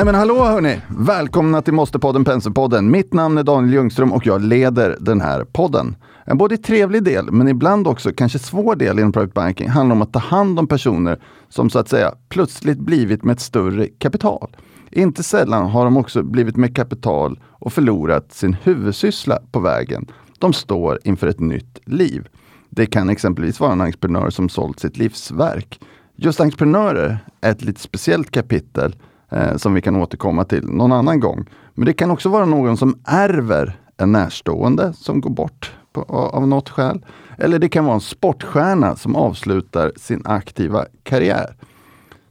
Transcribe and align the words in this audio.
Nej 0.00 0.04
men 0.04 0.14
hallå 0.14 0.44
hörni! 0.44 0.80
Välkomna 0.98 1.62
till 1.62 1.74
Måste-podden 1.74 2.24
Penselpodden. 2.24 2.90
Mitt 2.90 3.12
namn 3.12 3.38
är 3.38 3.42
Daniel 3.42 3.74
Ljungström 3.74 4.12
och 4.12 4.26
jag 4.26 4.42
leder 4.42 4.96
den 5.00 5.20
här 5.20 5.44
podden. 5.44 5.96
En 6.24 6.38
både 6.38 6.56
trevlig 6.56 7.02
del, 7.04 7.30
men 7.32 7.48
ibland 7.48 7.86
också 7.86 8.12
kanske 8.12 8.38
svår 8.38 8.76
del 8.76 8.98
inom 8.98 9.12
private 9.12 9.32
banking 9.34 9.68
handlar 9.68 9.96
om 9.96 10.02
att 10.02 10.12
ta 10.12 10.18
hand 10.18 10.58
om 10.58 10.66
personer 10.66 11.22
som 11.48 11.70
så 11.70 11.78
att 11.78 11.88
säga 11.88 12.14
plötsligt 12.28 12.78
blivit 12.78 13.24
med 13.24 13.32
ett 13.32 13.40
större 13.40 13.86
kapital. 13.86 14.56
Inte 14.90 15.22
sällan 15.22 15.66
har 15.66 15.84
de 15.84 15.96
också 15.96 16.22
blivit 16.22 16.56
med 16.56 16.76
kapital 16.76 17.40
och 17.44 17.72
förlorat 17.72 18.32
sin 18.32 18.56
huvudsyssla 18.62 19.38
på 19.52 19.60
vägen. 19.60 20.06
De 20.38 20.52
står 20.52 20.98
inför 21.04 21.26
ett 21.26 21.40
nytt 21.40 21.78
liv. 21.84 22.28
Det 22.70 22.86
kan 22.86 23.10
exempelvis 23.10 23.60
vara 23.60 23.72
en 23.72 23.80
entreprenör 23.80 24.30
som 24.30 24.48
sålt 24.48 24.80
sitt 24.80 24.96
livsverk. 24.96 25.80
Just 26.16 26.40
entreprenörer 26.40 27.18
är 27.40 27.50
ett 27.50 27.62
lite 27.62 27.80
speciellt 27.80 28.30
kapitel 28.30 28.96
eh, 29.30 29.56
som 29.56 29.74
vi 29.74 29.82
kan 29.82 29.96
återkomma 29.96 30.44
till 30.44 30.66
någon 30.66 30.92
annan 30.92 31.20
gång. 31.20 31.46
Men 31.74 31.86
det 31.86 31.92
kan 31.92 32.10
också 32.10 32.28
vara 32.28 32.44
någon 32.44 32.76
som 32.76 32.98
ärver 33.04 33.80
en 33.96 34.12
närstående 34.12 34.92
som 34.92 35.20
går 35.20 35.30
bort 35.30 35.72
på, 35.92 36.02
av 36.02 36.48
något 36.48 36.68
skäl. 36.68 37.04
Eller 37.38 37.58
det 37.58 37.68
kan 37.68 37.84
vara 37.84 37.94
en 37.94 38.00
sportstjärna 38.00 38.96
som 38.96 39.16
avslutar 39.16 39.92
sin 39.96 40.22
aktiva 40.24 40.86
karriär. 41.02 41.56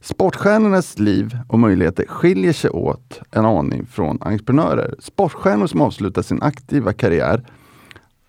Sportstjärnornas 0.02 1.00
liv 1.00 1.38
och 1.48 1.60
möjligheter 1.60 2.06
skiljer 2.08 2.54
sig 2.54 2.70
åt 2.70 3.22
en 3.32 3.46
aning 3.46 3.86
från 3.86 4.18
entreprenörer. 4.22 4.96
Sportstjärnor 5.00 5.68
som 5.68 5.82
avslutar 5.82 6.22
sin 6.22 6.42
aktiva 6.42 6.94
karriär 6.94 7.46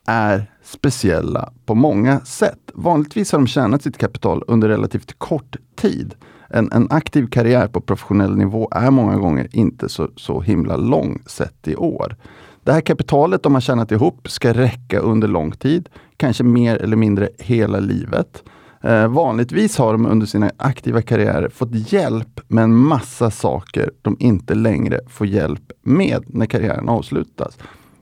är 0.06 0.50
speciella 0.62 1.52
på 1.66 1.74
många 1.74 2.20
sätt. 2.20 2.70
Vanligtvis 2.74 3.32
har 3.32 3.38
de 3.38 3.46
tjänat 3.46 3.82
sitt 3.82 3.98
kapital 3.98 4.44
under 4.46 4.68
relativt 4.68 5.18
kort 5.18 5.56
tid. 5.76 6.14
En, 6.50 6.72
en 6.72 6.86
aktiv 6.90 7.26
karriär 7.26 7.68
på 7.68 7.80
professionell 7.80 8.36
nivå 8.36 8.68
är 8.72 8.90
många 8.90 9.16
gånger 9.16 9.48
inte 9.52 9.88
så, 9.88 10.08
så 10.16 10.40
himla 10.40 10.76
lång 10.76 11.22
sett 11.26 11.68
i 11.68 11.76
år. 11.76 12.16
Det 12.64 12.72
här 12.72 12.80
kapitalet 12.80 13.42
de 13.42 13.54
har 13.54 13.60
tjänat 13.60 13.92
ihop 13.92 14.30
ska 14.30 14.52
räcka 14.52 14.98
under 14.98 15.28
lång 15.28 15.52
tid, 15.52 15.88
kanske 16.16 16.44
mer 16.44 16.76
eller 16.76 16.96
mindre 16.96 17.28
hela 17.38 17.80
livet. 17.80 18.42
Eh, 18.82 19.08
vanligtvis 19.08 19.78
har 19.78 19.92
de 19.92 20.06
under 20.06 20.26
sina 20.26 20.50
aktiva 20.56 21.02
karriärer 21.02 21.48
fått 21.48 21.92
hjälp 21.92 22.40
med 22.48 22.64
en 22.64 22.76
massa 22.76 23.30
saker 23.30 23.90
de 24.02 24.16
inte 24.20 24.54
längre 24.54 25.00
får 25.08 25.26
hjälp 25.26 25.72
med 25.82 26.24
när 26.26 26.46
karriären 26.46 26.88
avslutas. 26.88 27.58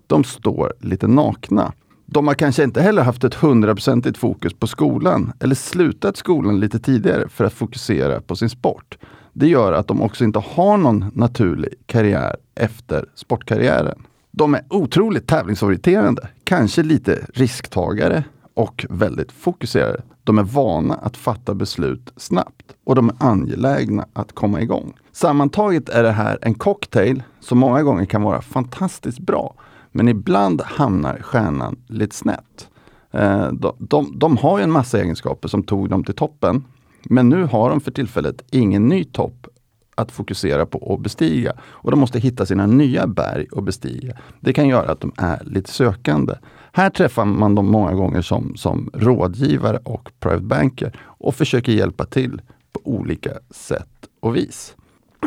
De 0.07 0.25
står 0.25 0.73
lite 0.81 1.07
nakna. 1.07 1.73
De 2.11 2.27
har 2.27 2.35
kanske 2.35 2.65
inte 2.65 2.83
heller 2.83 3.03
haft 3.03 3.25
ett 3.25 3.35
hundraprocentigt 3.35 4.19
fokus 4.19 4.55
på 4.55 4.67
skolan 4.67 5.33
eller 5.41 5.55
slutat 5.55 6.17
skolan 6.17 6.61
lite 6.61 6.79
tidigare 6.79 7.29
för 7.29 7.45
att 7.45 7.53
fokusera 7.53 8.21
på 8.21 8.37
sin 8.37 8.51
sport. 8.51 8.99
Det 9.33 9.49
gör 9.49 9.73
att 9.73 9.89
de 9.89 10.03
också 10.03 10.25
inte 10.25 10.39
har 10.39 10.77
någon 10.77 11.11
naturlig 11.15 11.75
karriär 11.87 12.37
efter 12.55 13.05
sportkarriären. 13.15 14.03
De 14.31 14.55
är 14.55 14.63
otroligt 14.71 15.27
tävlingsorienterade, 15.27 16.29
kanske 16.45 16.83
lite 16.83 17.27
risktagare 17.35 18.25
och 18.55 18.87
väldigt 18.91 19.33
fokuserade. 19.33 20.03
De 20.25 20.39
är 20.39 20.43
vana 20.43 20.95
att 20.95 21.17
fatta 21.17 21.55
beslut 21.55 22.13
snabbt 22.17 22.75
och 22.85 22.95
de 22.95 23.09
är 23.09 23.17
angelägna 23.19 24.07
att 24.13 24.33
komma 24.33 24.61
igång. 24.61 24.93
Sammantaget 25.13 25.89
är 25.89 26.03
det 26.03 26.13
här 26.13 26.39
en 26.43 26.55
cocktail 26.55 27.23
som 27.41 27.59
många 27.59 27.83
gånger 27.83 28.05
kan 28.05 28.23
vara 28.23 28.43
fantastiskt 28.43 29.19
bra. 29.19 29.55
Men 29.93 30.09
ibland 30.09 30.63
hamnar 30.63 31.19
stjärnan 31.23 31.77
lite 31.87 32.17
snett. 32.17 32.69
Eh, 33.11 33.53
de, 33.53 33.77
de, 33.79 34.19
de 34.19 34.37
har 34.37 34.61
en 34.61 34.71
massa 34.71 35.01
egenskaper 35.01 35.49
som 35.49 35.63
tog 35.63 35.89
dem 35.89 36.05
till 36.05 36.15
toppen. 36.15 36.65
Men 37.03 37.29
nu 37.29 37.45
har 37.45 37.71
de 37.71 37.81
för 37.81 37.91
tillfället 37.91 38.45
ingen 38.51 38.89
ny 38.89 39.05
topp 39.05 39.47
att 39.95 40.13
fokusera 40.13 40.67
på 40.67 40.79
och 40.79 41.01
bestiga. 41.01 41.53
Och 41.61 41.91
de 41.91 42.01
måste 42.01 42.19
hitta 42.19 42.47
sina 42.47 42.67
nya 42.67 43.07
berg 43.07 43.47
att 43.53 43.65
bestiga. 43.65 44.17
Det 44.41 44.53
kan 44.53 44.69
göra 44.69 44.93
att 44.93 45.01
de 45.01 45.13
är 45.17 45.45
lite 45.45 45.71
sökande. 45.71 46.35
Här 46.73 46.91
träffar 46.91 47.25
man 47.25 47.55
dem 47.55 47.67
många 47.67 47.95
gånger 47.95 48.23
som, 48.23 48.57
som 48.57 48.91
rådgivare 48.95 49.79
och 49.85 50.11
private 50.21 50.43
banker 50.43 51.01
och 51.01 51.35
försöker 51.35 51.73
hjälpa 51.73 52.05
till 52.05 52.43
på 52.73 52.81
olika 52.85 53.31
sätt 53.51 53.89
och 54.21 54.37
vis. 54.37 54.75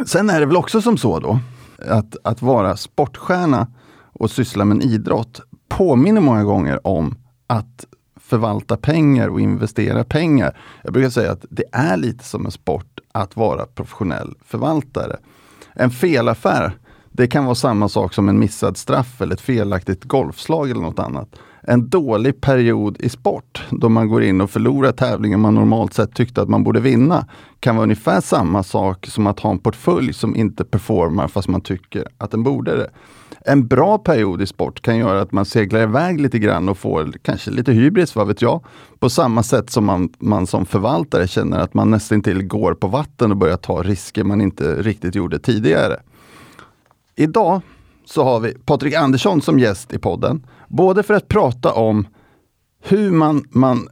Sen 0.06 0.30
är 0.30 0.40
det 0.40 0.46
väl 0.46 0.58
också 0.58 0.82
som 0.82 0.98
så 0.98 1.20
då 1.20 1.40
att, 1.90 2.16
att 2.24 2.42
vara 2.42 2.78
sportstjärna 2.78 3.68
och 4.14 4.32
syssla 4.32 4.66
med 4.66 4.76
en 4.76 4.90
idrott 4.90 5.42
påminner 5.70 6.22
många 6.22 6.44
gånger 6.44 6.88
om 6.88 7.16
att 7.48 7.86
förvalta 8.20 8.78
pengar 8.78 9.28
och 9.28 9.42
investera 9.42 10.04
pengar. 10.04 10.58
Jag 10.84 10.94
brukar 10.94 11.10
säga 11.10 11.32
att 11.32 11.46
det 11.50 11.64
är 11.72 11.98
lite 11.98 12.24
som 12.24 12.46
en 12.46 12.52
sport 12.52 13.00
att 13.12 13.36
vara 13.36 13.66
professionell 13.66 14.36
förvaltare. 14.46 15.18
En 15.74 15.92
felaffär, 15.92 16.78
det 17.12 17.28
kan 17.28 17.46
vara 17.46 17.56
samma 17.56 17.90
sak 17.90 18.14
som 18.14 18.30
en 18.30 18.40
missad 18.40 18.78
straff 18.78 19.22
eller 19.22 19.34
ett 19.34 19.42
felaktigt 19.42 20.04
golfslag 20.04 20.70
eller 20.70 20.82
något 20.82 21.00
annat. 21.00 21.36
En 21.72 21.90
dålig 21.90 22.42
period 22.42 22.98
i 23.00 23.10
sport, 23.10 23.64
då 23.70 23.90
man 23.90 24.08
går 24.08 24.24
in 24.24 24.42
och 24.42 24.50
förlorar 24.50 24.92
tävlingar 24.92 25.38
man 25.38 25.56
normalt 25.56 25.94
sett 25.94 26.14
tyckte 26.14 26.42
att 26.42 26.50
man 26.50 26.64
borde 26.64 26.80
vinna, 26.80 27.26
kan 27.60 27.76
vara 27.76 27.84
ungefär 27.84 28.22
samma 28.22 28.64
sak 28.64 29.08
som 29.08 29.28
att 29.28 29.40
ha 29.40 29.52
en 29.52 29.60
portfölj 29.60 30.14
som 30.14 30.36
inte 30.36 30.64
performar 30.66 31.28
fast 31.28 31.48
man 31.48 31.62
tycker 31.62 32.08
att 32.18 32.32
den 32.32 32.44
borde 32.44 32.78
det 32.78 32.90
en 33.46 33.68
bra 33.68 33.98
period 33.98 34.42
i 34.42 34.48
sport 34.48 34.82
kan 34.82 34.98
göra 34.98 35.22
att 35.22 35.32
man 35.32 35.46
seglar 35.46 35.82
iväg 35.82 36.22
lite 36.22 36.40
grann 36.40 36.70
och 36.70 36.78
får 36.78 37.12
kanske 37.22 37.52
lite 37.52 37.72
hybris, 37.72 38.16
vad 38.16 38.28
vet 38.28 38.42
jag. 38.42 38.64
På 39.00 39.10
samma 39.10 39.44
sätt 39.44 39.70
som 39.70 39.86
man, 39.86 40.14
man 40.20 40.48
som 40.48 40.66
förvaltare 40.66 41.28
känner 41.28 41.60
att 41.60 41.74
man 41.74 41.92
nästan 41.92 42.24
till 42.24 42.44
går 42.44 42.74
på 42.74 42.88
vatten 42.88 43.32
och 43.32 43.38
börjar 43.38 43.58
ta 43.58 43.84
risker 43.84 44.24
man 44.24 44.42
inte 44.42 44.82
riktigt 44.82 45.16
gjorde 45.16 45.40
tidigare. 45.40 45.98
Idag 47.16 47.62
så 48.06 48.24
har 48.24 48.40
vi 48.40 48.54
Patrik 48.54 48.94
Andersson 48.94 49.42
som 49.42 49.60
gäst 49.60 49.94
i 49.94 49.98
podden. 49.98 50.46
Både 50.68 51.04
för 51.04 51.14
att 51.14 51.28
prata 51.28 51.74
om 51.74 52.08
hur 52.84 53.12
man, 53.12 53.46
man 53.50 53.88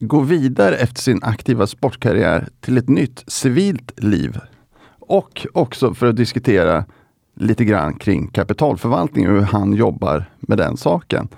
går 0.00 0.24
vidare 0.24 0.76
efter 0.76 1.00
sin 1.00 1.22
aktiva 1.22 1.66
sportkarriär 1.66 2.48
till 2.60 2.78
ett 2.78 2.88
nytt 2.88 3.24
civilt 3.26 4.02
liv. 4.02 4.38
Och 5.00 5.46
också 5.54 5.94
för 5.94 6.06
att 6.06 6.16
diskutera 6.16 6.84
lite 7.36 7.64
grann 7.64 7.94
kring 7.94 8.28
kapitalförvaltning 8.28 9.28
och 9.28 9.34
hur 9.34 9.42
han 9.42 9.72
jobbar 9.72 10.30
med 10.40 10.58
den 10.58 10.76
saken. 10.76 11.28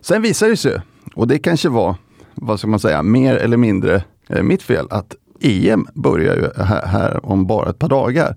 Sen 0.00 0.22
visar 0.22 0.48
det 0.48 0.56
sig, 0.56 0.80
och 1.14 1.28
det 1.28 1.38
kanske 1.38 1.68
var, 1.68 1.96
vad 2.34 2.58
ska 2.58 2.68
man 2.68 2.80
säga, 2.80 3.02
mer 3.02 3.36
eller 3.36 3.56
mindre 3.56 4.04
eh, 4.28 4.42
mitt 4.42 4.62
fel, 4.62 4.86
att 4.90 5.14
EM 5.40 5.86
börjar 5.94 6.36
ju 6.36 6.64
här, 6.64 6.86
här, 6.86 7.26
om 7.26 7.46
bara 7.46 7.70
ett 7.70 7.78
par 7.78 7.88
dagar. 7.88 8.36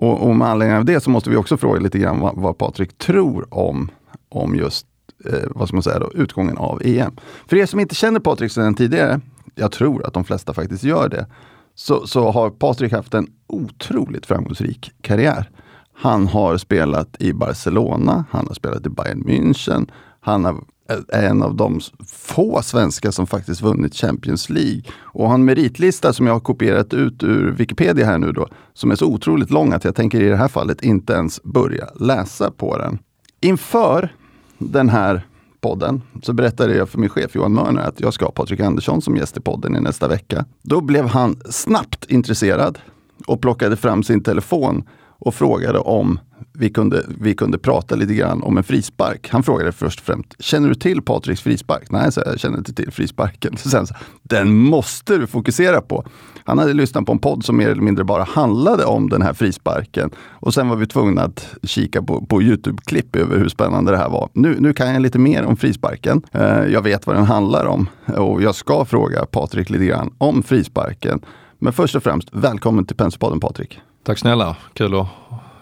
Och, 0.00 0.28
och 0.28 0.36
med 0.36 0.48
anledning 0.48 0.76
av 0.76 0.84
det 0.84 1.00
så 1.00 1.10
måste 1.10 1.30
vi 1.30 1.36
också 1.36 1.56
fråga 1.56 1.80
lite 1.80 1.98
grann 1.98 2.20
vad, 2.20 2.36
vad 2.36 2.58
Patrik 2.58 2.98
tror 2.98 3.54
om, 3.54 3.90
om 4.28 4.56
just 4.56 4.86
eh, 5.24 5.48
vad 5.50 5.68
ska 5.68 5.76
man 5.76 5.82
säga 5.82 5.98
då, 5.98 6.10
utgången 6.14 6.56
av 6.56 6.82
EM. 6.84 7.16
För 7.46 7.56
er 7.56 7.66
som 7.66 7.80
inte 7.80 7.94
känner 7.94 8.20
Patrik 8.20 8.52
sedan 8.52 8.74
tidigare, 8.74 9.20
jag 9.54 9.72
tror 9.72 10.06
att 10.06 10.14
de 10.14 10.24
flesta 10.24 10.54
faktiskt 10.54 10.84
gör 10.84 11.08
det, 11.08 11.26
så, 11.74 12.06
så 12.06 12.30
har 12.30 12.50
Patrik 12.50 12.92
haft 12.92 13.14
en 13.14 13.26
otroligt 13.46 14.26
framgångsrik 14.26 14.92
karriär. 15.00 15.50
Han 15.92 16.26
har 16.26 16.56
spelat 16.56 17.16
i 17.18 17.32
Barcelona, 17.32 18.24
han 18.30 18.46
har 18.46 18.54
spelat 18.54 18.86
i 18.86 18.88
Bayern 18.88 19.24
München. 19.24 19.90
Han 20.20 20.64
är 21.08 21.28
en 21.28 21.42
av 21.42 21.54
de 21.54 21.80
få 22.06 22.62
svenskar 22.62 23.10
som 23.10 23.26
faktiskt 23.26 23.62
vunnit 23.62 23.94
Champions 23.94 24.50
League. 24.50 24.82
Och 25.00 25.28
har 25.28 25.34
en 25.34 25.44
meritlista 25.44 26.12
som 26.12 26.26
jag 26.26 26.32
har 26.32 26.40
kopierat 26.40 26.94
ut 26.94 27.22
ur 27.22 27.50
Wikipedia 27.50 28.06
här 28.06 28.18
nu 28.18 28.32
då, 28.32 28.48
som 28.74 28.90
är 28.90 28.96
så 28.96 29.06
otroligt 29.06 29.50
lång 29.50 29.72
att 29.72 29.84
jag 29.84 29.94
tänker 29.94 30.20
i 30.20 30.28
det 30.28 30.36
här 30.36 30.48
fallet 30.48 30.82
inte 30.82 31.12
ens 31.12 31.42
börja 31.42 31.88
läsa 31.94 32.50
på 32.50 32.78
den. 32.78 32.98
Inför 33.40 34.14
den 34.58 34.88
här 34.88 35.26
podden 35.60 36.02
så 36.22 36.32
berättade 36.32 36.76
jag 36.76 36.88
för 36.88 36.98
min 36.98 37.08
chef 37.08 37.34
Johan 37.34 37.52
Mörner 37.52 37.82
att 37.82 38.00
jag 38.00 38.14
ska 38.14 38.24
ha 38.24 38.32
Patrik 38.32 38.60
Andersson 38.60 39.02
som 39.02 39.16
gäst 39.16 39.36
i 39.36 39.40
podden 39.40 39.76
i 39.76 39.80
nästa 39.80 40.08
vecka. 40.08 40.44
Då 40.62 40.80
blev 40.80 41.06
han 41.06 41.40
snabbt 41.50 42.04
intresserad 42.04 42.78
och 43.26 43.40
plockade 43.40 43.76
fram 43.76 44.02
sin 44.02 44.22
telefon 44.22 44.84
och 45.20 45.34
frågade 45.34 45.78
om 45.78 46.18
vi 46.52 46.70
kunde, 46.70 47.04
vi 47.20 47.34
kunde 47.34 47.58
prata 47.58 47.96
lite 47.96 48.14
grann 48.14 48.42
om 48.42 48.56
en 48.56 48.64
frispark. 48.64 49.28
Han 49.30 49.42
frågade 49.42 49.72
först 49.72 50.00
och 50.00 50.06
främst, 50.06 50.42
känner 50.42 50.68
du 50.68 50.74
till 50.74 51.02
Patriks 51.02 51.40
frispark? 51.40 51.90
Nej, 51.90 52.12
så 52.12 52.22
jag 52.26 52.40
känner 52.40 52.58
inte 52.58 52.72
till 52.72 52.90
frisparken. 52.90 53.56
Sen 53.56 53.86
så, 53.86 53.94
den 54.22 54.54
måste 54.56 55.16
du 55.16 55.26
fokusera 55.26 55.80
på. 55.80 56.04
Han 56.44 56.58
hade 56.58 56.72
lyssnat 56.72 57.06
på 57.06 57.12
en 57.12 57.18
podd 57.18 57.44
som 57.44 57.56
mer 57.56 57.68
eller 57.68 57.82
mindre 57.82 58.04
bara 58.04 58.24
handlade 58.24 58.84
om 58.84 59.08
den 59.08 59.22
här 59.22 59.32
frisparken. 59.32 60.10
Och 60.18 60.54
sen 60.54 60.68
var 60.68 60.76
vi 60.76 60.86
tvungna 60.86 61.22
att 61.22 61.54
kika 61.62 62.02
på, 62.02 62.26
på 62.26 62.42
Youtube-klipp 62.42 63.16
över 63.16 63.38
hur 63.38 63.48
spännande 63.48 63.90
det 63.90 63.98
här 63.98 64.08
var. 64.08 64.28
Nu, 64.32 64.56
nu 64.60 64.72
kan 64.72 64.92
jag 64.92 65.02
lite 65.02 65.18
mer 65.18 65.44
om 65.44 65.56
frisparken. 65.56 66.22
Eh, 66.32 66.64
jag 66.64 66.82
vet 66.82 67.06
vad 67.06 67.16
den 67.16 67.24
handlar 67.24 67.66
om 67.66 67.88
och 68.16 68.42
jag 68.42 68.54
ska 68.54 68.84
fråga 68.84 69.26
Patrik 69.26 69.70
lite 69.70 69.84
grann 69.84 70.14
om 70.18 70.42
frisparken. 70.42 71.20
Men 71.58 71.72
först 71.72 71.94
och 71.94 72.02
främst, 72.02 72.28
välkommen 72.32 72.84
till 72.84 72.96
Penselpodden 72.96 73.40
Patrik. 73.40 73.80
Tack 74.02 74.18
snälla, 74.18 74.56
kul 74.72 75.00
att 75.00 75.06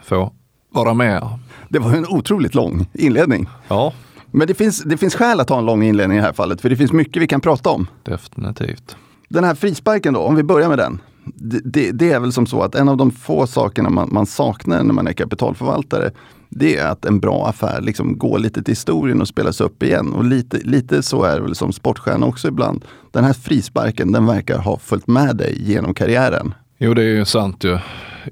få 0.05 0.33
vara 0.71 0.95
med. 0.95 1.29
Det 1.69 1.79
var 1.79 1.93
en 1.93 2.07
otroligt 2.07 2.55
lång 2.55 2.89
inledning. 2.95 3.49
Ja. 3.69 3.93
Men 4.31 4.47
det 4.47 4.55
finns, 4.55 4.83
det 4.83 4.97
finns 4.97 5.15
skäl 5.15 5.41
att 5.41 5.49
ha 5.49 5.59
en 5.59 5.67
lång 5.67 5.83
inledning 5.83 6.19
i 6.19 6.21
det 6.21 6.27
här 6.27 6.33
fallet, 6.33 6.61
för 6.61 6.71
det 6.71 6.77
finns 6.77 6.93
mycket 6.93 7.23
vi 7.23 7.27
kan 7.27 7.41
prata 7.41 7.71
om. 7.71 7.87
Definitivt. 8.03 8.97
Den 9.29 9.45
här 9.45 9.55
frisparken 9.55 10.15
då, 10.15 10.21
om 10.21 10.35
vi 10.35 10.43
börjar 10.43 10.69
med 10.69 10.79
den. 10.79 11.01
det, 11.25 11.61
det, 11.65 11.91
det, 11.93 12.13
är 12.13 12.21
väl 12.21 12.33
som 12.33 12.47
så 12.47 12.63
att 12.63 12.75
en 12.75 12.89
av 12.89 12.97
de 12.97 13.11
få 13.11 13.47
sakerna 13.47 13.91
man, 13.91 14.09
man, 14.13 14.27
saknar 14.27 14.85
när 14.85 14.95
man 14.95 15.07
är 15.07 15.13
kapitalförvaltare, 15.13 16.11
det 16.49 16.77
är 16.77 16.87
att 16.87 17.05
en 17.05 17.21
bra 17.21 17.47
affär 17.49 17.81
liksom 17.81 18.19
går 18.19 18.39
lite 18.39 18.63
till 18.63 18.73
historien 18.73 19.21
och 19.21 19.29
spelas 19.29 19.61
upp 19.61 19.83
igen. 19.83 20.13
Och 20.13 20.25
lite, 20.25 20.59
lite 20.59 21.03
så 21.03 21.23
är 21.23 21.37
det 21.37 21.43
väl 21.43 21.55
som 21.55 21.73
sportstjärna 21.73 22.27
också 22.27 22.49
ibland. 22.49 22.85
Den 23.11 23.25
här 23.25 23.33
frisparken, 23.33 24.13
den 24.13 24.27
verkar 24.27 24.59
ha 24.59 24.79
följt 24.79 25.07
med 25.07 25.37
dig 25.37 25.71
genom 25.71 25.95
karriären. 25.95 26.55
Jo, 26.81 26.95
det 26.95 27.03
är 27.03 27.17
ju 27.17 27.25
sant 27.25 27.65
ju. 27.65 27.79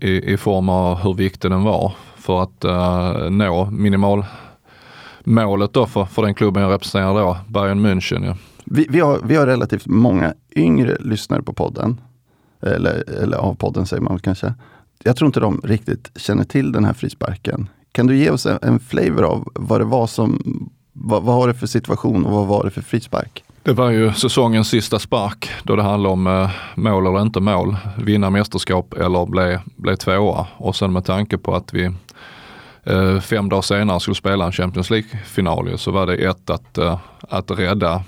I, 0.01 0.33
i 0.33 0.37
form 0.37 0.69
av 0.69 0.99
hur 0.99 1.15
viktig 1.15 1.51
den 1.51 1.63
var 1.63 1.93
för 2.17 2.43
att 2.43 2.65
uh, 2.65 3.31
nå 3.31 3.71
minimalmålet 3.71 5.73
då 5.73 5.87
för, 5.87 6.05
för 6.05 6.23
den 6.23 6.35
klubben 6.35 6.63
jag 6.63 6.73
representerar 6.73 7.15
då, 7.15 7.37
Bayern 7.49 7.87
München. 7.87 8.27
Ja. 8.27 8.37
Vi, 8.65 8.87
vi, 8.91 9.01
har, 9.01 9.21
vi 9.25 9.37
har 9.37 9.47
relativt 9.47 9.87
många 9.87 10.35
yngre 10.57 10.97
lyssnare 11.01 11.43
på 11.43 11.53
podden. 11.53 12.01
Eller, 12.61 13.23
eller 13.23 13.37
av 13.37 13.55
podden 13.55 13.87
säger 13.87 14.03
man 14.03 14.19
kanske. 14.19 14.55
Jag 15.03 15.17
tror 15.17 15.27
inte 15.27 15.41
de 15.41 15.61
riktigt 15.65 16.11
känner 16.17 16.45
till 16.45 16.73
den 16.73 16.85
här 16.85 16.93
frisparken. 16.93 17.69
Kan 17.93 18.07
du 18.07 18.17
ge 18.17 18.31
oss 18.31 18.47
en, 18.47 18.59
en 18.63 18.81
flavor 18.81 19.23
av 19.23 19.49
vad 19.55 19.81
det 19.81 19.85
var 19.85 20.07
som, 20.07 20.43
vad, 20.93 21.23
vad 21.23 21.37
var 21.37 21.49
det 21.49 21.55
för 21.55 21.67
situation 21.67 22.27
och 22.27 22.33
vad 22.33 22.47
var 22.47 22.65
det 22.65 22.71
för 22.71 22.83
frispark? 22.83 23.45
Det 23.67 23.73
var 23.73 23.91
ju 23.91 24.13
säsongens 24.13 24.69
sista 24.69 24.99
spark 24.99 25.51
då 25.63 25.77
det 25.77 25.83
handlade 25.83 26.13
om 26.13 26.27
eh, 26.27 26.51
mål 26.75 27.07
eller 27.07 27.23
inte 27.23 27.41
mål, 27.41 27.77
vinna 27.99 28.31
mästerskap 28.31 28.95
eller 28.95 29.27
bli, 29.27 29.59
bli 29.77 29.97
tvåa. 29.97 30.47
Och 30.57 30.77
sen 30.77 30.93
med 30.93 31.05
tanke 31.05 31.39
på 31.39 31.55
att 31.55 31.75
vi 31.75 31.91
eh, 32.85 33.21
fem 33.21 33.49
dagar 33.49 33.63
senare 33.63 34.01
skulle 34.01 34.15
spela 34.15 34.47
en 34.47 34.53
Champions 34.53 34.91
League-final 34.91 35.79
så 35.79 35.91
var 35.91 36.07
det 36.07 36.15
ett 36.15 36.51
att, 36.51 36.79
eh, 36.79 36.99
att 37.21 37.51
rädda 37.51 38.03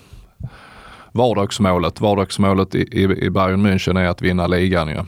vardagsmålet. 1.13 2.01
Vardagsmålet 2.01 2.75
i, 2.75 2.83
i, 2.83 3.03
i 3.03 3.31
Bayern 3.31 3.67
München 3.67 3.99
är 3.99 4.09
att 4.09 4.23
vinna 4.23 4.47
ligan 4.47 4.89
ju. 4.89 5.01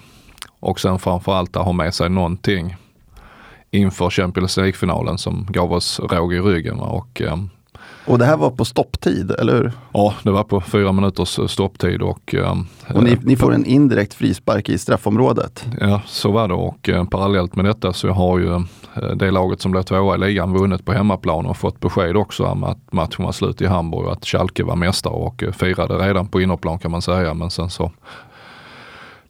Och 0.61 0.81
sen 0.81 0.99
framförallt 0.99 1.56
att 1.56 1.64
ha 1.64 1.73
med 1.73 1.94
sig 1.94 2.08
någonting 2.08 2.76
inför 3.70 4.11
Champions 4.11 4.56
League-finalen 4.56 5.19
som 5.19 5.46
gav 5.50 5.73
oss 5.73 6.00
råg 6.00 6.35
i 6.35 6.41
ryggen. 6.41 6.81
Och, 6.81 7.23
eh, 7.23 7.37
och 8.11 8.19
det 8.19 8.25
här 8.25 8.37
var 8.37 8.51
på 8.51 8.65
stopptid, 8.65 9.31
eller 9.31 9.53
hur? 9.53 9.73
Ja, 9.93 10.15
det 10.23 10.31
var 10.31 10.45
på 10.45 10.61
fyra 10.61 10.93
minuters 10.93 11.39
eh, 11.39 11.47
stopptid. 11.47 12.03
Och, 12.03 12.35
eh, 12.35 12.57
och 12.95 13.05
ni, 13.05 13.17
ni, 13.23 13.37
får 13.37 13.55
en 13.55 13.67
indirekt 13.67 14.15
frispark 14.15 14.69
i 14.69 14.79
straffområdet? 14.79 15.67
Ja, 15.81 16.03
så 16.07 16.31
var 16.31 16.49
det 16.49 16.55
och 16.55 16.89
eh, 16.89 17.05
parallellt 17.05 17.57
med 17.57 17.65
detta 17.65 17.93
så 17.93 18.09
har 18.09 18.39
ju 18.39 18.55
eh, 18.55 18.62
det 19.17 19.31
laget 19.31 19.61
som 19.61 19.73
blev 19.73 19.83
tvåa 19.83 20.15
i 20.15 20.19
ligan 20.19 20.53
vunnit 20.53 20.85
på 20.85 20.93
hemmaplan 20.93 21.47
och 21.47 21.57
fått 21.57 21.81
besked 21.81 22.17
också 22.17 22.45
om 22.45 22.65
att 22.65 22.93
matchen 22.93 23.25
var 23.25 23.33
slut 23.33 23.61
i 23.61 23.67
Hamburg 23.67 24.07
och 24.07 24.13
att 24.13 24.25
Schalke 24.25 24.65
var 24.65 24.77
mästare 24.77 25.15
och 25.15 25.43
eh, 25.43 25.53
firade 25.53 25.95
redan 25.95 26.27
på 26.27 26.41
innerplan 26.41 26.79
kan 26.79 26.91
man 26.91 27.03
säga. 27.03 27.35
Men 27.35 27.51
sen 27.51 27.71
så 27.71 27.93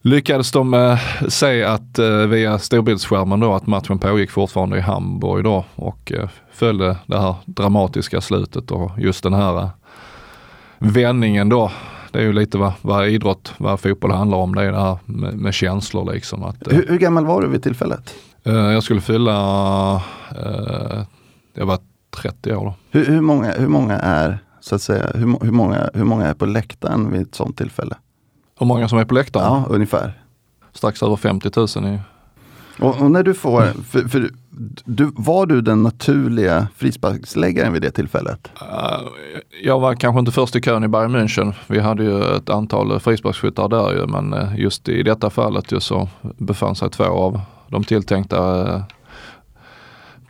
lyckades 0.02 0.52
de 0.52 0.74
eh, 0.74 0.98
se 1.28 1.64
att 1.64 1.98
eh, 1.98 2.16
via 2.16 2.58
storbildsskärmen 2.58 3.40
då 3.40 3.54
att 3.54 3.66
matchen 3.66 3.98
pågick 3.98 4.30
fortfarande 4.30 4.78
i 4.78 4.80
Hamburg 4.80 5.44
då 5.44 5.64
och 5.74 6.12
eh, 6.12 6.28
följde 6.52 6.96
det 7.06 7.20
här 7.20 7.34
dramatiska 7.44 8.20
slutet 8.20 8.70
och 8.70 8.90
just 8.98 9.22
den 9.22 9.34
här 9.34 9.58
eh, 9.58 9.68
vändningen 10.78 11.48
då. 11.48 11.70
Det 12.12 12.18
är 12.18 12.22
ju 12.22 12.32
lite 12.32 12.58
vad, 12.58 12.72
vad 12.82 13.08
idrott, 13.08 13.52
vad 13.58 13.80
fotboll 13.80 14.10
handlar 14.10 14.38
om. 14.38 14.54
Det 14.54 14.62
är 14.62 14.72
det 14.72 14.80
här 14.80 14.98
med, 15.04 15.34
med 15.34 15.54
känslor 15.54 16.12
liksom. 16.12 16.44
Att, 16.44 16.56
hur, 16.66 16.86
hur, 16.88 16.98
gammal 16.98 17.26
var 17.26 17.42
du 17.42 17.48
vid 17.48 17.62
tillfället? 17.62 18.14
Eh, 18.44 18.54
jag 18.54 18.82
skulle 18.82 19.00
fylla, 19.00 19.94
eh, 20.30 21.02
jag 21.54 21.66
var 21.66 21.78
30 22.22 22.54
år 22.54 22.64
då. 22.64 22.74
Hur, 22.90 23.04
hur, 23.06 23.20
många, 23.20 23.52
hur 23.52 23.68
många 23.68 23.98
är 23.98 24.38
så 24.60 24.74
att 24.74 24.82
säga, 24.82 25.06
hur, 25.14 25.44
hur, 25.44 25.52
många, 25.52 25.90
hur 25.94 26.04
många 26.04 26.26
är 26.26 26.34
på 26.34 26.46
läktaren 26.46 27.12
vid 27.12 27.22
ett 27.22 27.34
sånt 27.34 27.56
tillfälle? 27.56 27.96
Hur 28.60 28.66
många 28.66 28.88
som 28.88 28.98
är 28.98 29.04
på 29.04 29.14
läktaren? 29.14 29.46
Ja, 29.46 29.64
ungefär. 29.68 30.22
Strax 30.72 31.02
över 31.02 31.16
50 31.16 31.50
000. 31.56 31.66
Är... 31.66 32.00
Och, 32.78 33.00
och, 33.00 33.10
när 33.10 33.22
du 33.22 33.34
får, 33.34 33.62
för, 33.62 34.08
för 34.08 34.30
du, 34.84 35.12
var 35.14 35.46
du 35.46 35.60
den 35.60 35.82
naturliga 35.82 36.68
frisparksläggaren 36.76 37.72
vid 37.72 37.82
det 37.82 37.90
tillfället? 37.90 38.50
Uh, 38.62 39.08
jag 39.62 39.80
var 39.80 39.94
kanske 39.94 40.20
inte 40.20 40.32
först 40.32 40.56
i 40.56 40.60
kön 40.60 40.84
i 40.84 40.88
Bayern 40.88 41.16
München. 41.16 41.52
Vi 41.66 41.80
hade 41.80 42.04
ju 42.04 42.36
ett 42.36 42.50
antal 42.50 43.00
frisparksskyttar 43.00 43.68
där 43.68 43.92
ju, 43.92 44.06
men 44.06 44.32
eh, 44.32 44.60
just 44.60 44.88
i 44.88 45.02
detta 45.02 45.30
fallet 45.30 45.72
ju 45.72 45.80
så 45.80 46.08
befann 46.20 46.74
sig 46.74 46.90
två 46.90 47.04
av 47.04 47.40
de 47.68 47.84
tilltänkta 47.84 48.74
uh, 48.74 48.82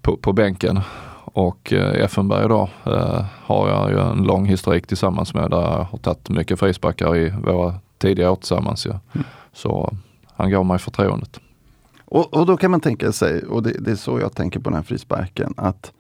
på, 0.03 0.17
på 0.17 0.33
bänken. 0.33 0.81
Och 1.33 1.73
eh, 1.73 2.05
Effenberg 2.05 2.49
då 2.49 2.69
eh, 2.85 3.25
har 3.45 3.69
jag 3.69 3.91
ju 3.91 3.99
en 3.99 4.23
lång 4.23 4.47
historik 4.47 4.87
tillsammans 4.87 5.35
med 5.35 5.51
där 5.51 5.61
jag 5.61 5.87
har 5.91 5.99
tagit 5.99 6.29
mycket 6.29 6.61
frisparkar 6.61 7.17
i 7.17 7.31
våra 7.45 7.75
tidiga 8.01 8.31
år 8.31 8.37
tillsammans. 8.37 8.87
Ja. 8.87 9.01
Mm. 9.13 9.27
Så 9.53 9.95
han 10.27 10.51
gav 10.51 10.67
mig 10.67 10.79
förtroendet. 10.79 11.41
Och, 12.05 12.35
och 12.35 12.47
då 12.47 12.57
kan 12.57 12.71
man 12.71 12.81
tänka 12.81 13.13
sig, 13.13 13.43
och 13.43 13.63
det, 13.63 13.73
det, 13.81 13.91
är 13.91 13.97
så 13.97 14.21
jag 14.21 14.35
tänker 14.35 14.61
på 14.61 14.71
den 14.71 14.77
här 14.77 14.83
frisparken, 14.83 15.55
att 15.57 15.93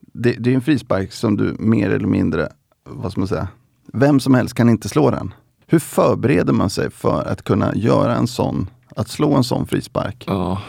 det, 0.00 0.32
det, 0.32 0.50
är 0.50 0.54
en 0.54 0.60
frispark 0.60 1.12
som 1.12 1.36
du 1.36 1.56
mer 1.58 1.90
eller 1.90 2.06
mindre, 2.06 2.48
vad 2.84 3.12
ska 3.12 3.20
man 3.20 3.28
säga, 3.28 3.48
vem 3.92 4.20
som 4.20 4.34
helst 4.34 4.54
kan 4.54 4.68
inte 4.68 4.88
slå 4.88 5.10
den. 5.10 5.34
Hur 5.66 5.78
förbereder 5.78 6.52
man 6.52 6.70
sig 6.70 6.90
för 6.90 7.24
att 7.24 7.42
kunna 7.42 7.74
göra 7.74 8.16
en 8.16 8.26
sån, 8.26 8.70
att 8.96 9.08
slå 9.08 9.34
en 9.34 9.44
sån 9.44 9.66
frispark? 9.66 10.24
Ja. 10.26 10.62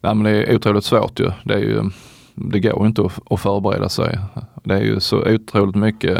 Nej, 0.00 0.14
men 0.14 0.24
det 0.24 0.44
är 0.44 0.56
otroligt 0.56 0.84
svårt 0.84 1.20
ju. 1.20 1.30
Det, 1.44 1.54
är 1.54 1.58
ju, 1.58 1.90
det 2.40 2.60
går 2.60 2.86
inte 2.86 3.08
att, 3.30 3.40
förbereda 3.40 3.88
sig. 3.88 4.18
Det 4.64 4.74
är 4.74 4.80
ju 4.80 5.00
så 5.00 5.34
otroligt 5.34 5.76
mycket, 5.76 6.18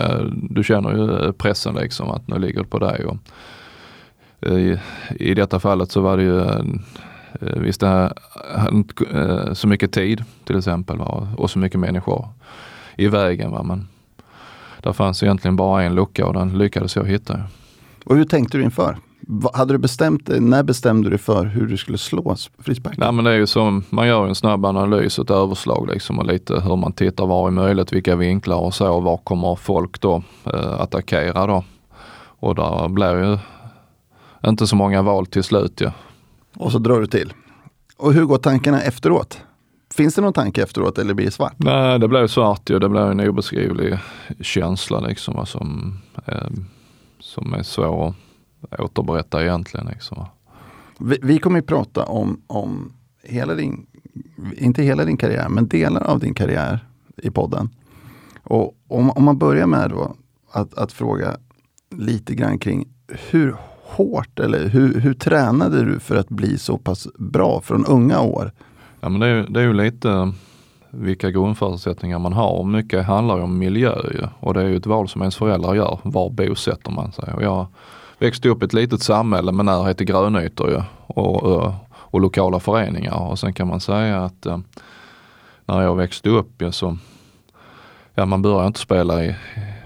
du 0.50 0.64
känner 0.64 0.90
ju 0.90 1.32
pressen 1.32 1.74
liksom 1.74 2.10
att 2.10 2.28
nu 2.28 2.38
ligger 2.38 2.62
det 2.62 2.68
på 2.68 2.78
dig. 2.78 3.04
Och, 3.04 3.16
eh, 4.40 4.58
i, 4.58 4.80
I 5.10 5.34
detta 5.34 5.60
fallet 5.60 5.90
så 5.90 6.00
var 6.00 6.16
det 6.16 6.22
ju 6.22 6.40
eh, 6.40 6.62
visst, 7.40 7.80
det 7.80 7.86
hade 7.86 8.14
eh, 8.56 8.68
inte 8.72 9.54
så 9.54 9.68
mycket 9.68 9.92
tid 9.92 10.24
till 10.44 10.58
exempel 10.58 10.98
va? 10.98 11.28
och 11.36 11.50
så 11.50 11.58
mycket 11.58 11.80
människor 11.80 12.28
i 12.96 13.08
vägen. 13.08 13.50
Va? 13.50 13.62
Men 13.62 13.88
där 14.82 14.92
fanns 14.92 15.22
egentligen 15.22 15.56
bara 15.56 15.82
en 15.82 15.94
lucka 15.94 16.26
och 16.26 16.34
den 16.34 16.58
lyckades 16.58 16.96
jag 16.96 17.04
hitta. 17.04 17.40
Och 18.04 18.16
hur 18.16 18.24
tänkte 18.24 18.58
du 18.58 18.64
inför? 18.64 18.96
Hade 19.52 19.74
du 19.74 19.78
bestämt 19.78 20.26
dig, 20.26 20.40
när 20.40 20.62
bestämde 20.62 21.06
du 21.06 21.10
dig 21.10 21.18
för 21.18 21.44
hur 21.44 21.66
du 21.66 21.76
skulle 21.76 21.98
slå 21.98 22.36
frisparken? 22.58 23.00
Nej 23.00 23.12
men 23.12 23.24
det 23.24 23.30
är 23.30 23.36
ju 23.36 23.46
som, 23.46 23.84
man 23.90 24.08
gör 24.08 24.26
en 24.26 24.34
snabb 24.34 24.64
analys, 24.64 25.18
ett 25.18 25.30
överslag 25.30 25.88
liksom 25.92 26.18
och 26.18 26.26
lite 26.26 26.60
hur 26.60 26.76
man 26.76 26.92
tittar, 26.92 27.26
var 27.26 27.46
är 27.46 27.50
möjligt, 27.50 27.92
vilka 27.92 28.16
vinklar 28.16 28.56
och 28.56 28.74
så, 28.74 29.00
var 29.00 29.16
kommer 29.16 29.54
folk 29.54 30.00
då 30.00 30.22
eh, 30.44 30.80
attackera 30.80 31.46
då? 31.46 31.64
Och 32.40 32.54
där 32.54 32.88
blir 32.88 33.24
ju 33.24 33.38
inte 34.46 34.66
så 34.66 34.76
många 34.76 35.02
val 35.02 35.26
till 35.26 35.44
slut 35.44 35.80
ja. 35.80 35.92
Och 36.56 36.72
så 36.72 36.78
drar 36.78 37.00
du 37.00 37.06
till. 37.06 37.32
Och 37.96 38.12
hur 38.12 38.24
går 38.24 38.38
tankarna 38.38 38.82
efteråt? 38.82 39.40
Finns 39.94 40.14
det 40.14 40.22
någon 40.22 40.32
tanke 40.32 40.62
efteråt 40.62 40.98
eller 40.98 41.14
blir 41.14 41.26
det 41.26 41.32
svart? 41.32 41.54
Nej, 41.56 41.98
det 41.98 42.08
blev 42.08 42.26
svart 42.26 42.70
ju. 42.70 42.78
Det 42.78 42.88
blev 42.88 43.10
en 43.10 43.20
obeskrivlig 43.20 43.98
känsla 44.40 45.00
liksom 45.00 45.46
som, 45.46 45.98
eh, 46.26 46.48
som 47.20 47.54
är 47.54 47.62
svår 47.62 48.08
att 48.08 48.14
återberätta 48.78 49.42
egentligen. 49.42 49.86
Liksom. 49.86 50.24
Vi, 50.98 51.18
vi 51.22 51.38
kommer 51.38 51.58
att 51.58 51.66
prata 51.66 52.04
om, 52.04 52.42
om 52.46 52.92
hela 53.22 53.54
din, 53.54 53.86
inte 54.56 54.82
hela 54.82 55.04
din 55.04 55.16
karriär, 55.16 55.48
men 55.48 55.68
delar 55.68 56.02
av 56.02 56.18
din 56.18 56.34
karriär 56.34 56.86
i 57.16 57.30
podden. 57.30 57.70
Och 58.42 58.76
om, 58.88 59.10
om 59.10 59.24
man 59.24 59.38
börjar 59.38 59.66
med 59.66 59.90
då 59.90 60.14
att, 60.52 60.74
att 60.78 60.92
fråga 60.92 61.36
lite 61.90 62.34
grann 62.34 62.58
kring 62.58 62.88
hur 63.30 63.56
hårt 63.82 64.38
eller 64.40 64.68
hur, 64.68 65.00
hur 65.00 65.14
tränade 65.14 65.84
du 65.84 66.00
för 66.00 66.16
att 66.16 66.28
bli 66.28 66.58
så 66.58 66.78
pass 66.78 67.08
bra 67.18 67.60
från 67.60 67.86
unga 67.86 68.20
år? 68.20 68.52
Ja, 69.00 69.08
men 69.08 69.20
det, 69.20 69.26
är, 69.26 69.46
det 69.48 69.60
är 69.60 69.64
ju 69.64 69.72
lite 69.72 70.32
vilka 70.90 71.30
grundförutsättningar 71.30 72.18
man 72.18 72.32
har. 72.32 72.64
Mycket 72.64 73.06
handlar 73.06 73.36
ju 73.36 73.42
om 73.42 73.58
miljö 73.58 73.94
ju. 74.10 74.26
och 74.40 74.54
det 74.54 74.60
är 74.60 74.66
ju 74.66 74.76
ett 74.76 74.86
val 74.86 75.08
som 75.08 75.22
ens 75.22 75.36
föräldrar 75.36 75.74
gör. 75.74 75.98
Var 76.02 76.30
bosätter 76.30 76.90
man 76.90 77.12
sig? 77.12 77.34
Och 77.34 77.42
jag 77.42 77.66
växte 78.18 78.48
upp 78.48 78.62
i 78.62 78.64
ett 78.64 78.72
litet 78.72 79.02
samhälle 79.02 79.52
med 79.52 79.64
närhet 79.64 79.96
till 79.98 80.06
grönytor 80.06 80.70
ju. 80.70 80.82
och, 81.06 81.72
och, 82.10 82.20
lokala 82.20 82.60
föreningar. 82.60 83.30
Och 83.30 83.38
sen 83.38 83.52
kan 83.52 83.68
man 83.68 83.80
säga 83.80 84.24
att 84.24 84.46
eh, 84.46 84.58
när 85.64 85.82
jag 85.82 85.96
växte 85.96 86.28
upp 86.28 86.62
ju, 86.62 86.72
så 86.72 86.96
ja, 88.14 88.26
man 88.26 88.42
började 88.42 88.66
inte 88.66 88.80
spela 88.80 89.24
i 89.24 89.36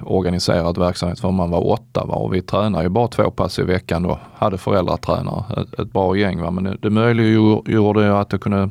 organiserad 0.00 0.78
verksamhet 0.78 1.20
förrän 1.20 1.34
man 1.34 1.50
var 1.50 1.70
åtta 1.70 2.04
va? 2.04 2.14
och 2.14 2.34
vi 2.34 2.42
tränade 2.42 2.84
ju 2.84 2.88
bara 2.88 3.08
två 3.08 3.30
pass 3.30 3.58
i 3.58 3.62
veckan 3.62 4.02
då. 4.02 4.18
Hade 4.34 4.58
föräldratränare, 4.58 5.62
ett, 5.62 5.80
ett 5.80 5.92
bra 5.92 6.16
gäng. 6.16 6.40
Va? 6.40 6.50
Men 6.50 6.64
det, 6.64 6.76
det 6.82 6.90
möjliggjorde 6.90 8.04
ju 8.04 8.12
att 8.12 8.32
jag 8.32 8.40
kunde, 8.40 8.70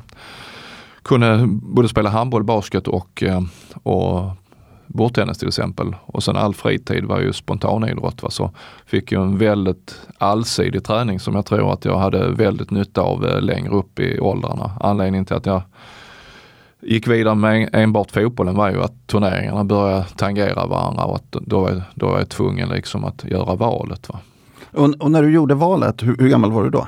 kunde 1.02 1.44
både 1.48 1.88
spela 1.88 2.10
handboll, 2.10 2.44
basket 2.44 2.88
och, 2.88 3.24
eh, 3.24 3.42
och 3.84 4.32
bordtennis 4.94 5.38
till 5.38 5.48
exempel. 5.48 5.96
Och 6.06 6.24
sen 6.24 6.36
all 6.36 6.54
fritid 6.54 7.06
var 7.06 7.20
ju 7.20 7.34
spontanidrott. 7.34 8.24
Va? 8.24 8.30
Så 8.30 8.52
fick 8.86 9.12
jag 9.12 9.24
en 9.24 9.38
väldigt 9.38 9.96
allsidig 10.18 10.84
träning 10.84 11.20
som 11.20 11.36
jag 11.36 11.46
tror 11.46 11.74
att 11.74 11.86
jag 11.86 11.98
hade 11.98 12.32
väldigt 12.32 12.72
nytta 12.72 13.02
av 13.02 13.26
eh, 13.26 13.42
längre 13.42 13.72
upp 13.72 14.00
i 14.00 14.20
åldrarna. 14.20 14.72
Anledningen 14.80 15.26
till 15.26 15.36
att 15.36 15.46
jag 15.46 15.62
gick 16.82 17.08
vidare 17.08 17.36
med 17.36 17.70
enbart 17.74 18.12
fotbollen 18.12 18.56
var 18.56 18.70
ju 18.70 18.84
att 18.84 19.08
turneringarna 19.08 19.64
började 19.64 20.04
tangera 20.04 20.66
varandra 20.66 21.04
och 21.04 21.16
att 21.16 21.32
då, 21.32 21.60
var, 21.60 21.84
då 21.96 22.08
var 22.08 22.18
jag 22.18 22.30
tvungen 22.30 22.70
liksom 22.70 23.04
att 23.04 23.24
göra 23.24 23.56
valet. 23.56 24.10
Va? 24.10 24.20
Och, 24.72 24.90
och 25.00 25.12
när 25.12 25.22
du 25.22 25.32
gjorde 25.34 25.56
valet, 25.56 26.04
hur, 26.04 26.18
hur, 26.18 26.30
gammal 26.30 26.52
var 26.52 26.64
du 26.64 26.70
då? 26.70 26.88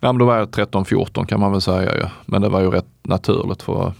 Ja, 0.00 0.12
då 0.12 0.24
var 0.24 0.36
jag 0.36 0.48
13-14 0.48 1.26
kan 1.26 1.40
man 1.40 1.52
väl 1.52 1.60
säga 1.60 1.96
ju. 1.96 2.04
Men 2.26 2.42
det 2.42 2.48
var 2.48 2.60
ju 2.60 2.70
rätt 2.70 2.88
naturligt 3.02 3.62
för 3.62 3.92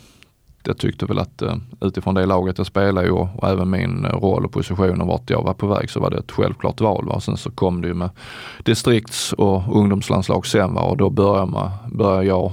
jag 0.62 0.78
tyckte 0.78 1.06
väl 1.06 1.18
att 1.18 1.42
eh, 1.42 1.56
utifrån 1.80 2.14
det 2.14 2.26
laget 2.26 2.58
jag 2.58 2.66
spelade 2.66 3.10
och, 3.10 3.28
och 3.36 3.48
även 3.48 3.70
min 3.70 4.04
eh, 4.04 4.10
roll 4.10 4.44
och 4.44 4.52
position 4.52 5.00
och 5.00 5.06
vart 5.06 5.30
jag 5.30 5.42
var 5.42 5.54
på 5.54 5.66
väg 5.66 5.90
så 5.90 6.00
var 6.00 6.10
det 6.10 6.18
ett 6.18 6.32
självklart 6.32 6.80
val. 6.80 7.06
Va? 7.06 7.20
Sen 7.20 7.36
så 7.36 7.50
kom 7.50 7.82
det 7.82 7.88
ju 7.88 7.94
med 7.94 8.10
distrikts 8.64 9.32
och 9.32 9.76
ungdomslandslag 9.76 10.46
sen 10.46 10.74
va? 10.74 10.82
och 10.82 10.96
då 10.96 11.10
började, 11.10 11.50
man, 11.50 11.70
började 11.92 12.24
jag 12.24 12.52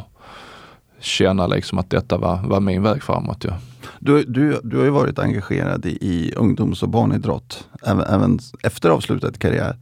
känna 0.99 1.47
liksom 1.47 1.77
att 1.77 1.89
detta 1.89 2.17
var, 2.17 2.39
var 2.47 2.59
min 2.59 2.83
väg 2.83 3.03
framåt. 3.03 3.43
Ja. 3.43 3.53
Du, 3.99 4.23
du, 4.23 4.59
du 4.63 4.77
har 4.77 4.83
ju 4.83 4.89
varit 4.89 5.19
engagerad 5.19 5.85
i, 5.85 5.97
i 6.01 6.33
ungdoms 6.35 6.83
och 6.83 6.89
barnidrott 6.89 7.67
även, 7.85 8.05
även 8.05 8.39
efter 8.63 8.89
avslutad 8.89 9.31
karriär. 9.31 9.75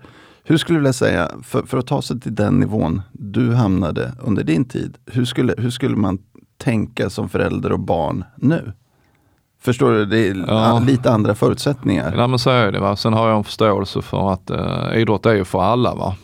Hur 0.43 0.57
skulle 0.57 0.79
du 0.79 0.81
vilja 0.81 0.93
säga, 0.93 1.31
för, 1.43 1.61
för 1.61 1.77
att 1.77 1.87
ta 1.87 2.01
sig 2.01 2.19
till 2.19 2.35
den 2.35 2.59
nivån 2.59 3.01
du 3.11 3.53
hamnade 3.53 4.13
under 4.23 4.43
din 4.43 4.65
tid, 4.65 4.97
hur 5.05 5.25
skulle, 5.25 5.55
hur 5.57 5.69
skulle 5.69 5.95
man 5.95 6.19
tänka 6.57 7.09
som 7.09 7.29
förälder 7.29 7.71
och 7.71 7.79
barn 7.79 8.23
nu? 8.35 8.71
Förstår 9.61 9.91
du? 9.91 10.05
Det 10.05 10.27
är 10.27 10.45
Ja. 10.47 10.79
lite 10.87 11.11
andra 11.11 11.35
förutsättningar. 11.35 12.13
Ja 12.17 12.27
men 12.27 12.39
så 12.39 12.49
är 12.49 12.71
det. 12.71 12.79
Va? 12.79 12.95
Sen 12.95 13.13
har 13.13 13.27
jag 13.29 13.37
en 13.37 13.43
förståelse 13.43 14.01
för 14.01 14.31
att 14.33 14.49
eh, 14.49 14.97
idrott 15.01 15.25
är 15.25 15.33
ju 15.33 15.45
för 15.45 15.61
alla. 15.61 15.95
Va? 15.95 16.15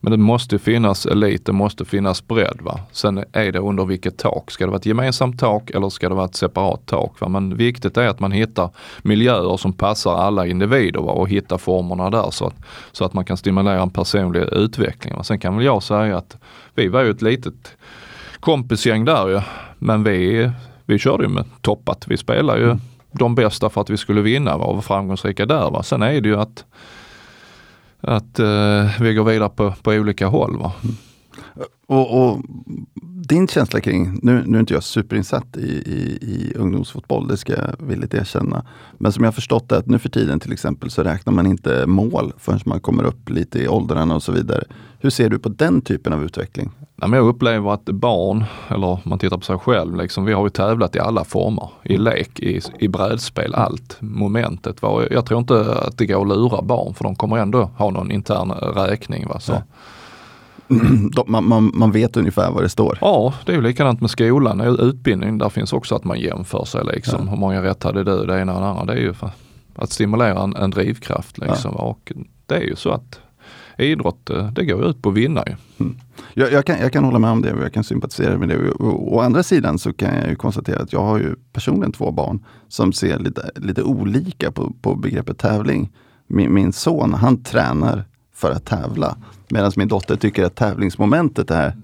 Men 0.00 0.10
det 0.10 0.16
måste 0.16 0.58
finnas 0.58 1.06
elit, 1.06 1.46
det 1.46 1.52
måste 1.52 1.84
finnas 1.84 2.26
bredd. 2.28 2.58
Va? 2.62 2.80
Sen 2.92 3.24
är 3.32 3.52
det 3.52 3.58
under 3.58 3.84
vilket 3.84 4.18
tak. 4.18 4.50
Ska 4.50 4.64
det 4.64 4.70
vara 4.70 4.78
ett 4.78 4.86
gemensamt 4.86 5.40
tak 5.40 5.70
eller 5.70 5.88
ska 5.88 6.08
det 6.08 6.14
vara 6.14 6.24
ett 6.24 6.34
separat 6.34 6.86
tak? 6.86 7.20
Va? 7.20 7.28
Men 7.28 7.56
viktigt 7.56 7.96
är 7.96 8.08
att 8.08 8.20
man 8.20 8.32
hittar 8.32 8.70
miljöer 9.02 9.56
som 9.56 9.72
passar 9.72 10.14
alla 10.16 10.46
individer 10.46 11.00
va? 11.00 11.12
och 11.12 11.28
hittar 11.28 11.58
formerna 11.58 12.10
där 12.10 12.30
så 12.30 12.46
att, 12.46 12.54
så 12.92 13.04
att 13.04 13.12
man 13.12 13.24
kan 13.24 13.36
stimulera 13.36 13.82
en 13.82 13.90
personlig 13.90 14.40
utveckling. 14.40 15.14
Va? 15.16 15.22
Sen 15.22 15.38
kan 15.38 15.56
väl 15.56 15.64
jag 15.64 15.82
säga 15.82 16.16
att 16.18 16.36
vi 16.74 16.88
var 16.88 17.02
ju 17.02 17.10
ett 17.10 17.22
litet 17.22 17.76
kompisgäng 18.40 19.04
där 19.04 19.28
ju. 19.28 19.40
Men 19.84 20.04
vi, 20.04 20.50
vi 20.86 20.98
körde 20.98 21.24
ju 21.24 21.28
med 21.28 21.44
toppat. 21.60 22.04
Vi 22.08 22.16
spelade 22.16 22.60
ju 22.60 22.76
de 23.12 23.34
bästa 23.34 23.70
för 23.70 23.80
att 23.80 23.90
vi 23.90 23.96
skulle 23.96 24.20
vinna 24.20 24.56
va? 24.56 24.64
och 24.64 24.72
vara 24.72 24.82
framgångsrika 24.82 25.46
där. 25.46 25.70
Va? 25.70 25.82
Sen 25.82 26.02
är 26.02 26.20
det 26.20 26.28
ju 26.28 26.40
att, 26.40 26.64
att 28.00 28.38
eh, 28.38 29.00
vi 29.00 29.14
går 29.14 29.24
vidare 29.24 29.48
på, 29.48 29.74
på 29.82 29.90
olika 29.90 30.26
håll. 30.26 30.58
Va? 30.58 30.72
Och, 31.86 32.30
och 32.30 32.42
din 33.28 33.48
känsla 33.48 33.80
kring, 33.80 34.18
nu, 34.22 34.42
nu 34.46 34.56
är 34.56 34.60
inte 34.60 34.74
jag 34.74 34.82
superinsatt 34.82 35.56
i, 35.56 35.60
i, 35.60 36.18
i 36.20 36.52
ungdomsfotboll, 36.56 37.28
det 37.28 37.36
ska 37.36 37.52
jag 37.52 37.86
villigt 37.86 38.14
erkänna. 38.14 38.66
Men 38.98 39.12
som 39.12 39.24
jag 39.24 39.28
har 39.28 39.32
förstått 39.32 39.68
det, 39.68 39.78
att 39.78 39.86
nu 39.86 39.98
för 39.98 40.08
tiden 40.08 40.40
till 40.40 40.52
exempel 40.52 40.90
så 40.90 41.02
räknar 41.02 41.32
man 41.32 41.46
inte 41.46 41.86
mål 41.86 42.32
förrän 42.38 42.60
man 42.64 42.80
kommer 42.80 43.04
upp 43.04 43.30
lite 43.30 43.58
i 43.58 43.68
åldrarna 43.68 44.14
och 44.14 44.22
så 44.22 44.32
vidare. 44.32 44.64
Hur 44.98 45.10
ser 45.10 45.28
du 45.28 45.38
på 45.38 45.48
den 45.48 45.80
typen 45.80 46.12
av 46.12 46.24
utveckling? 46.24 46.70
Men 46.96 47.12
jag 47.12 47.28
upplever 47.28 47.70
att 47.74 47.84
barn, 47.84 48.44
eller 48.68 48.86
om 48.86 49.00
man 49.02 49.18
tittar 49.18 49.36
på 49.36 49.44
sig 49.44 49.58
själv, 49.58 49.96
liksom, 49.96 50.24
vi 50.24 50.32
har 50.32 50.44
ju 50.44 50.50
tävlat 50.50 50.96
i 50.96 50.98
alla 50.98 51.24
former. 51.24 51.68
I 51.82 51.96
lek, 51.96 52.40
i, 52.40 52.60
i 52.78 52.88
brädspel, 52.88 53.54
allt 53.54 53.96
momentet. 54.00 54.76
Jag 55.10 55.26
tror 55.26 55.40
inte 55.40 55.74
att 55.74 55.98
det 55.98 56.06
går 56.06 56.20
att 56.22 56.28
lura 56.28 56.62
barn 56.62 56.94
för 56.94 57.04
de 57.04 57.16
kommer 57.16 57.38
ändå 57.38 57.70
ha 57.76 57.90
någon 57.90 58.10
intern 58.10 58.50
räkning. 58.50 59.28
Va? 59.28 59.40
Så. 59.40 59.52
Nej. 59.52 59.62
Man, 61.26 61.48
man, 61.48 61.70
man 61.74 61.92
vet 61.92 62.16
ungefär 62.16 62.50
vad 62.50 62.62
det 62.62 62.68
står. 62.68 62.98
Ja, 63.00 63.34
det 63.46 63.52
är 63.52 63.56
ju 63.56 63.62
likadant 63.62 64.00
med 64.00 64.10
skolan. 64.10 64.60
Utbildning, 64.60 65.38
där 65.38 65.48
finns 65.48 65.72
också 65.72 65.94
att 65.94 66.04
man 66.04 66.20
jämför 66.20 66.64
sig. 66.64 66.84
Liksom. 66.84 67.20
Ja. 67.24 67.30
Hur 67.30 67.36
många 67.36 67.62
rätt 67.62 67.82
hade 67.82 68.04
du? 68.04 68.26
Det 68.26 68.40
ena 68.40 68.54
och 68.54 68.60
det 68.60 68.66
andra. 68.66 68.84
Det 68.84 68.92
är 68.92 69.02
ju 69.02 69.14
att 69.74 69.92
stimulera 69.92 70.42
en, 70.42 70.56
en 70.56 70.70
drivkraft. 70.70 71.38
Liksom. 71.38 71.74
Och 71.76 72.12
det 72.46 72.54
är 72.54 72.62
ju 72.62 72.76
så 72.76 72.90
att 72.90 73.20
idrott, 73.78 74.30
eh, 74.30 74.50
det 74.52 74.64
går 74.64 74.84
ut 74.84 75.02
på 75.02 75.08
att 75.08 75.14
vinna. 75.14 75.44
Ju. 75.46 75.54
Jag, 76.34 76.52
jag, 76.52 76.64
kan, 76.64 76.78
jag 76.78 76.92
kan 76.92 77.04
hålla 77.04 77.18
med 77.18 77.30
om 77.30 77.42
det 77.42 77.52
och 77.52 77.62
jag 77.62 77.72
kan 77.72 77.84
sympatisera 77.84 78.38
med 78.38 78.48
det. 78.48 78.70
Å, 78.70 79.14
å 79.16 79.20
andra 79.20 79.42
sidan 79.42 79.78
så 79.78 79.92
kan 79.92 80.14
jag 80.14 80.28
ju 80.28 80.36
konstatera 80.36 80.82
att 80.82 80.92
jag 80.92 81.00
har 81.00 81.18
ju 81.18 81.36
personligen 81.52 81.92
två 81.92 82.10
barn 82.10 82.44
som 82.68 82.92
ser 82.92 83.18
lite, 83.18 83.50
lite 83.56 83.82
olika 83.82 84.52
på, 84.52 84.72
på 84.82 84.94
begreppet 84.94 85.38
tävling. 85.38 85.92
Min, 86.26 86.54
min 86.54 86.72
son 86.72 87.14
han 87.14 87.42
tränar 87.42 88.04
för 88.34 88.50
att 88.50 88.64
tävla 88.64 89.16
medan 89.54 89.72
min 89.76 89.88
dotter 89.88 90.16
tycker 90.16 90.44
att 90.44 90.54
tävlingsmomentet 90.54 91.50
är 91.50 91.76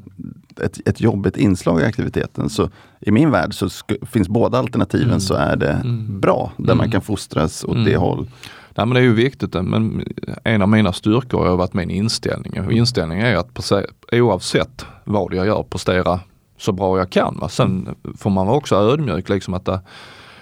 ett, 0.62 0.88
ett 0.88 1.00
jobbigt 1.00 1.36
inslag 1.36 1.80
i 1.80 1.84
aktiviteten. 1.84 2.48
Så 2.50 2.68
i 3.00 3.10
min 3.10 3.30
värld 3.30 3.54
så 3.54 3.68
finns 4.06 4.28
båda 4.28 4.58
alternativen 4.58 5.08
Mm. 5.08 5.20
så 5.20 5.34
är 5.34 5.56
det 5.56 5.70
Mm. 5.72 6.20
bra, 6.20 6.52
där 6.56 6.74
man 6.74 6.84
Mm. 6.84 6.90
kan 6.90 7.00
fostras 7.00 7.64
åt 7.64 7.70
Mm. 7.74 7.84
det 7.84 7.96
håll. 7.96 8.28
Nej, 8.74 8.86
men 8.86 8.94
det 8.94 9.00
är 9.00 9.04
ju 9.04 9.12
viktigt. 9.14 9.54
eh, 9.54 9.62
Men 9.62 10.04
en 10.44 10.62
av 10.62 10.68
mina 10.68 10.92
styrkor 10.92 11.46
har 11.46 11.56
varit 11.56 11.74
min 11.74 11.90
inställning. 11.90 12.60
Och 12.66 12.72
inställningen 12.72 13.26
är 13.26 13.36
att 13.36 13.72
oavsett 14.12 14.84
vad 15.04 15.34
jag 15.34 15.46
gör 15.46 15.62
prestera 15.62 16.20
så 16.58 16.72
bra 16.72 16.98
jag 16.98 17.10
kan. 17.10 17.38
Va? 17.40 17.48
Sen 17.48 17.88
får 18.18 18.30
man 18.30 18.46
vara 18.46 18.56
också 18.56 18.74
ödmjuk. 18.76 19.28
Liksom 19.28 19.54
att 19.54 19.64
det, 19.64 19.80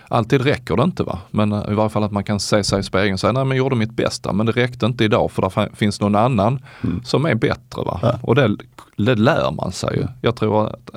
alltid 0.09 0.41
räcker 0.43 0.77
det 0.77 0.83
inte. 0.83 1.03
Va? 1.03 1.19
Men 1.31 1.53
eh, 1.53 1.71
i 1.71 1.75
varje 1.75 1.91
fall 1.91 2.05
att 2.05 2.13
man 2.13 2.25
kan 2.25 2.41
se 2.41 2.65
sig 2.65 2.81
i 2.81 2.83
spegeln 2.83 3.13
och 3.15 3.21
säga 3.21 3.33
nej 3.33 3.45
men 3.45 3.57
jag 3.57 3.65
gjorde 3.65 3.77
mitt 3.77 3.93
bästa 3.97 4.33
men 4.33 4.47
det 4.47 4.53
räckte 4.53 4.87
inte 4.87 5.05
idag 5.05 5.31
för 5.31 5.43
det 5.43 5.77
finns 5.77 6.01
någon 6.01 6.15
annan 6.17 6.61
Mm. 6.85 7.01
som 7.05 7.27
är 7.27 7.35
bättre. 7.35 7.83
Va? 7.85 7.99
Ja. 8.03 8.19
Och 8.23 8.35
det, 8.35 8.57
det 8.97 9.15
lär 9.15 9.51
man 9.51 9.73
sig 9.73 9.97
ju. 9.97 10.07
Jag 10.21 10.37
tror 10.37 10.67
att 10.67 10.91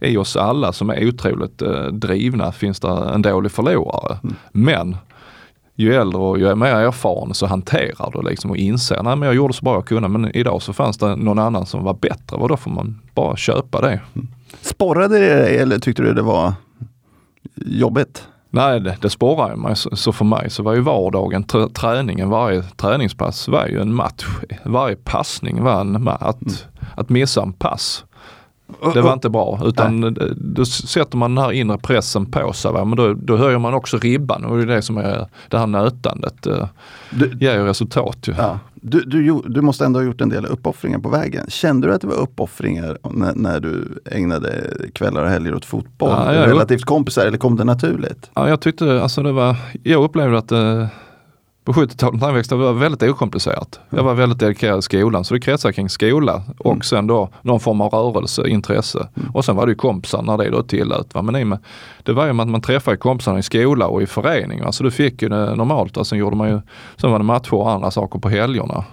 i 0.00 0.16
oss 0.16 0.36
alla 0.36 0.72
som 0.72 0.90
är 0.90 1.08
otroligt 1.08 1.62
eh, 1.62 1.84
drivna 1.86 2.52
finns 2.52 2.80
det 2.80 2.88
en 2.88 3.22
dålig 3.22 3.52
förlorare. 3.52 4.18
Mm. 4.22 4.36
Men 4.52 4.96
ju 5.76 5.94
äldre 5.94 6.20
och 6.20 6.38
ju 6.38 6.54
mer 6.54 6.74
erfaren 6.74 7.34
så 7.34 7.46
hanterar 7.46 8.10
du 8.12 8.28
liksom 8.28 8.50
och 8.50 8.56
inser, 8.56 9.02
nej 9.02 9.16
men 9.16 9.26
jag 9.26 9.34
gjorde 9.34 9.54
så 9.54 9.64
bra 9.64 9.74
jag 9.74 9.86
kunde 9.86 10.08
men 10.08 10.36
idag 10.36 10.62
så 10.62 10.72
fanns 10.72 10.98
det 10.98 11.16
någon 11.16 11.38
annan 11.38 11.66
som 11.66 11.84
var 11.84 11.94
bättre 11.94 12.36
och 12.36 12.48
då 12.48 12.56
får 12.56 12.70
man 12.70 13.00
bara 13.14 13.36
köpa 13.36 13.80
det. 13.80 14.00
Sporrade 14.62 15.18
det 15.18 15.46
eller 15.48 15.78
tyckte 15.78 16.02
du 16.02 16.14
det 16.14 16.22
var 16.22 16.52
jobbigt? 17.54 18.28
Nej, 18.50 18.80
det, 18.80 18.96
det 19.02 19.10
sporrar 19.10 19.50
ju 19.50 19.56
mig. 19.56 19.76
Så, 19.76 19.96
så 19.96 20.12
för 20.12 20.24
mig 20.24 20.50
så 20.50 20.62
var 20.62 20.74
ju 20.74 20.80
vardagen, 20.80 21.44
trä, 21.44 21.68
träningen, 21.68 22.28
varje 22.28 22.62
träningspass 22.62 23.48
var 23.48 23.66
ju 23.66 23.80
en 23.80 23.94
match. 23.94 24.26
Varje 24.64 24.96
passning 24.96 25.62
var 25.62 25.80
en 25.80 26.02
match. 26.04 26.18
Att, 26.20 26.66
att 26.96 27.08
missa 27.08 27.42
en 27.42 27.52
pass, 27.52 28.04
det 28.94 29.00
var 29.00 29.12
inte 29.12 29.30
bra. 29.30 29.60
Utan 29.64 30.16
då 30.36 30.64
sätter 30.64 31.16
man 31.16 31.34
den 31.34 31.44
här 31.44 31.52
inre 31.52 31.78
pressen 31.78 32.26
på 32.26 32.52
sig. 32.52 32.72
Va? 32.72 32.84
Men 32.84 32.96
då, 32.96 33.14
då 33.14 33.36
höjer 33.36 33.58
man 33.58 33.74
också 33.74 33.98
ribban 33.98 34.44
och 34.44 34.56
det 34.56 34.62
är 34.62 34.66
det 34.66 34.82
som 34.82 34.98
är 34.98 35.26
det 35.48 35.58
här 35.58 35.66
nötandet. 35.66 36.46
eh, 36.46 36.66
Du, 37.10 37.30
ger 37.40 37.54
ju 37.58 37.64
resultat 37.64 38.18
ju. 38.28 38.34
Ja. 38.38 38.58
Du, 38.82 39.00
du, 39.00 39.42
du 39.46 39.60
måste 39.60 39.84
ändå 39.84 39.98
ha 40.00 40.04
gjort 40.04 40.20
en 40.20 40.28
del 40.28 40.46
uppoffringar 40.46 40.98
på 40.98 41.08
vägen. 41.08 41.46
Kände 41.48 41.86
du 41.86 41.94
att 41.94 42.00
det 42.00 42.06
var 42.06 42.14
uppoffringar 42.20 42.98
när, 43.10 43.34
när 43.34 43.60
du 43.60 44.00
ägnade 44.10 44.50
kvällar 44.94 45.22
och 45.24 45.30
helger 45.30 45.54
åt 45.54 45.64
fotboll? 45.64 46.10
Ja, 46.10 46.46
Relativt 46.46 46.84
kompisar 46.84 47.26
eller 47.26 47.38
kom 47.38 47.56
det 47.56 47.64
naturligt? 47.64 48.30
Ja, 48.34 48.48
jag 48.48 48.60
tyckte, 48.60 49.02
alltså 49.02 49.22
det 49.22 49.32
var, 49.32 49.56
jag 49.82 50.04
upplevde 50.04 50.38
att 50.38 50.52
eh, 50.52 50.86
på 51.64 51.72
70-talet 51.72 52.20
när 52.20 52.28
jag 52.28 52.34
växte 52.34 52.54
upp 52.54 52.60
var 52.60 52.72
väldigt 52.72 53.02
okomplicerat. 53.02 53.80
Jag 53.90 54.02
var 54.02 54.14
väldigt 54.14 54.38
dedikerad 54.38 54.78
i 54.78 54.82
skolan 54.82 55.24
så 55.24 55.34
det 55.34 55.40
kretsade 55.40 55.74
kring 55.74 55.88
skola 55.88 56.42
och 56.58 56.70
Mm. 56.72 56.82
sen 56.82 57.06
då 57.06 57.28
någon 57.42 57.60
form 57.60 57.80
av 57.80 57.90
rörelse, 57.92 58.48
intresse. 58.48 59.08
Och 59.34 59.44
sen 59.44 59.56
var 59.56 59.66
det 59.66 59.70
ju 59.72 59.76
kompisar 59.76 60.22
när 60.22 60.38
det 60.38 60.50
då 60.50 60.62
tillät. 60.62 61.14
Va? 61.14 61.22
Men 61.22 61.58
det 62.02 62.12
var 62.12 62.24
ju 62.24 62.30
att 62.40 62.48
man 62.48 62.60
träffade 62.60 62.96
kompisarna 62.96 63.38
i 63.38 63.42
skola 63.42 63.86
och 63.86 64.02
i 64.02 64.06
förening. 64.06 64.62
Va? 64.64 64.72
Så 64.72 64.84
du 64.84 64.90
fick 64.90 65.22
ju 65.22 65.28
det 65.28 65.54
normalt. 65.54 66.06
Sen, 66.06 66.18
gjorde 66.18 66.36
man 66.36 66.48
ju, 66.48 66.60
sen 66.96 67.10
var 67.10 67.18
det 67.18 67.24
matcher 67.24 67.54
och 67.54 67.70
andra 67.70 67.90
saker 67.90 68.18
på 68.18 68.28
helgerna. 68.28 68.84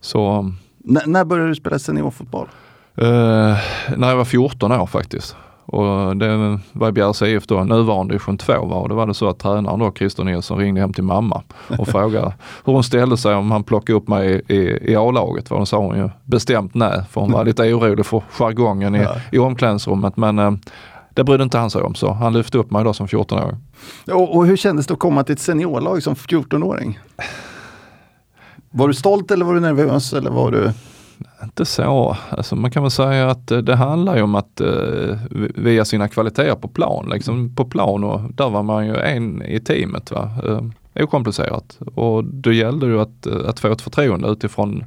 Så 0.00 0.38
N- 0.88 1.00
när 1.06 1.24
började 1.24 1.48
du 1.48 1.54
spela 1.54 1.78
seniorfotboll? 1.78 2.48
Eh, 2.96 3.04
när 3.96 4.08
jag 4.08 4.16
var 4.16 4.24
14 4.24 4.72
år 4.72 4.86
faktiskt. 4.86 5.36
Och 5.66 6.16
det 6.16 6.58
var 6.72 6.92
Bjärs 6.92 7.22
IF 7.22 7.46
då, 7.46 7.64
nuvarande 7.64 8.14
division 8.14 8.38
2 8.38 8.52
var 8.52 8.80
och 8.80 8.88
då 8.88 8.94
var 8.94 9.06
det 9.06 9.14
så 9.14 9.28
att 9.28 9.38
tränaren 9.38 9.78
då, 9.78 9.92
Christer 9.92 10.24
Nilsson, 10.24 10.58
ringde 10.58 10.80
hem 10.80 10.92
till 10.92 11.04
mamma 11.04 11.42
och 11.78 11.88
frågade 11.88 12.34
hur 12.64 12.72
hon 12.72 12.84
ställde 12.84 13.16
sig 13.16 13.34
om 13.34 13.50
han 13.50 13.64
plockade 13.64 13.96
upp 13.96 14.08
mig 14.08 14.42
i, 14.48 14.54
i, 14.54 14.92
i 14.92 14.96
A-laget. 14.96 15.50
Och 15.50 15.58
då 15.58 15.66
sa 15.66 15.78
hon 15.78 15.96
ju 15.96 16.10
bestämt 16.24 16.74
nej, 16.74 17.02
för 17.10 17.20
hon 17.20 17.32
var 17.32 17.44
lite 17.44 17.74
orolig 17.74 18.06
för 18.06 18.22
jargongen 18.30 18.94
i, 18.94 19.06
i 19.32 19.38
omklädningsrummet. 19.38 20.16
Men 20.16 20.38
eh, 20.38 20.52
det 21.14 21.24
brydde 21.24 21.42
inte 21.42 21.58
han 21.58 21.70
sig 21.70 21.82
om 21.82 21.94
så 21.94 22.12
han 22.12 22.32
lyfte 22.32 22.58
upp 22.58 22.70
mig 22.70 22.84
då 22.84 22.92
som 22.92 23.06
14-åring. 23.06 23.56
Och, 24.12 24.36
och 24.36 24.46
hur 24.46 24.56
kändes 24.56 24.86
det 24.86 24.94
att 24.94 25.00
komma 25.00 25.24
till 25.24 25.32
ett 25.32 25.40
seniorlag 25.40 26.02
som 26.02 26.14
14-åring? 26.14 26.98
Var 28.70 28.88
du 28.88 28.94
stolt 28.94 29.30
eller 29.30 29.44
var 29.44 29.54
du 29.54 29.60
nervös? 29.60 30.12
Eller 30.12 30.30
var 30.30 30.50
du... 30.50 30.72
Inte 31.42 31.64
så. 31.64 32.16
Alltså 32.30 32.56
man 32.56 32.70
kan 32.70 32.82
väl 32.82 32.90
säga 32.90 33.30
att 33.30 33.50
eh, 33.50 33.58
det 33.58 33.76
handlar 33.76 34.16
ju 34.16 34.22
om 34.22 34.34
att 34.34 34.60
eh, 34.60 35.16
via 35.54 35.84
sina 35.84 36.08
kvaliteter 36.08 36.54
på 36.54 36.68
plan. 36.68 37.08
Liksom 37.12 37.54
på 37.54 37.64
plan 37.64 38.04
och 38.04 38.20
där 38.34 38.50
var 38.50 38.62
man 38.62 38.86
ju 38.86 38.96
en 38.96 39.42
i 39.42 39.60
teamet. 39.60 40.10
Va? 40.10 40.30
Eh, 40.46 40.60
okomplicerat. 41.04 41.78
Och 41.94 42.24
då 42.24 42.52
gällde 42.52 42.92
det 42.92 43.02
att, 43.02 43.26
eh, 43.26 43.48
att 43.48 43.60
få 43.60 43.72
ett 43.72 43.82
förtroende 43.82 44.28
utifrån 44.28 44.84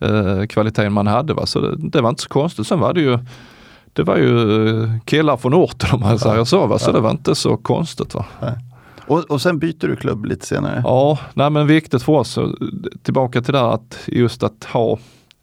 eh, 0.00 0.46
kvaliteten 0.46 0.92
man 0.92 1.06
hade. 1.06 1.34
Va? 1.34 1.46
Så 1.46 1.60
det, 1.60 1.76
det 1.76 2.00
var 2.00 2.08
inte 2.10 2.22
så 2.22 2.28
konstigt. 2.28 2.66
Sen 2.66 2.80
var 2.80 2.92
det 2.94 3.00
ju 3.00 3.18
det 3.92 4.02
var 4.02 4.16
ju 4.16 4.68
eh, 4.82 4.90
killar 5.04 5.36
från 5.36 5.54
orten 5.54 5.88
om 5.92 6.00
man 6.00 6.18
säger 6.18 6.44
så. 6.44 6.66
Va? 6.66 6.78
Så 6.78 6.88
Ja. 6.90 6.92
det 6.94 7.00
var 7.00 7.10
inte 7.10 7.34
så 7.34 7.56
konstigt. 7.56 8.14
Va? 8.14 8.24
Och, 9.08 9.18
och 9.30 9.40
sen 9.40 9.58
byter 9.58 9.86
du 9.88 9.96
klubb 9.96 10.24
lite 10.24 10.46
senare. 10.46 10.80
Ja, 10.84 11.18
nej 11.34 11.50
men 11.50 11.66
viktigt 11.66 12.02
för 12.02 12.12
oss, 12.12 12.38
tillbaka 13.02 13.42
till 13.42 13.52
det 13.52 13.58
här 13.58 13.70
att 13.70 13.98
just 14.06 14.42
att 14.42 14.64
ha 14.72 14.98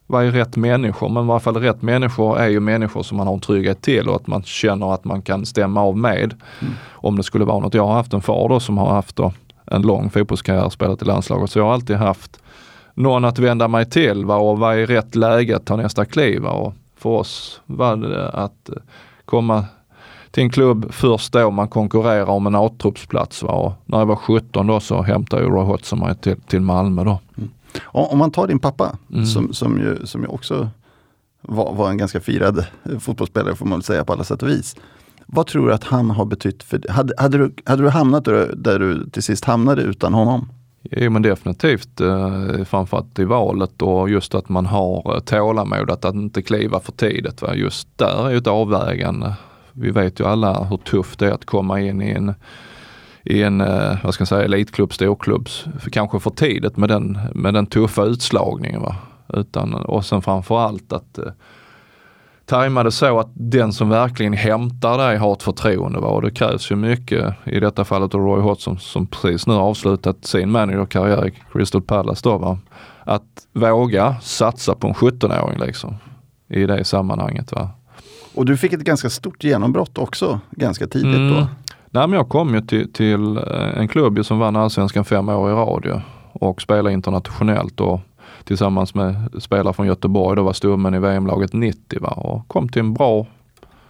vad 0.07 0.25
är 0.25 0.31
rätt 0.31 0.55
människor? 0.55 1.09
Men 1.09 1.23
i 1.23 1.27
varje 1.27 1.39
fall 1.39 1.57
rätt 1.57 1.81
människor 1.81 2.39
är 2.39 2.47
ju 2.47 2.59
människor 2.59 3.03
som 3.03 3.17
man 3.17 3.27
har 3.27 3.33
en 3.33 3.39
trygghet 3.39 3.81
till 3.81 4.09
och 4.09 4.15
att 4.15 4.27
man 4.27 4.43
känner 4.43 4.93
att 4.93 5.05
man 5.05 5.21
kan 5.21 5.45
stämma 5.45 5.81
av 5.81 5.97
med. 5.97 6.33
Mm. 6.61 6.73
Om 6.91 7.15
det 7.15 7.23
skulle 7.23 7.45
vara 7.45 7.59
något. 7.59 7.73
Jag 7.73 7.87
har 7.87 7.93
haft 7.93 8.13
en 8.13 8.21
far 8.21 8.49
då 8.49 8.59
som 8.59 8.77
har 8.77 8.89
haft 8.89 9.15
då 9.15 9.33
en 9.65 9.81
lång 9.81 10.09
fotbollskarriär, 10.09 10.69
spelat 10.69 11.01
i 11.01 11.05
landslaget. 11.05 11.49
Så 11.49 11.59
jag 11.59 11.65
har 11.65 11.73
alltid 11.73 11.95
haft 11.95 12.39
någon 12.93 13.25
att 13.25 13.39
vända 13.39 13.67
mig 13.67 13.85
till 13.85 14.25
va? 14.25 14.35
och 14.35 14.59
vad 14.59 14.77
är 14.77 14.87
rätt 14.87 15.15
läge 15.15 15.55
att 15.55 15.65
ta 15.65 15.75
nästa 15.75 16.05
kliv? 16.05 16.41
Va? 16.41 16.51
Och 16.51 16.73
för 16.97 17.09
oss 17.09 17.61
var 17.65 17.95
det 17.95 18.29
att 18.29 18.69
komma 19.25 19.65
till 20.31 20.43
en 20.43 20.49
klubb 20.49 20.93
först 20.93 21.33
då 21.33 21.51
man 21.51 21.67
konkurrerar 21.67 22.29
om 22.29 22.47
en 22.47 22.55
A-truppsplats. 22.55 23.43
När 23.85 23.99
jag 23.99 24.05
var 24.05 24.15
17 24.15 24.67
då 24.67 24.79
så 24.79 25.01
hämtade 25.01 25.43
Roy 25.43 25.65
Hodgson 25.65 25.99
mig 25.99 26.15
till, 26.15 26.41
till 26.41 26.61
Malmö 26.61 27.03
då. 27.03 27.19
Mm. 27.37 27.49
Om 27.85 28.17
man 28.17 28.31
tar 28.31 28.47
din 28.47 28.59
pappa, 28.59 28.97
mm. 29.11 29.25
som, 29.25 29.53
som, 29.53 29.77
ju, 29.77 30.05
som 30.05 30.21
ju 30.21 30.27
också 30.27 30.69
var, 31.41 31.73
var, 31.73 31.89
en 31.89 31.97
ganska 31.97 32.19
firad 32.21 32.65
fotbollsspelare 32.99 33.55
får 33.55 33.65
man 33.65 33.79
väl 33.79 33.83
säga 33.83 34.03
på 34.03 34.13
alla 34.13 34.23
sätt 34.23 34.43
och 34.43 34.49
vis. 34.49 34.75
Vad 35.25 35.47
tror 35.47 35.67
du 35.67 35.73
att 35.73 35.83
han 35.83 36.09
har 36.09 36.25
betytt 36.25 36.63
för 36.63 36.77
dig? 36.77 36.91
Hade, 36.91 37.13
hade, 37.17 37.37
du, 37.37 37.53
hade 37.65 37.83
du 37.83 37.89
hamnat 37.89 38.25
där, 38.25 38.79
du 38.79 39.09
till 39.09 39.23
sist 39.23 39.45
hamnade 39.45 39.81
utan 39.81 40.13
honom? 40.13 40.49
Jo 40.91 41.11
men 41.11 41.21
definitivt, 41.21 42.01
eh, 42.01 42.63
framförallt 42.63 43.19
i 43.19 43.23
valet 43.23 43.81
och 43.81 44.09
just 44.09 44.35
att 44.35 44.49
man 44.49 44.65
har 44.65 45.15
eh, 45.15 45.19
tålamod 45.19 45.91
att, 45.91 46.05
att 46.05 46.15
inte 46.15 46.41
kliva 46.41 46.79
för 46.79 46.91
tidigt. 46.91 47.41
Va? 47.41 47.55
Just 47.55 47.97
där 47.97 48.27
är 48.27 48.31
ju 48.31 48.37
ett 48.37 48.47
avvägande. 48.47 49.33
Vi 49.71 49.91
vet 49.91 50.19
ju 50.19 50.25
alla 50.25 50.63
hur 50.63 50.77
tufft 50.77 51.19
det 51.19 51.27
är 51.27 51.31
att 51.31 51.45
komma 51.45 51.81
in 51.81 52.01
i 52.01 52.11
en 52.11 52.33
i 53.23 53.43
en, 53.43 53.61
eh, 53.61 53.97
vad 54.03 54.13
ska 54.13 54.21
jag 54.21 54.27
säga, 54.27 54.43
elitklubb, 54.43 54.93
storklubb, 54.93 55.47
kanske 55.91 56.19
för 56.19 56.29
tidigt 56.29 56.77
med 56.77 56.89
den, 56.89 57.19
med 57.33 57.53
den 57.53 57.65
tuffa 57.65 58.03
utslagningen. 58.03 58.81
Va? 58.81 58.95
Utan, 59.33 59.73
och 59.73 60.05
sen 60.05 60.21
framförallt 60.21 60.93
att 60.93 61.17
eh, 61.17 61.25
tajma 62.45 62.83
det 62.83 62.91
så 62.91 63.19
att 63.19 63.31
den 63.33 63.73
som 63.73 63.89
verkligen 63.89 64.33
hämtar 64.33 64.97
dig 64.97 65.17
har 65.17 65.33
ett 65.33 65.43
förtroende. 65.43 65.99
Va? 65.99 66.07
Och 66.07 66.21
det 66.21 66.31
krävs 66.31 66.71
ju 66.71 66.75
mycket, 66.75 67.35
i 67.43 67.59
detta 67.59 67.85
fallet 67.85 68.15
av 68.15 68.21
Roy 68.21 68.41
Hodgson 68.41 68.79
som 68.79 69.07
precis 69.07 69.47
nu 69.47 69.53
avslutat 69.53 70.25
sin 70.25 70.51
managerkarriär 70.51 71.27
i 71.27 71.33
Crystal 71.53 71.81
Palace. 71.81 72.21
Då, 72.23 72.37
va? 72.37 72.59
Att 73.03 73.47
våga 73.53 74.15
satsa 74.21 74.75
på 74.75 74.87
en 74.87 74.93
17-åring 74.93 75.59
liksom, 75.59 75.95
i 76.49 76.65
det 76.65 76.83
sammanhanget. 76.83 77.51
Va? 77.51 77.69
Och 78.35 78.45
du 78.45 78.57
fick 78.57 78.73
ett 78.73 78.83
ganska 78.83 79.09
stort 79.09 79.43
genombrott 79.43 79.97
också 79.97 80.39
ganska 80.51 80.87
tidigt 80.87 81.15
mm. 81.15 81.33
då. 81.33 81.47
Nej, 81.95 82.07
men 82.07 82.17
jag 82.17 82.29
kom 82.29 82.53
ju 82.53 82.61
till, 82.61 82.93
till 82.93 83.37
eh, 83.37 83.77
en 83.77 83.87
klubb 83.87 84.25
som 84.25 84.39
vann 84.39 84.55
allsvenskan 84.55 85.05
fem 85.05 85.29
år 85.29 85.49
i 85.49 85.53
rad 85.53 86.01
och 86.31 86.61
spelade 86.61 86.93
internationellt 86.93 87.79
och 87.81 87.99
tillsammans 88.43 88.95
med 88.95 89.15
spelare 89.39 89.73
från 89.73 89.87
Göteborg. 89.87 90.35
Då 90.35 90.43
var 90.43 90.53
stommen 90.53 90.93
i 90.93 90.99
VM-laget 90.99 91.53
90 91.53 91.99
va? 92.01 92.09
och 92.09 92.47
kom 92.47 92.69
till 92.69 92.79
en 92.79 92.93
bra, 92.93 93.25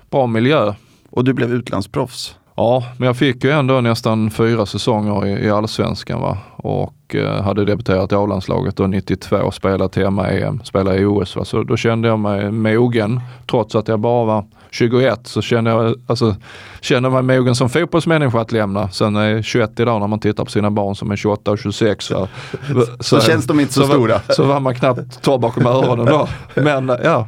bra 0.10 0.28
miljö. 0.28 0.74
Och 1.10 1.24
du 1.24 1.34
blev 1.34 1.54
utlandsproffs? 1.54 2.36
Ja, 2.56 2.84
men 2.98 3.08
jag 3.08 3.18
fick 3.18 3.44
ju 3.44 3.52
ändå 3.52 3.82
nästan 3.82 4.32
fyra 4.32 4.66
säsonger 4.66 5.26
i, 5.26 5.46
i 5.46 5.50
allsvenskan 5.50 6.22
va? 6.22 6.38
och 6.56 7.16
eh, 7.16 7.42
hade 7.42 7.66
debuterat 7.66 8.12
i 8.12 8.16
A-landslaget 8.16 8.76
då 8.76 8.88
92, 8.88 9.52
spelat 9.52 9.96
hemma 9.96 10.30
EM, 10.30 10.62
spelat 10.64 10.96
i 10.96 11.06
OS. 11.06 11.36
Va? 11.36 11.46
Så 11.46 11.64
då 11.64 11.78
kände 11.78 12.08
jag 12.08 12.20
mig 12.20 12.52
mogen 12.52 13.22
trots 13.50 13.76
att 13.76 13.88
jag 13.88 14.00
bara 14.00 14.26
var 14.26 14.46
21 14.74 15.28
så 15.28 15.42
känner 15.42 15.72
jag, 15.72 15.96
alltså, 16.08 16.36
känner 16.82 17.10
mig 17.10 17.38
mogen 17.38 17.56
som 17.56 17.70
fotbollsmänniska 17.70 18.40
att 18.40 18.52
lämna. 18.52 18.90
Sen 18.90 19.16
är 19.16 19.30
jag 19.30 19.44
21 19.44 19.80
idag 19.80 20.00
när 20.00 20.08
man 20.08 20.20
tittar 20.20 20.46
på 20.46 20.52
sina 20.52 20.72
barn 20.72 20.96
som 20.96 21.12
är 21.12 21.16
28 21.16 21.52
och 21.52 21.60
26. 21.60 22.06
Så, 22.06 22.28
så, 22.68 22.86
så 23.00 23.22
känns 23.22 23.46
de 23.46 23.60
inte 23.60 23.74
så, 23.74 23.82
så 23.82 23.88
stora. 23.88 24.14
Var, 24.28 24.36
så 24.36 24.44
var 24.44 24.60
man 24.60 24.76
knappt 24.76 25.22
torr 25.22 25.38
bakom 25.38 25.66
öronen 25.66 26.06
då. 26.06 26.28
Men 26.56 26.92
ja, 27.04 27.28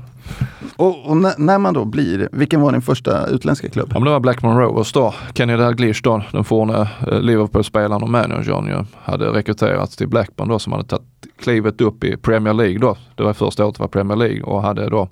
och, 0.76 1.10
och 1.10 1.17
när 1.38 1.60
man 1.60 1.74
då 1.74 1.86
blir, 1.86 2.30
vilken 2.32 2.62
var 2.62 2.72
din 2.72 2.82
första 2.82 3.28
utländska 3.28 3.69
klubb? 3.69 3.91
Ja, 3.93 4.00
det 4.00 4.10
var 4.10 4.19
Blackman 4.19 4.60
Rovers 4.60 4.93
då. 4.93 5.13
Kenny 5.34 5.58
Dalglish 5.58 6.02
då, 6.04 6.24
den 6.32 6.43
forne 6.43 6.89
eh, 7.08 7.19
Liverpool-spelaren 7.19 8.04
och 8.04 8.10
managern 8.10 8.67
ju, 8.67 8.86
hade 9.04 9.26
rekryterats 9.26 9.96
till 9.96 10.08
Blackburn 10.08 10.48
då 10.48 10.60
som 10.60 10.74
hade 10.74 10.86
tagit 10.86 11.06
klivet 11.39 11.82
upp 11.82 12.04
i 12.04 12.17
Premier 12.17 12.54
League 12.54 12.80
då. 12.80 12.98
Det 13.15 13.24
var 13.24 13.34
första 13.34 13.65
året 13.65 13.76
det 13.76 13.82
var 13.82 13.88
Premier 13.88 14.17
League 14.17 14.43
och 14.43 14.62
hade 14.62 14.89
då 14.89 15.10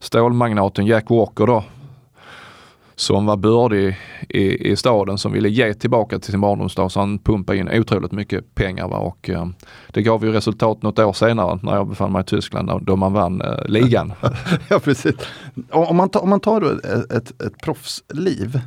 stålmagnaten 0.00 0.86
Jack 0.86 1.10
Walker 1.10 1.46
då 1.46 1.64
som 2.98 3.26
var 3.26 3.36
bördig 3.36 3.98
i, 4.28 4.70
i 4.70 4.76
staden 4.76 5.18
som 5.18 5.32
ville 5.32 5.48
ge 5.48 5.74
tillbaka 5.74 6.18
till 6.18 6.30
sin 6.30 6.40
barndomsstad 6.40 6.88
så 6.88 7.00
han 7.00 7.18
pumpade 7.18 7.58
in 7.58 7.68
otroligt 7.72 8.12
mycket 8.12 8.54
pengar. 8.54 8.88
Va? 8.88 8.96
Och, 8.96 9.30
eh, 9.30 9.48
det 9.88 10.02
gav 10.02 10.24
ju 10.24 10.32
resultat 10.32 10.82
något 10.82 10.98
år 10.98 11.12
senare 11.12 11.58
när 11.62 11.74
jag 11.74 11.88
befann 11.88 12.12
mig 12.12 12.20
i 12.20 12.24
Tyskland 12.24 12.86
då 12.86 12.96
man 12.96 13.12
vann 13.12 13.40
eh, 13.40 13.64
ligan. 13.66 14.12
ja 14.68 14.78
precis. 14.78 15.14
Om 15.70 15.96
man, 15.96 16.08
tar, 16.08 16.22
om 16.22 16.28
man 16.28 16.40
tar 16.40 16.72
ett, 16.72 17.12
ett, 17.12 17.42
ett 17.42 17.58
proffsliv 17.62 18.60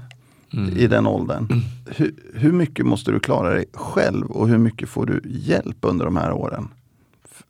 mm. 0.54 0.78
i 0.78 0.88
den 0.88 1.08
åldern. 1.08 1.48
Mm. 1.50 1.64
Hur, 1.86 2.14
hur 2.34 2.52
mycket 2.52 2.86
måste 2.86 3.12
du 3.12 3.20
klara 3.20 3.54
dig 3.54 3.66
själv 3.74 4.32
och 4.32 4.48
hur 4.48 4.58
mycket 4.58 4.90
får 4.90 5.06
du 5.06 5.22
hjälp 5.26 5.78
under 5.82 6.06
de 6.06 6.16
här 6.16 6.32
åren? 6.32 6.68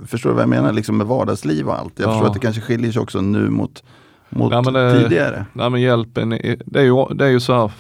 Förstår 0.05 0.29
du 0.29 0.33
vad 0.33 0.43
jag 0.43 0.49
menar 0.49 0.73
liksom 0.73 0.97
med 0.97 1.07
vardagsliv 1.07 1.67
och 1.67 1.79
allt? 1.79 1.99
Jag 1.99 2.07
ja. 2.07 2.11
förstår 2.11 2.27
att 2.27 2.33
det 2.33 2.39
kanske 2.39 2.61
skiljer 2.61 2.91
sig 2.91 3.01
också 3.01 3.21
nu 3.21 3.49
mot 3.49 3.83
mot 4.31 4.73
nej, 4.73 4.85
eh, 4.85 5.01
tidigare? 5.03 5.45
Nej 5.53 5.69
men 5.69 5.81
hjälpen, 5.81 6.29
det 6.65 6.79
är 6.79 6.83
ju, 6.83 7.05
det 7.13 7.25
är 7.25 7.29
ju 7.29 7.39
så 7.39 7.53
här, 7.53 7.71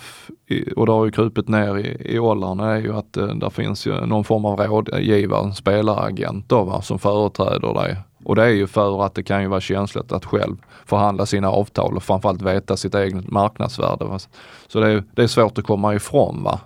och 0.75 0.85
det 0.85 0.91
har 0.91 1.05
ju 1.05 1.11
krupit 1.11 1.47
ner 1.47 1.77
i, 1.77 2.13
i 2.13 2.19
åldrarna, 2.19 2.71
är 2.71 2.79
ju 2.79 2.93
att 2.93 3.17
eh, 3.17 3.27
där 3.27 3.49
finns 3.49 3.87
ju 3.87 4.05
någon 4.05 4.23
form 4.23 4.45
av 4.45 4.59
rådgivare, 4.59 5.43
en 5.43 5.53
spelaragent 5.53 6.49
då, 6.49 6.63
va, 6.63 6.81
som 6.81 6.99
företräder 6.99 7.73
dig. 7.73 7.97
Och 8.23 8.35
det 8.35 8.43
är 8.43 8.49
ju 8.49 8.67
för 8.67 9.05
att 9.05 9.15
det 9.15 9.23
kan 9.23 9.41
ju 9.41 9.47
vara 9.47 9.61
känsligt 9.61 10.11
att 10.11 10.25
själv 10.25 10.55
förhandla 10.85 11.25
sina 11.25 11.49
avtal 11.49 11.95
och 11.95 12.03
framförallt 12.03 12.41
veta 12.41 12.77
sitt 12.77 12.95
eget 12.95 13.31
marknadsvärde. 13.31 14.05
Va. 14.05 14.19
Så 14.67 14.79
det 14.79 14.87
är, 14.87 15.03
det 15.15 15.23
är 15.23 15.27
svårt 15.27 15.57
att 15.57 15.65
komma 15.65 15.95
ifrån. 15.95 16.43
Va. 16.43 16.59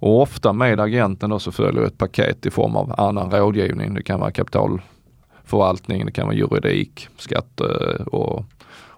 Och 0.00 0.22
ofta 0.22 0.52
med 0.52 0.80
agenten 0.80 1.30
då 1.30 1.38
så 1.38 1.52
följer 1.52 1.82
ett 1.82 1.98
paket 1.98 2.46
i 2.46 2.50
form 2.50 2.76
av 2.76 2.94
annan 3.00 3.30
rådgivning. 3.30 3.94
Det 3.94 4.02
kan 4.02 4.20
vara 4.20 4.30
kapitalförvaltning, 4.30 6.06
det 6.06 6.12
kan 6.12 6.26
vara 6.26 6.36
juridik, 6.36 7.08
skatte 7.16 7.64
och 8.06 8.44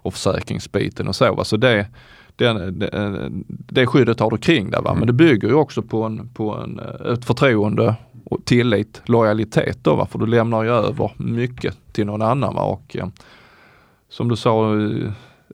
och 0.01 0.13
försäkringsbiten 0.13 1.07
och 1.07 1.15
så. 1.15 1.35
Va? 1.35 1.43
Så 1.43 1.57
det, 1.57 1.87
det, 2.35 2.71
det, 2.71 3.29
det 3.47 3.87
skyddet 3.87 4.19
har 4.19 4.31
du 4.31 4.37
kring 4.37 4.71
det. 4.71 4.81
Va? 4.81 4.93
Men 4.93 5.07
det 5.07 5.13
bygger 5.13 5.47
ju 5.47 5.53
också 5.53 5.81
på, 5.81 6.03
en, 6.03 6.29
på 6.29 6.55
en, 6.55 6.79
ett 7.13 7.25
förtroende 7.25 7.95
och 8.25 8.45
tillit, 8.45 9.01
lojalitet 9.05 9.77
då, 9.83 9.95
va? 9.95 10.05
för 10.05 10.19
du 10.19 10.25
lämnar 10.25 10.63
ju 10.63 10.69
över 10.69 11.11
mycket 11.17 11.77
till 11.91 12.05
någon 12.05 12.21
annan. 12.21 12.55
Va? 12.55 12.61
Och, 12.61 12.95
eh, 12.95 13.07
som 14.09 14.27
du 14.29 14.35
sa, 14.35 14.75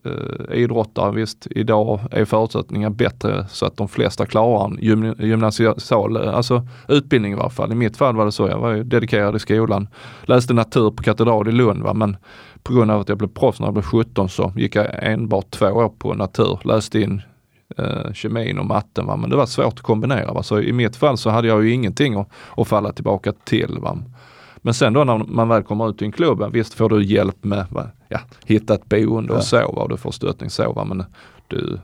eh, 0.04 0.58
idrottare, 0.58 1.12
visst 1.12 1.48
idag 1.52 2.00
är 2.12 2.26
förutsättningarna 2.26 2.96
bättre 2.96 3.46
så 3.50 3.66
att 3.66 3.78
de 3.78 3.88
flesta 3.88 4.26
klarar 4.26 4.66
en 4.66 4.78
gym, 4.82 5.16
gymnasial 5.20 6.18
alltså 6.18 6.68
utbildning 6.88 7.32
i 7.32 7.36
varje 7.36 7.50
fall. 7.50 7.72
I 7.72 7.76
mitt 7.76 7.98
fall 7.98 8.16
var 8.16 8.26
det 8.26 8.32
så, 8.32 8.48
jag 8.48 8.60
var 8.60 8.72
ju 8.72 8.84
dedikerad 8.84 9.36
i 9.36 9.40
skolan, 9.40 9.88
läste 10.24 10.54
natur 10.54 10.92
på 10.92 11.04
katedral 11.04 11.48
i 11.48 11.52
Lund 11.52 11.84
va? 11.84 11.94
men 11.94 12.18
på 12.68 12.74
grund 12.74 12.92
av 12.92 13.02
att 13.02 13.10
jag 13.10 13.18
blev 13.18 13.28
proffs 13.28 13.60
när 13.60 13.68
jag 13.68 13.74
blev 13.74 13.84
17 13.84 14.30
så 14.30 14.54
gick 14.56 14.76
jag 14.76 14.88
enbart 15.02 15.52
två 15.52 15.66
år 15.66 15.90
på 15.90 16.14
natur, 16.14 16.60
läste 16.64 17.00
in 17.00 17.22
eh, 17.78 18.14
kemin 18.14 18.60
och 18.60 18.66
matten. 18.66 19.06
Va? 19.06 19.16
Men 19.16 19.30
det 19.30 19.36
var 19.36 19.46
svårt 19.46 19.74
att 19.74 19.82
kombinera. 19.82 20.34
Va? 20.34 20.44
Så 20.44 20.60
i 20.60 20.74
mitt 20.74 20.96
fall 20.96 21.18
så 21.18 21.30
hade 21.30 21.48
jag 21.48 21.66
ju 21.66 21.72
ingenting 21.72 22.16
att, 22.16 22.30
att 22.58 22.68
falla 22.68 22.92
tillbaka 22.92 23.32
till. 23.32 23.78
Va? 23.80 23.98
Men 24.58 24.74
sen 24.74 24.94
då 24.94 25.04
när 25.04 25.18
man 25.18 25.50
väl 25.50 25.64
kommer 25.64 25.90
ut 25.90 26.02
i 26.02 26.06
en 26.06 26.12
klubb, 26.12 26.44
visst 26.54 26.74
får 26.74 26.90
du 26.90 27.04
hjälp 27.04 27.44
med 27.44 27.66
va? 27.70 27.88
Ja, 28.10 28.20
hitta 28.46 28.74
ett 28.74 28.90
boende 28.90 29.34
och 29.34 29.40
ja. 29.40 29.44
så 29.44 29.72
va? 29.72 29.82
och 29.82 29.90
du 29.90 29.98
får 29.98 30.12
stöttning 30.12 30.50
så 30.50 30.74
va? 30.74 30.86
men 30.86 31.04
du, 31.48 31.80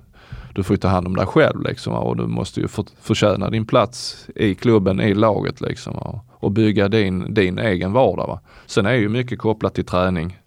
du 0.55 0.63
får 0.63 0.75
ta 0.75 0.87
hand 0.87 1.07
om 1.07 1.15
dig 1.15 1.25
själv 1.25 1.61
liksom 1.61 1.93
och 1.93 2.17
du 2.17 2.27
måste 2.27 2.61
ju 2.61 2.67
för, 2.67 2.85
förtjäna 3.01 3.49
din 3.49 3.65
plats 3.65 4.27
i 4.35 4.55
klubben, 4.55 5.01
i 5.01 5.13
laget 5.13 5.61
liksom 5.61 5.95
och, 5.95 6.19
och 6.29 6.51
bygga 6.51 6.87
din, 6.87 7.33
din 7.33 7.59
egen 7.59 7.93
vardag. 7.93 8.27
Va? 8.27 8.39
Sen 8.65 8.85
är 8.85 8.93
ju 8.93 9.09
mycket 9.09 9.39
kopplat 9.39 9.73
till 9.73 9.85
träning. 9.85 10.37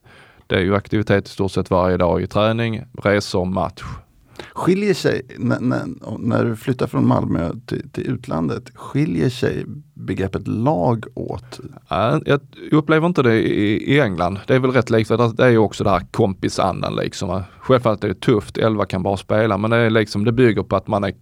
Det 0.46 0.54
är 0.54 0.61
ju 0.61 0.74
aktivitet 0.74 1.26
i 1.26 1.30
stort 1.30 1.52
sett 1.52 1.70
varje 1.70 1.96
dag 1.96 2.22
i 2.22 2.26
träning, 2.26 2.85
resor, 3.02 3.44
match. 3.44 3.82
Skiljer 4.52 4.94
sig, 4.94 5.22
när, 5.38 5.61
när, 5.61 5.85
när 6.18 6.44
du 6.44 6.56
flyttar 6.56 6.87
från 6.87 7.09
Malmö 7.09 7.50
till, 7.66 7.90
till, 7.90 8.06
utlandet, 8.06 8.70
skiljer 8.74 9.28
sig 9.28 9.64
begreppet 9.94 10.48
lag 10.48 11.04
åt? 11.14 11.61
Jag 12.24 12.40
upplever 12.70 13.06
inte 13.06 13.22
det 13.22 13.35
i, 13.35 13.94
i 13.94 14.00
England. 14.00 14.38
Det 14.46 14.54
är 14.54 14.59
väl 14.59 14.70
rätt 14.70 14.90
likt, 14.90 15.09
det 15.09 15.44
är 15.44 15.48
ju 15.48 15.59
också 15.59 15.85
det 15.85 15.90
här 15.90 16.06
kompisandan 16.11 16.96
liksom. 16.96 17.42
Självfallet 17.59 18.04
är 18.04 18.09
det 18.09 18.20
tufft, 18.20 18.59
11 18.59 18.87
kan 18.87 19.02
bara 19.02 19.16
spela, 19.16 19.59
men 19.59 19.70
det, 19.70 19.76
är 19.76 19.90
liksom, 19.90 20.24
det 20.24 20.32
bygger 20.32 20.62
på 20.62 20.76
att 20.76 20.87
man 20.87 21.04
är 21.04 21.14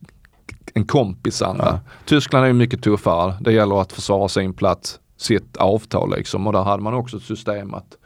en 0.74 0.86
kompisanda. 0.86 1.64
Ja. 1.64 1.90
Tyskland 2.04 2.46
är 2.46 2.52
mycket 2.52 2.82
tuffare. 2.82 3.34
Det 3.40 3.52
gäller 3.52 3.80
att 3.80 3.92
försvara 3.92 4.28
sin 4.28 4.52
plats, 4.52 5.00
sitt 5.16 5.56
avtal 5.56 6.16
liksom. 6.16 6.46
Och 6.46 6.52
där 6.52 6.62
hade 6.62 6.82
man 6.82 6.94
också 6.94 7.16
ett 7.16 7.22
system 7.22 7.74
att 7.74 7.96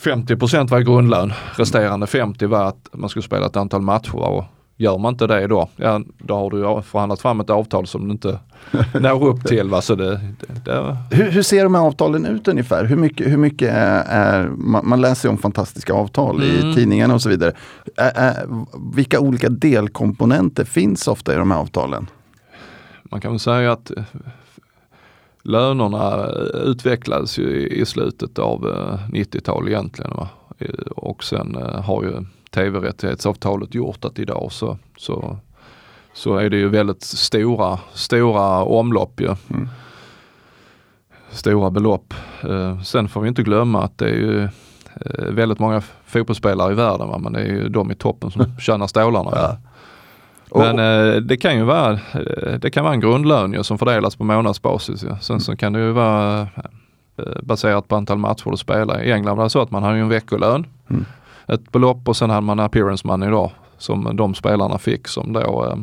50 0.00 0.34
var 0.70 0.80
grundlön. 0.80 1.32
Resterande 1.56 2.06
50 2.06 2.46
var 2.46 2.64
att 2.64 2.88
man 2.92 3.10
skulle 3.10 3.22
spela 3.22 3.46
ett 3.46 3.56
antal 3.56 3.82
matcher 3.82 4.16
och 4.16 4.44
Gör 4.80 4.98
man 4.98 5.14
inte 5.14 5.26
det 5.26 5.46
då, 5.46 5.68
ja, 5.76 6.00
då 6.18 6.34
har 6.34 6.50
du 6.50 6.82
förhandlat 6.82 7.20
fram 7.20 7.40
ett 7.40 7.50
avtal 7.50 7.86
som 7.86 8.08
du 8.08 8.12
inte 8.12 8.38
når 9.00 9.26
upp 9.26 9.44
till. 9.44 9.68
Va? 9.68 9.82
Så 9.82 9.94
det, 9.94 10.10
det, 10.10 10.64
det... 10.64 10.96
Hur, 11.10 11.30
hur, 11.30 11.42
ser 11.42 11.64
de 11.64 11.74
här 11.74 11.82
avtalen 11.82 12.26
ut 12.26 12.48
ungefär? 12.48 12.84
Hur 12.84 12.96
mycket, 12.96 13.26
hur 13.26 13.36
mycket 13.36 13.74
är, 13.74 14.04
är 14.08 14.48
man, 14.48 14.88
man, 14.88 15.00
läser 15.00 15.28
om 15.28 15.38
fantastiska 15.38 15.92
avtal 15.92 16.42
mm. 16.42 16.70
i 16.70 16.74
tidningarna 16.74 17.14
och 17.14 17.22
så 17.22 17.28
vidare. 17.28 17.52
Är, 17.96 18.12
är, 18.14 18.46
vilka 18.94 19.20
olika 19.20 19.48
delkomponenter 19.48 20.64
finns 20.64 21.08
ofta 21.08 21.34
i 21.34 21.36
de 21.36 21.50
här 21.50 21.58
avtalen? 21.58 22.06
Man 23.02 23.20
kan 23.20 23.30
väl 23.30 23.40
säga 23.40 23.72
att 23.72 23.90
lönerna 25.42 26.26
utvecklades 26.64 27.38
ju 27.38 27.68
i 27.68 27.86
slutet 27.86 28.38
av 28.38 28.60
90-talet 29.12 29.66
eh, 29.66 29.72
egentligen. 29.72 30.10
Va? 30.16 30.28
Och 30.96 31.24
sen 31.24 31.56
eh, 31.56 31.80
har 31.82 32.02
ju 32.04 32.24
tv-rättighetsavtalet 32.50 33.74
gjort 33.74 34.04
att 34.04 34.18
idag 34.18 34.52
så, 34.52 34.78
så, 34.96 35.38
så 36.12 36.36
är 36.36 36.50
det 36.50 36.56
ju 36.56 36.68
väldigt 36.68 37.02
stora, 37.02 37.78
stora 37.92 38.64
omlopp 38.64 39.20
ju. 39.20 39.34
Mm. 39.50 39.68
Stora 41.30 41.70
belopp. 41.70 42.14
Eh, 42.42 42.82
sen 42.82 43.08
får 43.08 43.20
vi 43.20 43.28
inte 43.28 43.42
glömma 43.42 43.82
att 43.82 43.98
det 43.98 44.08
är 44.08 44.14
ju 44.14 44.42
eh, 44.94 45.24
väldigt 45.24 45.58
många 45.58 45.82
fotbollsspelare 46.06 46.72
i 46.72 46.74
världen 46.74 47.08
va? 47.08 47.18
men 47.18 47.32
det 47.32 47.40
är 47.40 47.46
ju 47.46 47.68
de 47.68 47.90
i 47.90 47.94
toppen 47.94 48.30
som 48.30 48.56
tjänar 48.60 48.86
stålarna. 48.86 49.30
Ja. 49.34 49.56
Men 50.54 50.78
eh, 50.78 51.16
det 51.16 51.36
kan 51.36 51.56
ju 51.56 51.62
vara, 51.62 51.92
eh, 51.92 52.58
det 52.60 52.70
kan 52.70 52.84
vara 52.84 52.94
en 52.94 53.00
grundlön 53.00 53.52
ju, 53.52 53.62
som 53.62 53.78
fördelas 53.78 54.16
på 54.16 54.24
månadsbasis. 54.24 55.02
Ja. 55.02 55.18
Sen 55.18 55.40
så 55.40 55.56
kan 55.56 55.72
det 55.72 55.80
ju 55.80 55.92
vara 55.92 56.40
eh, 56.40 57.42
baserat 57.42 57.88
på 57.88 57.96
antal 57.96 58.18
matcher 58.18 58.50
du 58.50 58.56
spelar. 58.56 59.02
I 59.02 59.12
England 59.12 59.36
var 59.36 59.44
det 59.44 59.50
så 59.50 59.60
att 59.60 59.70
man 59.70 59.82
har 59.82 59.94
ju 59.94 60.00
en 60.00 60.08
veckolön. 60.08 60.66
Mm 60.90 61.04
ett 61.50 61.72
belopp 61.72 62.08
och 62.08 62.16
sen 62.16 62.30
hade 62.30 62.46
man 62.46 62.60
appearance 62.60 63.06
money 63.06 63.30
då 63.30 63.52
som 63.78 64.16
de 64.16 64.34
spelarna 64.34 64.78
fick 64.78 65.08
som 65.08 65.32
då 65.32 65.76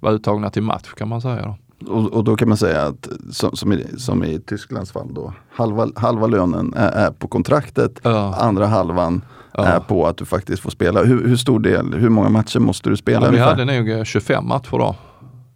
var 0.00 0.12
uttagna 0.12 0.50
till 0.50 0.62
match 0.62 0.94
kan 0.96 1.08
man 1.08 1.20
säga. 1.20 1.56
Då. 1.78 1.92
Och, 1.92 2.12
och, 2.12 2.24
då 2.24 2.36
kan 2.36 2.48
man 2.48 2.58
säga 2.58 2.82
att 2.82 3.08
som, 3.30 3.56
som, 3.56 3.72
i, 3.72 3.86
som 3.98 4.24
i 4.24 4.40
Tysklands 4.40 4.92
fall 4.92 5.14
då, 5.14 5.32
halva, 5.50 5.88
halva 5.96 6.26
lönen 6.26 6.74
är, 6.76 6.90
är 6.90 7.10
på 7.10 7.28
kontraktet, 7.28 8.00
ja. 8.02 8.34
andra 8.34 8.66
halvan 8.66 9.22
ja. 9.52 9.64
är 9.64 9.80
på 9.80 10.06
att 10.06 10.16
du 10.16 10.24
faktiskt 10.24 10.62
får 10.62 10.70
spela. 10.70 11.02
Hur, 11.02 11.28
hur, 11.28 11.36
stor 11.36 11.60
del, 11.60 11.94
hur 11.94 12.08
många 12.08 12.28
matcher 12.28 12.58
måste 12.58 12.90
du 12.90 12.96
spela? 12.96 13.26
Ja, 13.26 13.32
vi 13.32 13.38
hade 13.38 13.64
nog 13.64 14.06
25 14.06 14.48
matcher 14.48 14.78
då 14.78 14.96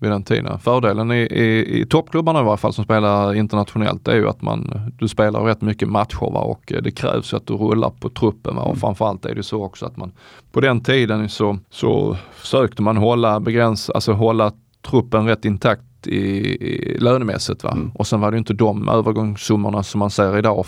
vid 0.05 0.11
den 0.11 0.23
tiden. 0.23 0.59
Fördelen 0.59 1.13
i, 1.13 1.21
i, 1.21 1.81
i 1.81 1.87
toppklubbarna 1.87 2.41
i 2.41 2.45
varje 2.45 2.57
fall 2.57 2.73
som 2.73 2.85
spelar 2.85 3.35
internationellt 3.35 4.09
är 4.09 4.17
ju 4.17 4.29
att 4.29 4.43
man, 4.43 4.91
du 4.99 5.09
spelar 5.09 5.41
rätt 5.41 5.61
mycket 5.61 5.89
matcher 5.89 6.33
va? 6.33 6.41
och 6.41 6.73
det 6.83 6.91
krävs 6.91 7.35
att 7.35 7.47
du 7.47 7.55
rullar 7.55 7.91
på 7.91 8.09
truppen. 8.09 8.57
Va? 8.57 8.63
Och 8.63 8.69
mm. 8.69 8.81
framförallt 8.81 9.25
är 9.25 9.35
det 9.35 9.43
så 9.43 9.65
också 9.65 9.87
att 9.87 9.97
man 9.97 10.13
på 10.53 10.61
den 10.61 10.81
tiden 10.81 11.29
så, 11.29 11.59
så 11.71 12.17
försökte 12.33 12.83
man 12.83 12.97
hålla, 12.97 13.41
begränsa, 13.41 13.93
alltså 13.93 14.13
hålla 14.13 14.53
truppen 14.91 15.27
rätt 15.27 15.45
intakt 15.45 16.07
i, 16.07 16.19
i 16.67 16.99
lönemässigt. 16.99 17.65
Va? 17.65 17.71
Mm. 17.73 17.91
Och 17.95 18.07
sen 18.07 18.21
var 18.21 18.31
det 18.31 18.39
inte 18.39 18.55
de 18.55 18.89
övergångssummorna 18.89 19.83
som 19.83 19.99
man 19.99 20.11
ser 20.11 20.39
idag 20.39 20.67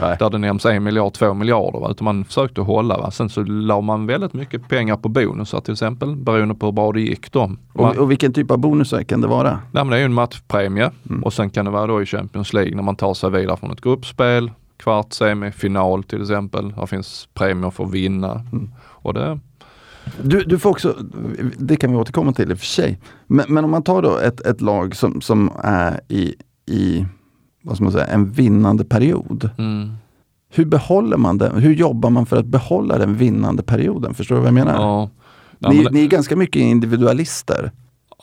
Nej. 0.00 0.16
Där 0.18 0.30
det 0.30 0.38
nämns 0.38 0.66
en 0.66 0.82
miljard, 0.82 1.12
två 1.12 1.34
miljarder. 1.34 1.80
Va? 1.80 1.90
Utan 1.90 2.04
man 2.04 2.24
försökte 2.24 2.60
hålla. 2.60 2.98
Va? 2.98 3.10
Sen 3.10 3.28
så 3.28 3.42
la 3.42 3.80
man 3.80 4.06
väldigt 4.06 4.32
mycket 4.32 4.68
pengar 4.68 4.96
på 4.96 5.08
bonusar 5.08 5.60
till 5.60 5.72
exempel 5.72 6.16
beroende 6.16 6.54
på 6.54 6.66
hur 6.66 6.72
bra 6.72 6.92
det 6.92 7.00
gick 7.00 7.32
då. 7.32 7.50
Och, 7.72 7.96
och 7.96 8.10
vilken 8.10 8.32
typ 8.32 8.50
av 8.50 8.58
bonusar 8.58 9.02
kan 9.02 9.20
det 9.20 9.26
vara? 9.26 9.50
Nej, 9.50 9.84
men 9.84 9.88
det 9.88 9.96
är 9.96 9.98
ju 9.98 10.04
en 10.04 10.14
matchpremie 10.14 10.90
mm. 11.10 11.24
och 11.24 11.32
sen 11.32 11.50
kan 11.50 11.64
det 11.64 11.70
vara 11.70 11.86
då 11.86 12.02
i 12.02 12.06
Champions 12.06 12.52
League 12.52 12.74
när 12.74 12.82
man 12.82 12.96
tar 12.96 13.14
sig 13.14 13.30
vidare 13.30 13.56
från 13.56 13.70
ett 13.70 13.80
gruppspel, 13.80 14.50
kvart, 14.76 15.12
semi, 15.12 15.52
final 15.52 16.02
till 16.02 16.22
exempel. 16.22 16.72
Där 16.76 16.86
finns 16.86 17.28
premier 17.34 17.70
för 17.70 17.84
att 17.84 17.90
vinna. 17.90 18.32
Mm. 18.32 18.70
Och 18.80 19.14
det, 19.14 19.38
du, 20.22 20.40
du 20.40 20.58
får 20.58 20.70
också, 20.70 20.96
det 21.58 21.76
kan 21.76 21.90
vi 21.90 21.96
återkomma 21.96 22.32
till 22.32 22.50
i 22.50 22.54
och 22.54 22.58
för 22.58 22.66
sig. 22.66 22.98
Men, 23.26 23.44
men 23.48 23.64
om 23.64 23.70
man 23.70 23.82
tar 23.82 24.02
då 24.02 24.18
ett, 24.18 24.40
ett 24.40 24.60
lag 24.60 24.96
som, 24.96 25.20
som 25.20 25.50
är 25.62 26.00
i, 26.08 26.34
i 26.66 27.06
vad 27.62 27.76
ska 27.76 27.84
man 27.84 27.92
säga, 27.92 28.06
en 28.06 28.30
vinnande 28.30 28.84
period. 28.84 29.50
Mm. 29.58 29.92
Hur 30.52 30.64
behåller 30.64 31.16
man 31.16 31.38
den? 31.38 31.58
Hur 31.58 31.74
jobbar 31.74 32.10
man 32.10 32.26
för 32.26 32.36
att 32.36 32.46
behålla 32.46 32.98
den 32.98 33.16
vinnande 33.16 33.62
perioden? 33.62 34.14
Förstår 34.14 34.34
du 34.34 34.40
vad 34.40 34.48
jag 34.48 34.54
menar? 34.54 34.74
Ja. 34.74 35.10
Ja, 35.58 35.70
ni, 35.70 35.82
men... 35.82 35.92
ni 35.92 36.04
är 36.04 36.08
ganska 36.08 36.36
mycket 36.36 36.62
individualister. 36.62 37.70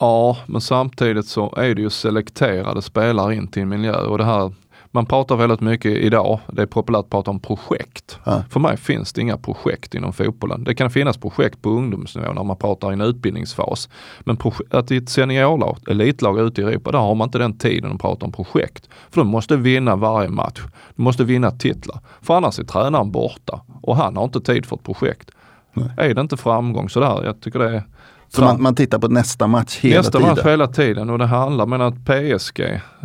Ja, 0.00 0.36
men 0.46 0.60
samtidigt 0.60 1.26
så 1.26 1.54
är 1.56 1.74
det 1.74 1.82
ju 1.82 1.90
selekterade 1.90 2.82
spelare 2.82 3.34
in 3.34 3.48
till 3.48 3.62
en 3.62 3.68
miljö 3.68 3.96
och 3.96 4.18
det 4.18 4.24
här 4.24 4.52
man 4.98 5.06
pratar 5.06 5.36
väldigt 5.36 5.60
mycket 5.60 5.92
idag, 5.92 6.40
det 6.52 6.62
är 6.62 6.66
populärt 6.66 7.04
att 7.04 7.10
prata 7.10 7.30
om 7.30 7.40
projekt. 7.40 8.18
Ja. 8.24 8.42
För 8.50 8.60
mig 8.60 8.76
finns 8.76 9.12
det 9.12 9.20
inga 9.20 9.36
projekt 9.36 9.94
inom 9.94 10.12
fotbollen. 10.12 10.64
Det 10.64 10.74
kan 10.74 10.90
finnas 10.90 11.16
projekt 11.16 11.62
på 11.62 11.70
ungdomsnivå 11.70 12.32
när 12.32 12.44
man 12.44 12.56
pratar 12.56 12.90
i 12.90 12.92
en 12.92 13.00
utbildningsfas. 13.00 13.88
Men 14.20 14.38
att 14.70 14.90
i 14.90 14.96
ett 14.96 15.08
seniorlag, 15.08 15.78
elitlag 15.88 16.40
ute 16.40 16.60
i 16.60 16.64
Europa, 16.64 16.92
där 16.92 16.98
har 16.98 17.14
man 17.14 17.28
inte 17.28 17.38
den 17.38 17.58
tiden 17.58 17.92
att 17.92 18.00
prata 18.00 18.26
om 18.26 18.32
projekt. 18.32 18.88
För 19.10 19.20
de 19.20 19.28
måste 19.28 19.56
vinna 19.56 19.96
varje 19.96 20.28
match. 20.28 20.60
De 20.96 21.02
måste 21.02 21.24
vinna 21.24 21.50
titlar. 21.50 22.00
För 22.22 22.36
annars 22.36 22.58
är 22.58 22.64
tränaren 22.64 23.10
borta 23.10 23.60
och 23.82 23.96
han 23.96 24.16
har 24.16 24.24
inte 24.24 24.40
tid 24.40 24.66
för 24.66 24.76
ett 24.76 24.82
projekt. 24.82 25.30
Nej. 25.72 25.90
Är 25.96 26.14
det 26.14 26.20
inte 26.20 26.36
framgång 26.36 26.88
sådär, 26.88 27.24
jag 27.24 27.40
tycker 27.40 27.58
det 27.58 27.76
är 27.76 27.82
så 28.28 28.44
man, 28.44 28.62
man, 28.62 28.74
tittar 28.74 28.98
på 28.98 29.08
nästa 29.08 29.46
match 29.46 29.78
hela 29.78 29.96
nästa 29.96 30.12
tiden? 30.12 30.28
Nästa 30.28 30.42
match 30.42 30.52
hela 30.52 30.66
tiden 30.66 31.10
och 31.10 31.18
det 31.18 31.26
handlar 31.26 31.64
om 31.64 31.72
att 31.72 32.04
PSG, 32.04 32.60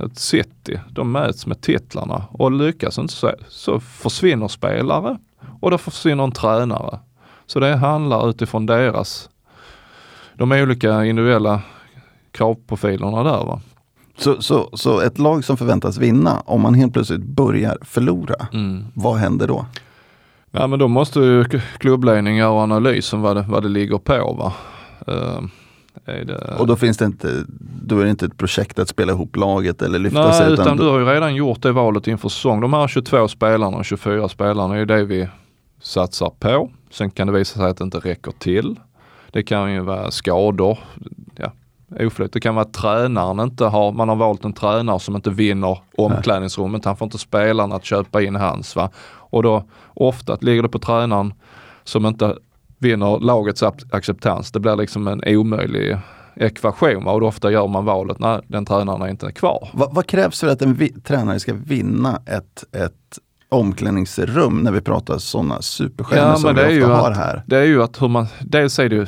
ett 0.05 0.19
City, 0.19 0.79
de 0.89 1.11
mäts 1.11 1.45
med 1.45 1.61
titlarna 1.61 2.23
och 2.31 2.51
lyckas 2.51 2.97
inte 2.97 3.13
så, 3.13 3.31
så 3.47 3.79
försvinner 3.79 4.47
spelare 4.47 5.17
och 5.59 5.71
då 5.71 5.77
försvinner 5.77 6.23
en 6.23 6.31
tränare. 6.31 6.99
Så 7.45 7.59
det 7.59 7.75
handlar 7.75 8.29
utifrån 8.29 8.65
deras, 8.65 9.29
de 10.37 10.51
olika 10.51 11.05
individuella 11.05 11.61
kravprofilerna 12.31 13.23
där. 13.23 13.45
Va? 13.45 13.61
Så, 14.17 14.41
så, 14.41 14.69
så 14.73 14.99
ett 14.99 15.19
lag 15.19 15.45
som 15.45 15.57
förväntas 15.57 15.97
vinna, 15.97 16.39
om 16.45 16.61
man 16.61 16.73
helt 16.73 16.93
plötsligt 16.93 17.23
börjar 17.23 17.77
förlora, 17.81 18.47
mm. 18.53 18.85
vad 18.93 19.17
händer 19.17 19.47
då? 19.47 19.65
Ja 20.51 20.67
men 20.67 20.79
då 20.79 20.87
måste 20.87 21.19
ju 21.19 21.45
klubbledningen 21.77 22.39
göra 22.39 22.63
analysen 22.63 23.21
vad 23.21 23.35
det, 23.35 23.45
vad 23.47 23.63
det 23.63 23.69
ligger 23.69 23.97
på. 23.97 24.33
Va? 24.33 24.53
Uh, 25.07 25.41
det... 26.05 26.55
Och 26.59 26.67
då 26.67 26.75
finns 26.75 26.97
det 26.97 27.05
inte, 27.05 27.43
då 27.83 27.99
är 27.99 28.03
det 28.03 28.09
inte 28.09 28.25
ett 28.25 28.37
projekt 28.37 28.79
att 28.79 28.89
spela 28.89 29.11
ihop 29.11 29.35
laget 29.35 29.81
eller 29.81 29.99
lyfta 29.99 30.27
Nej, 30.27 30.33
sig? 30.33 30.53
Utan, 30.53 30.65
utan 30.65 30.77
du 30.77 30.83
har 30.83 30.99
ju 30.99 31.05
redan 31.05 31.35
gjort 31.35 31.61
det 31.61 31.71
valet 31.71 32.07
inför 32.07 32.29
säsong. 32.29 32.61
De 32.61 32.73
här 32.73 32.87
22 32.87 33.27
spelarna 33.27 33.77
och 33.77 33.85
24 33.85 34.29
spelarna 34.29 34.77
är 34.77 34.85
det 34.85 35.03
vi 35.03 35.27
satsar 35.81 36.29
på. 36.39 36.69
Sen 36.91 37.11
kan 37.11 37.27
det 37.27 37.33
visa 37.33 37.59
sig 37.59 37.69
att 37.69 37.77
det 37.77 37.83
inte 37.83 37.99
räcker 37.99 38.31
till. 38.31 38.79
Det 39.31 39.43
kan 39.43 39.73
ju 39.73 39.79
vara 39.79 40.11
skador, 40.11 40.79
ja, 41.35 41.51
oflyt. 41.99 42.33
Det 42.33 42.39
kan 42.39 42.55
vara 42.55 42.65
att 42.65 42.73
tränaren 42.73 43.39
inte 43.39 43.65
har, 43.65 43.91
man 43.91 44.09
har 44.09 44.15
valt 44.15 44.45
en 44.45 44.53
tränare 44.53 44.99
som 44.99 45.15
inte 45.15 45.29
vinner 45.29 45.79
omklädningsrummet. 45.97 46.85
Han 46.85 46.97
får 46.97 47.05
inte 47.05 47.17
spelarna 47.17 47.75
att 47.75 47.85
köpa 47.85 48.21
in 48.21 48.35
hans. 48.35 48.75
Va? 48.75 48.89
Och 49.15 49.43
då 49.43 49.63
ofta 49.93 50.37
ligger 50.41 50.63
det 50.63 50.69
på 50.69 50.79
tränaren 50.79 51.33
som 51.83 52.05
inte 52.05 52.37
vinner 52.83 53.19
lagets 53.19 53.63
acceptans. 53.91 54.51
Det 54.51 54.59
blir 54.59 54.75
liksom 54.75 55.07
en 55.07 55.21
omöjlig 55.25 55.97
ekvation 56.35 57.07
och 57.07 57.23
ofta 57.23 57.51
gör 57.51 57.67
man 57.67 57.85
valet 57.85 58.19
när 58.19 58.41
den 58.47 58.65
tränaren 58.65 59.01
är 59.01 59.07
inte 59.07 59.25
är 59.25 59.31
kvar. 59.31 59.69
Vad, 59.73 59.93
vad 59.93 60.07
krävs 60.07 60.39
för 60.39 60.47
att 60.47 60.61
en 60.61 61.01
tränare 61.03 61.39
ska 61.39 61.53
vinna 61.53 62.21
ett, 62.25 62.63
ett 62.71 63.19
omklädningsrum 63.49 64.57
när 64.57 64.71
vi 64.71 64.81
pratar 64.81 65.17
sådana 65.17 65.61
superstjärnor 65.61 66.29
ja, 66.29 66.35
som 66.35 66.55
vi 66.55 66.83
ofta 66.83 66.95
har 66.95 67.11
här? 67.11 67.43
Det 67.45 67.57
är 67.57 67.65
ju 67.65 67.83
att 67.83 68.01
hur 68.01 68.07
man, 68.07 68.27
dels 68.41 68.79
är 68.79 68.89
det 68.89 68.95
ju 68.95 69.05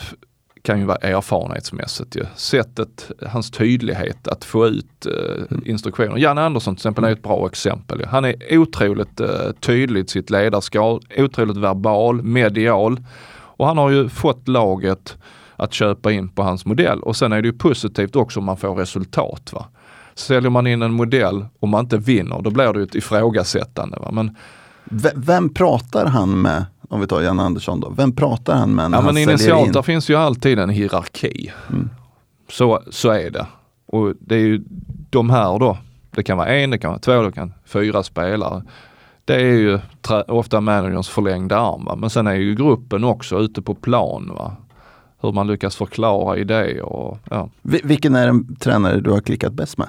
kan 0.65 0.79
ju 0.79 0.85
vara 0.85 0.97
erfarenhetsmässigt 0.97 2.15
ju. 2.15 2.25
Sättet, 2.35 3.11
hans 3.27 3.51
tydlighet 3.51 4.27
att 4.27 4.43
få 4.45 4.67
ut 4.67 5.05
eh, 5.05 5.43
mm. 5.51 5.63
instruktioner. 5.65 6.17
Janne 6.17 6.41
Andersson 6.41 6.75
till 6.75 6.79
exempel 6.79 7.03
är 7.03 7.11
ett 7.11 7.23
bra 7.23 7.47
exempel. 7.47 7.99
Ju. 7.99 8.05
Han 8.05 8.25
är 8.25 8.57
otroligt 8.57 9.19
eh, 9.19 9.51
tydlig 9.59 10.05
i 10.05 10.07
sitt 10.07 10.29
ledarskap, 10.29 11.03
otroligt 11.17 11.57
verbal, 11.57 12.23
medial. 12.23 12.99
Och 13.57 13.67
han 13.67 13.77
har 13.77 13.89
ju 13.89 14.09
fått 14.09 14.47
laget 14.47 15.17
att 15.55 15.73
köpa 15.73 16.11
in 16.11 16.29
på 16.29 16.43
hans 16.43 16.65
modell 16.65 16.99
och 16.99 17.15
sen 17.15 17.31
är 17.31 17.41
det 17.41 17.47
ju 17.47 17.53
positivt 17.53 18.15
också 18.15 18.39
om 18.39 18.45
man 18.45 18.57
får 18.57 18.75
resultat. 18.75 19.53
Va? 19.53 19.65
Säljer 20.15 20.49
man 20.49 20.67
in 20.67 20.81
en 20.81 20.93
modell 20.93 21.45
och 21.59 21.67
man 21.67 21.85
inte 21.85 21.97
vinner, 21.97 22.41
då 22.41 22.49
blir 22.49 22.73
det 22.73 22.79
ju 22.79 22.85
ett 22.85 22.95
ifrågasättande. 22.95 23.97
Va? 23.99 24.11
Men, 24.11 24.37
v 24.83 25.09
vem 25.15 25.53
pratar 25.53 26.05
han 26.05 26.41
med? 26.41 26.65
Om 26.89 27.01
vi 27.01 27.07
tar 27.07 27.21
Jan 27.21 27.39
Andersson 27.39 27.79
då. 27.79 27.89
Vem 27.89 28.15
pratar 28.15 28.55
han 28.55 28.75
med 28.75 28.91
när 28.91 28.97
ja, 28.97 29.03
han 29.03 29.13
men 29.13 29.23
Initialt, 29.23 29.73
där 29.73 29.81
finns 29.81 30.09
ju 30.09 30.15
alltid 30.15 30.59
en 30.59 30.69
hierarki. 30.69 31.51
Mm. 31.69 31.89
Så, 32.49 32.81
så 32.89 33.09
är 33.09 33.29
det. 33.29 33.45
Och 33.85 34.13
det 34.19 34.35
är 34.35 34.39
ju 34.39 34.63
de 35.09 35.29
här 35.29 35.59
då, 35.59 35.77
det 36.11 36.23
kan 36.23 36.37
vara 36.37 36.47
en, 36.47 36.69
det 36.69 36.77
kan 36.77 36.89
vara 36.89 36.99
två, 36.99 37.21
det 37.21 37.31
kan 37.31 37.47
vara 37.47 37.57
fyra 37.65 38.03
spelare 38.03 38.63
det 39.25 39.35
är 39.35 39.55
ju 39.55 39.79
ofta 40.27 40.61
managerns 40.61 41.09
förlängda 41.09 41.57
arm. 41.57 41.85
Va? 41.85 41.95
Men 41.95 42.09
sen 42.09 42.27
är 42.27 42.33
ju 42.33 42.55
gruppen 42.55 43.03
också 43.03 43.39
ute 43.39 43.61
på 43.61 43.75
plan. 43.75 44.31
Va? 44.37 44.55
Hur 45.21 45.31
man 45.31 45.47
lyckas 45.47 45.75
förklara 45.75 46.37
idéer. 46.37 46.81
Och, 46.81 47.17
ja. 47.29 47.49
Vilken 47.61 48.15
är 48.15 48.25
den 48.25 48.55
tränare 48.55 48.99
du 48.99 49.11
har 49.11 49.21
klickat 49.21 49.53
bäst 49.53 49.77
med? 49.77 49.87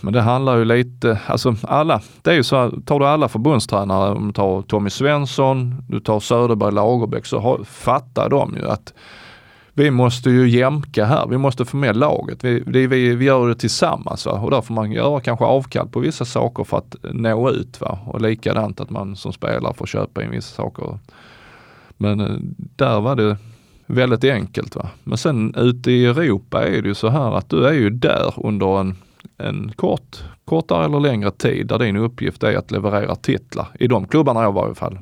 Men 0.00 0.12
det 0.12 0.20
handlar 0.20 0.56
ju 0.56 0.64
lite, 0.64 1.18
alltså 1.26 1.54
alla, 1.62 2.00
det 2.22 2.30
är 2.30 2.34
ju 2.34 2.42
så 2.42 2.70
tar 2.86 3.00
du 3.00 3.06
alla 3.06 3.28
förbundstränare, 3.28 4.14
om 4.14 4.26
du 4.26 4.32
tar 4.32 4.62
Tommy 4.62 4.90
Svensson, 4.90 5.84
du 5.88 6.00
tar 6.00 6.20
Söderberg 6.20 6.72
Lagerbäck 6.72 7.26
så 7.26 7.38
har, 7.38 7.64
fattar 7.64 8.28
de 8.28 8.56
ju 8.56 8.68
att 8.68 8.94
vi 9.78 9.90
måste 9.90 10.30
ju 10.30 10.48
jämka 10.48 11.04
här, 11.04 11.26
vi 11.26 11.38
måste 11.38 11.64
få 11.64 11.76
med 11.76 11.96
laget. 11.96 12.44
Vi, 12.44 12.60
det, 12.60 12.86
vi, 12.86 13.14
vi 13.14 13.24
gör 13.24 13.48
det 13.48 13.54
tillsammans 13.54 14.26
va? 14.26 14.32
och 14.32 14.50
där 14.50 14.60
får 14.60 14.74
man 14.74 14.92
göra 14.92 15.20
kanske 15.20 15.44
avkall 15.44 15.88
på 15.88 16.00
vissa 16.00 16.24
saker 16.24 16.64
för 16.64 16.78
att 16.78 16.96
nå 17.02 17.50
ut. 17.50 17.80
Va? 17.80 17.98
Och 18.06 18.20
likadant 18.20 18.80
att 18.80 18.90
man 18.90 19.16
som 19.16 19.32
spelare 19.32 19.74
får 19.74 19.86
köpa 19.86 20.24
in 20.24 20.30
vissa 20.30 20.54
saker. 20.56 20.98
Men 21.96 22.20
eh, 22.20 22.36
där 22.76 23.00
var 23.00 23.16
det 23.16 23.36
väldigt 23.86 24.24
enkelt. 24.24 24.76
Va? 24.76 24.88
Men 25.04 25.18
sen 25.18 25.54
ute 25.56 25.90
i 25.90 26.06
Europa 26.06 26.66
är 26.66 26.82
det 26.82 26.88
ju 26.88 26.94
så 26.94 27.08
här 27.08 27.36
att 27.36 27.50
du 27.50 27.66
är 27.66 27.72
ju 27.72 27.90
där 27.90 28.34
under 28.36 28.80
en, 28.80 28.96
en 29.38 29.72
kort, 29.76 30.24
kortare 30.44 30.84
eller 30.84 31.00
längre 31.00 31.30
tid 31.30 31.66
där 31.66 31.78
din 31.78 31.96
uppgift 31.96 32.42
är 32.42 32.56
att 32.56 32.70
leverera 32.70 33.14
titlar. 33.14 33.68
I 33.80 33.86
de 33.86 34.06
klubbarna 34.06 34.42
jag 34.42 34.52
var 34.52 34.62
i 34.62 34.66
alla 34.66 34.74
fall 34.74 34.98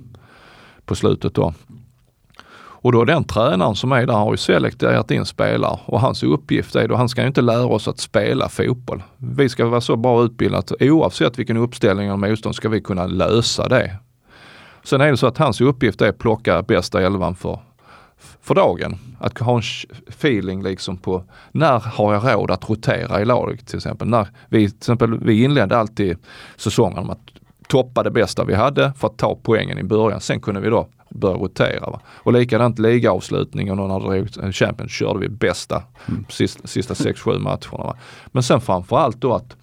på 0.85 0.95
slutet 0.95 1.35
då. 1.35 1.55
Och 2.85 2.93
då 2.93 3.05
den 3.05 3.25
tränaren 3.25 3.75
som 3.75 3.93
är 3.93 4.07
där 4.07 4.15
har 4.15 4.33
ju 4.33 4.37
selekterat 4.37 5.11
in 5.11 5.25
spelare 5.25 5.79
och 5.87 6.01
hans 6.01 6.23
uppgift 6.23 6.77
är 6.77 6.89
då, 6.89 6.97
han 6.97 7.09
ska 7.09 7.21
ju 7.21 7.27
inte 7.27 7.43
lära 7.43 7.67
oss 7.67 7.89
att 7.89 7.99
spela 7.99 8.49
fotboll. 8.49 9.03
Vi 9.17 9.49
ska 9.49 9.67
vara 9.67 9.81
så 9.81 9.97
bra 9.97 10.25
utbildade 10.25 10.91
oavsett 10.91 11.39
vilken 11.39 11.57
uppställning 11.57 12.11
av 12.11 12.19
motstånd 12.19 12.55
ska 12.55 12.69
vi 12.69 12.81
kunna 12.81 13.07
lösa 13.07 13.69
det. 13.69 13.97
Sen 14.83 15.01
är 15.01 15.11
det 15.11 15.17
så 15.17 15.27
att 15.27 15.39
hans 15.39 15.61
uppgift 15.61 16.01
är 16.01 16.09
att 16.09 16.19
plocka 16.19 16.63
bästa 16.63 17.03
elvan 17.03 17.35
för, 17.35 17.59
för 18.43 18.55
dagen. 18.55 18.99
Att 19.19 19.39
ha 19.39 19.57
en 19.57 19.63
feeling 20.09 20.63
liksom 20.63 20.97
på 20.97 21.25
när 21.53 21.79
har 21.81 22.15
jag 22.15 22.35
råd 22.35 22.51
att 22.51 22.71
rotera 22.71 23.21
i 23.21 23.25
laget 23.25 23.67
till 23.67 23.77
exempel. 23.77 24.09
När 24.09 24.29
vi, 24.49 24.69
till 24.69 24.77
exempel, 24.77 25.19
vi 25.19 25.45
inledde 25.45 25.77
alltid 25.77 26.17
säsongen 26.57 27.07
med 27.07 27.13
att 27.13 27.69
toppa 27.69 28.03
det 28.03 28.11
bästa 28.11 28.45
vi 28.45 28.55
hade 28.55 28.93
för 28.99 29.09
att 29.09 29.19
ta 29.19 29.39
poängen 29.43 29.79
i 29.79 29.85
början. 29.85 30.21
Sen 30.21 30.41
kunde 30.41 30.61
vi 30.61 30.69
då 30.69 30.89
börja 31.15 31.37
rotera. 31.37 31.91
Va? 31.91 32.01
Och 32.07 32.33
likadant 32.33 32.79
ligaavslutning 32.79 33.71
och 33.71 33.77
när 33.77 34.01
det 34.01 34.21
drog 34.41 34.55
Champions 34.55 34.93
körde 34.93 35.19
vi 35.21 35.29
bästa 35.29 35.83
mm. 36.09 36.25
sista, 36.29 36.67
sista 36.67 36.95
6-7 36.95 37.39
matcherna. 37.39 37.85
Va? 37.85 37.97
Men 38.27 38.43
sen 38.43 38.61
framförallt 38.61 39.21
då 39.21 39.35
att 39.35 39.57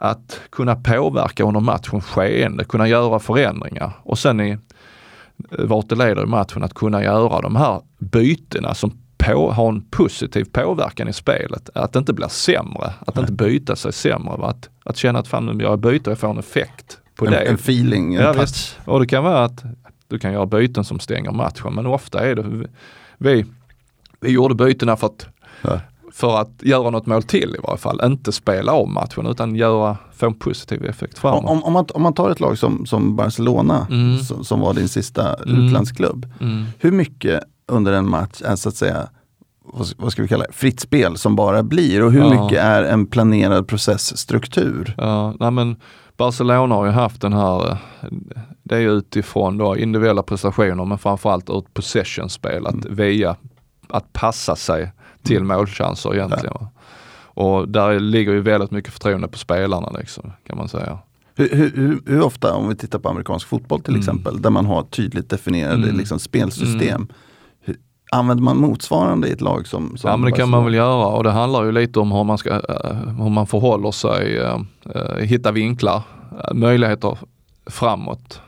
att 0.00 0.40
kunna 0.50 0.76
påverka 0.76 1.44
under 1.44 1.60
matchens 1.60 2.04
skeende, 2.04 2.64
kunna 2.64 2.88
göra 2.88 3.18
förändringar 3.18 3.92
och 4.02 4.18
sen 4.18 4.40
i 4.40 4.58
vart 5.50 5.88
det 5.88 5.94
leder 5.94 6.22
i 6.22 6.26
matchen 6.26 6.62
att 6.62 6.74
kunna 6.74 7.02
göra 7.02 7.40
de 7.40 7.56
här 7.56 7.80
bytena 7.98 8.74
som 8.74 8.92
på, 9.18 9.50
har 9.50 9.68
en 9.68 9.80
positiv 9.80 10.44
påverkan 10.44 11.08
i 11.08 11.12
spelet. 11.12 11.70
Att 11.74 11.92
det 11.92 11.98
inte 11.98 12.12
blir 12.12 12.28
sämre, 12.28 12.92
att 13.06 13.16
Nej. 13.16 13.22
inte 13.22 13.32
byta 13.32 13.76
sig 13.76 13.92
sämre. 13.92 14.46
Att, 14.46 14.68
att 14.84 14.96
känna 14.96 15.18
att 15.18 15.28
fan 15.28 15.46
nu 15.46 15.64
jag 15.64 15.78
byter, 15.78 16.08
jag 16.08 16.18
får 16.18 16.30
en 16.30 16.38
effekt 16.38 16.98
på 17.14 17.26
en, 17.26 17.32
det. 17.32 17.38
En 17.38 17.54
feeling, 17.54 18.14
en 18.14 18.22
ja, 18.22 18.34
touch. 18.34 18.76
Och 18.84 19.00
det 19.00 19.06
kan 19.06 19.24
vara 19.24 19.44
att 19.44 19.64
du 20.08 20.18
kan 20.18 20.32
göra 20.32 20.46
byten 20.46 20.84
som 20.84 21.00
stänger 21.00 21.30
matchen 21.30 21.74
men 21.74 21.86
ofta 21.86 22.26
är 22.26 22.34
det, 22.34 22.66
vi, 23.18 23.46
vi 24.20 24.30
gjorde 24.30 24.54
bytena 24.54 24.96
för 24.96 25.06
att 25.06 25.26
ja 25.62 25.80
för 26.18 26.40
att 26.40 26.50
göra 26.62 26.90
något 26.90 27.06
mål 27.06 27.22
till 27.22 27.56
i 27.58 27.60
varje 27.62 27.78
fall. 27.78 28.00
Inte 28.04 28.32
spela 28.32 28.72
om 28.72 28.94
matchen 28.94 29.26
utan 29.26 29.56
göra, 29.56 29.96
få 30.12 30.26
en 30.26 30.34
positiv 30.34 30.84
effekt 30.84 31.18
framåt. 31.18 31.44
Om, 31.44 31.64
om, 31.64 31.72
man, 31.72 31.86
om 31.94 32.02
man 32.02 32.14
tar 32.14 32.30
ett 32.30 32.40
lag 32.40 32.58
som, 32.58 32.86
som 32.86 33.16
Barcelona 33.16 33.86
mm. 33.90 34.18
som, 34.18 34.44
som, 34.44 34.60
var 34.60 34.74
din 34.74 34.88
sista 34.88 35.34
mm. 35.34 35.66
utlandsklubb. 35.66 36.26
Mm. 36.40 36.64
Hur 36.78 36.92
mycket 36.92 37.42
under 37.66 37.92
en 37.92 38.08
match 38.08 38.42
är 38.44 38.56
så 38.56 38.68
att 38.68 38.74
säga 38.74 39.08
vad 39.96 40.12
ska 40.12 40.22
vi 40.22 40.28
kalla 40.28 40.44
det, 40.44 40.52
fritt 40.52 40.80
spel 40.80 41.16
som 41.16 41.36
bara 41.36 41.62
blir 41.62 42.04
och 42.04 42.12
hur 42.12 42.20
ja. 42.20 42.42
mycket 42.42 42.58
är 42.58 42.82
en 42.82 43.06
planerad 43.06 43.68
processstruktur? 43.68 44.94
Ja, 44.98 45.34
nej 45.40 45.50
men 45.50 45.76
Barcelona 46.16 46.74
har 46.74 46.86
ju 46.86 46.92
haft 46.92 47.20
den 47.20 47.32
här, 47.32 47.76
det 48.68 48.76
är 48.76 48.88
utifrån 48.88 49.58
då 49.58 49.76
individuella 49.76 50.22
prestationer 50.22 50.84
men 50.84 50.98
framförallt 50.98 51.50
ur 51.50 51.58
ett 51.58 51.74
possession-spel, 51.74 52.66
att 52.66 52.84
mm. 52.84 52.94
via 52.94 53.36
att 53.88 54.12
passa 54.12 54.56
sig 54.56 54.92
till 55.22 55.36
mm. 55.36 55.56
målchanser 55.56 56.14
egentligen. 56.14 56.56
Ja. 56.60 56.70
Och 57.20 57.68
där 57.68 58.00
ligger 58.00 58.32
ju 58.32 58.40
väldigt 58.40 58.70
mycket 58.70 58.92
förtroende 58.92 59.28
på 59.28 59.38
spelarna 59.38 59.90
liksom, 59.90 60.32
kan 60.46 60.56
man 60.56 60.68
säga. 60.68 60.98
Hur, 61.34 61.48
hur, 61.56 62.00
hur, 62.06 62.22
ofta, 62.22 62.54
om 62.54 62.68
vi 62.68 62.76
tittar 62.76 62.98
på 62.98 63.08
amerikansk 63.08 63.46
fotboll 63.46 63.80
till 63.80 63.94
mm. 63.94 64.00
exempel, 64.00 64.42
där 64.42 64.50
man 64.50 64.66
har 64.66 64.82
tydligt 64.82 65.30
definierade 65.30 65.82
mm. 65.82 65.96
liksom, 65.96 66.18
spelsystem. 66.18 66.94
Mm. 66.94 67.08
Hur, 67.60 67.76
använder 68.12 68.44
man 68.44 68.56
motsvarande 68.56 69.28
i 69.28 69.32
ett 69.32 69.40
lag 69.40 69.66
som, 69.66 69.96
som 69.96 70.10
Ja 70.10 70.16
men 70.16 70.30
det 70.30 70.36
kan 70.36 70.50
man 70.50 70.64
väl 70.64 70.74
göra 70.74 71.06
och 71.06 71.24
det 71.24 71.30
handlar 71.30 71.64
ju 71.64 71.72
lite 71.72 72.00
om 72.00 72.12
hur 72.12 72.24
man, 72.24 72.38
ska, 72.38 72.50
uh, 72.50 72.92
hur 73.22 73.30
man 73.30 73.46
förhåller 73.46 73.90
sig, 73.90 74.40
uh, 74.40 74.60
uh, 74.96 75.16
hitta 75.16 75.52
vinklar, 75.52 76.02
möjligheter 76.54 77.18
framåt 77.66 78.40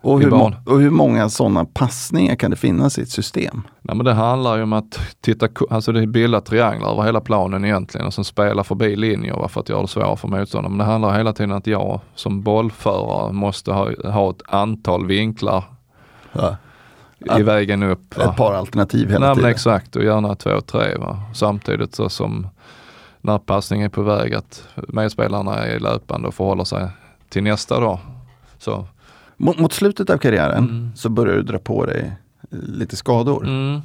och 0.00 0.20
hur, 0.20 0.34
och 0.66 0.80
hur 0.80 0.90
många 0.90 1.28
sådana 1.28 1.64
passningar 1.64 2.34
kan 2.34 2.50
det 2.50 2.56
finnas 2.56 2.98
i 2.98 3.02
ett 3.02 3.10
system? 3.10 3.62
Nej, 3.82 3.96
men 3.96 4.04
det 4.04 4.12
handlar 4.12 4.56
ju 4.56 4.62
om 4.62 4.72
att 4.72 5.00
titta, 5.20 5.48
alltså 5.70 5.92
det 5.92 6.06
bilda 6.06 6.40
trianglar 6.40 6.92
över 6.92 7.02
hela 7.02 7.20
planen 7.20 7.64
egentligen 7.64 8.06
och 8.06 8.14
sen 8.14 8.24
spela 8.24 8.64
förbi 8.64 8.96
linjer 8.96 9.48
för 9.48 9.60
att 9.60 9.68
göra 9.68 9.82
det 9.82 9.88
svårare 9.88 10.16
för 10.16 10.28
motståndaren. 10.28 10.76
Men 10.76 10.86
det 10.86 10.92
handlar 10.92 11.16
hela 11.16 11.32
tiden 11.32 11.50
om 11.50 11.58
att 11.58 11.66
jag 11.66 12.00
som 12.14 12.42
bollförare 12.42 13.32
måste 13.32 13.72
ha, 13.72 13.90
ha 14.04 14.30
ett 14.30 14.42
antal 14.48 15.06
vinklar 15.06 15.64
ja. 16.32 16.56
i 17.38 17.42
vägen 17.42 17.82
upp. 17.82 18.18
Va? 18.18 18.24
Ett 18.24 18.36
par 18.36 18.54
alternativ 18.54 19.10
hela 19.10 19.26
Nej, 19.26 19.34
tiden. 19.34 19.50
exakt 19.50 19.96
och 19.96 20.04
gärna 20.04 20.34
två, 20.34 20.60
tre. 20.60 20.96
Va? 20.96 21.22
Samtidigt 21.34 21.94
så 21.94 22.08
som 22.08 22.46
när 23.20 23.38
passningen 23.38 23.84
är 23.84 23.90
på 23.90 24.02
väg 24.02 24.34
att 24.34 24.68
medspelarna 24.74 25.54
är 25.54 25.80
löpande 25.80 26.28
och 26.28 26.34
förhåller 26.34 26.64
sig 26.64 26.88
till 27.28 27.42
nästa 27.42 27.80
då. 27.80 28.00
Så 28.58 28.86
mot, 29.38 29.58
mot 29.58 29.72
slutet 29.72 30.10
av 30.10 30.18
karriären 30.18 30.64
mm. 30.64 30.90
så 30.94 31.08
börjar 31.08 31.36
du 31.36 31.42
dra 31.42 31.58
på 31.58 31.86
dig 31.86 32.12
lite 32.50 32.96
skador. 32.96 33.46
Mm. 33.46 33.80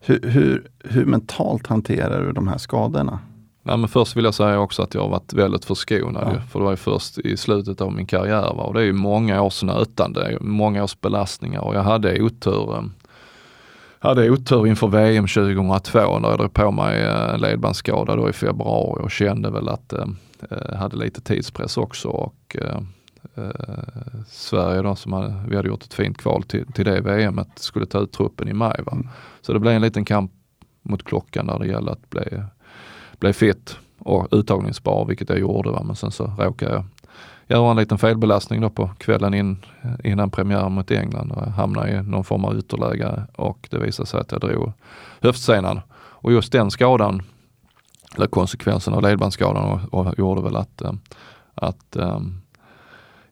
Hur, 0.00 0.20
hur, 0.22 0.70
hur, 0.84 1.04
mentalt 1.04 1.66
hanterar 1.66 2.22
du 2.26 2.32
de 2.32 2.48
här 2.48 2.58
skadorna? 2.58 3.18
Ja, 3.62 3.76
men 3.76 3.88
först 3.88 4.16
vill 4.16 4.24
jag 4.24 4.34
säga 4.34 4.60
också 4.60 4.82
att 4.82 4.94
jag 4.94 5.02
har 5.02 5.08
varit 5.08 5.32
väldigt 5.32 5.64
förskonad. 5.64 6.32
Ja. 6.34 6.40
För 6.40 6.58
det 6.58 6.64
var 6.64 6.72
ju 6.72 6.76
först 6.76 7.18
i 7.18 7.36
slutet 7.36 7.80
av 7.80 7.92
min 7.92 8.06
karriär. 8.06 8.54
Va? 8.54 8.62
Och 8.62 8.74
det 8.74 8.80
är 8.80 8.84
ju 8.84 8.92
många 8.92 9.42
års 9.42 9.62
nötande, 9.62 10.38
många 10.40 10.84
års 10.84 11.00
belastningar 11.00 11.60
och 11.60 11.74
jag 11.74 11.82
hade 11.82 12.22
otur. 12.22 12.76
Eh, 12.76 12.82
hade 13.98 14.30
otur 14.30 14.66
inför 14.66 14.88
VM 14.88 15.26
2002 15.26 16.18
när 16.18 16.28
jag 16.28 16.38
drog 16.38 16.52
på 16.52 16.70
mig 16.70 17.04
en 17.04 17.40
ledbandsskada 17.40 18.16
då 18.16 18.28
i 18.28 18.32
februari 18.32 19.02
och 19.04 19.10
kände 19.10 19.50
väl 19.50 19.68
att 19.68 19.92
eh, 19.92 20.06
eh 20.50 20.76
hade 20.76 20.96
lite 20.96 21.20
tidspress 21.20 21.76
också. 21.76 22.08
Och, 22.08 22.56
eh, 22.60 22.80
eh, 23.34 24.22
Sverige 24.26 24.82
då, 24.82 24.96
som 24.96 25.12
hade, 25.12 25.44
vi 25.48 25.56
hade 25.56 25.68
gjort 25.68 25.84
ett 25.84 25.94
fint 25.94 26.18
kval 26.18 26.42
till, 26.42 26.72
till 26.72 26.84
det 26.84 27.00
VMet, 27.00 27.48
skulle 27.54 27.86
ta 27.86 27.98
ut 27.98 28.12
truppen 28.12 28.48
i 28.48 28.52
maj. 28.52 28.80
Va? 28.86 28.92
Mm. 28.92 29.08
Så 29.40 29.52
det 29.52 29.58
blev 29.58 29.74
en 29.74 29.82
liten 29.82 30.04
kamp 30.04 30.32
mot 30.82 31.04
klockan 31.04 31.46
där 31.46 31.58
det 31.58 31.66
gällde 31.66 31.92
att 31.92 32.10
bli, 32.10 32.42
bli 33.18 33.32
fit 33.32 33.76
och 33.98 34.28
uttagningsbar, 34.30 35.04
vilket 35.04 35.28
jag 35.28 35.38
gjorde. 35.38 35.70
Va? 35.70 35.82
Men 35.82 35.96
sen 35.96 36.10
så 36.10 36.24
råkade 36.38 36.72
jag 36.72 36.84
göra 37.52 37.70
en 37.70 37.76
liten 37.76 37.98
felbelastning 37.98 38.60
då 38.60 38.70
på 38.70 38.90
kvällen 38.98 39.34
in, 39.34 39.56
innan 40.04 40.30
premiären 40.30 40.72
mot 40.72 40.90
England 40.90 41.32
och 41.32 41.52
hamnade 41.52 41.90
i 41.90 42.02
någon 42.02 42.24
form 42.24 42.44
av 42.44 42.58
ytterläge 42.58 43.22
och 43.36 43.68
det 43.70 43.78
visade 43.78 44.06
sig 44.06 44.20
att 44.20 44.32
jag 44.32 44.40
drog 44.40 44.72
höftsenan. 45.20 45.80
Och 45.94 46.32
just 46.32 46.52
den 46.52 46.70
skadan, 46.70 47.22
eller 48.16 48.26
konsekvensen 48.26 48.94
av 48.94 49.02
ledbandsskadan 49.02 49.64
och, 49.64 50.06
och 50.06 50.18
gjorde 50.18 50.42
väl 50.42 50.56
att, 50.56 50.82
eh, 50.82 50.92
att 51.54 51.96
um, 51.96 52.41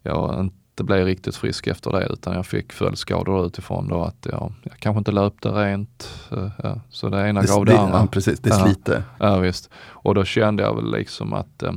jag 0.02 0.40
inte 0.40 0.84
blev 0.84 1.06
riktigt 1.06 1.36
frisk 1.36 1.66
efter 1.66 1.90
det 1.90 2.06
utan 2.10 2.34
jag 2.34 2.46
fick 2.46 2.72
följdskador 2.72 3.46
utifrån 3.46 3.88
då 3.88 4.02
att 4.02 4.26
jag, 4.30 4.52
jag 4.62 4.78
kanske 4.78 4.98
inte 4.98 5.12
löpte 5.12 5.48
rent. 5.48 6.08
Eh, 6.32 6.50
ja, 6.62 6.80
så 6.90 7.08
det 7.08 7.28
ena 7.28 7.42
gav 7.42 7.64
det 7.64 7.78
andra. 7.78 7.98
Ja, 7.98 8.06
precis, 8.06 8.40
det 8.40 8.50
sliter. 8.50 9.02
Ja, 9.18 9.38
visst. 9.38 9.70
Och 9.76 10.14
då 10.14 10.24
kände 10.24 10.62
jag 10.62 10.74
väl 10.74 10.90
liksom 10.92 11.32
att 11.32 11.62
eh, 11.62 11.72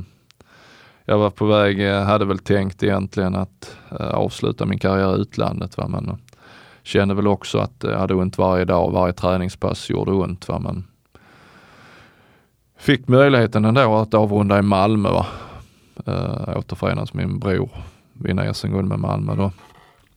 jag 1.04 1.18
var 1.18 1.30
på 1.30 1.46
väg, 1.46 1.88
eh, 1.88 2.02
hade 2.02 2.24
väl 2.24 2.38
tänkt 2.38 2.82
egentligen 2.82 3.34
att 3.34 3.76
avsluta 3.98 4.66
min 4.66 4.78
karriär 4.78 5.16
i 5.16 5.20
utlandet. 5.20 5.76
Va? 5.76 5.88
Men 5.88 6.18
kände 6.82 7.14
väl 7.14 7.26
också 7.26 7.58
att 7.58 7.76
jag 7.82 7.98
hade 7.98 8.14
ont 8.14 8.38
varje 8.38 8.64
dag, 8.64 8.92
varje 8.92 9.12
träningspass 9.12 9.90
gjorde 9.90 10.12
ont. 10.12 10.48
Va? 10.48 10.58
Men 10.58 10.84
fick 12.78 13.08
möjligheten 13.08 13.64
ändå 13.64 13.96
att 13.96 14.14
avrunda 14.14 14.58
i 14.58 14.62
Malmö. 14.62 15.08
Va? 15.08 15.26
Äh, 16.06 16.58
återförenas 16.58 17.14
med 17.14 17.28
min 17.28 17.38
bror 17.38 17.70
vinna 18.14 18.54
SM-guld 18.54 18.88
med 18.88 18.98
Malmö 18.98 19.34
då. 19.34 19.52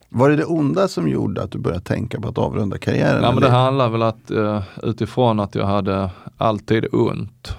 Var 0.09 0.29
det 0.29 0.35
det 0.35 0.45
onda 0.45 0.87
som 0.87 1.09
gjorde 1.09 1.43
att 1.43 1.51
du 1.51 1.57
började 1.57 1.83
tänka 1.83 2.21
på 2.21 2.27
att 2.27 2.37
avrunda 2.37 2.77
karriären? 2.77 3.23
Ja, 3.23 3.31
men 3.31 3.41
det 3.41 3.49
handlar 3.49 3.89
väl 3.89 4.01
att 4.01 4.31
uh, 4.31 4.61
utifrån 4.83 5.39
att 5.39 5.55
jag 5.55 5.65
hade 5.65 6.09
alltid 6.37 6.85
ont 6.91 7.57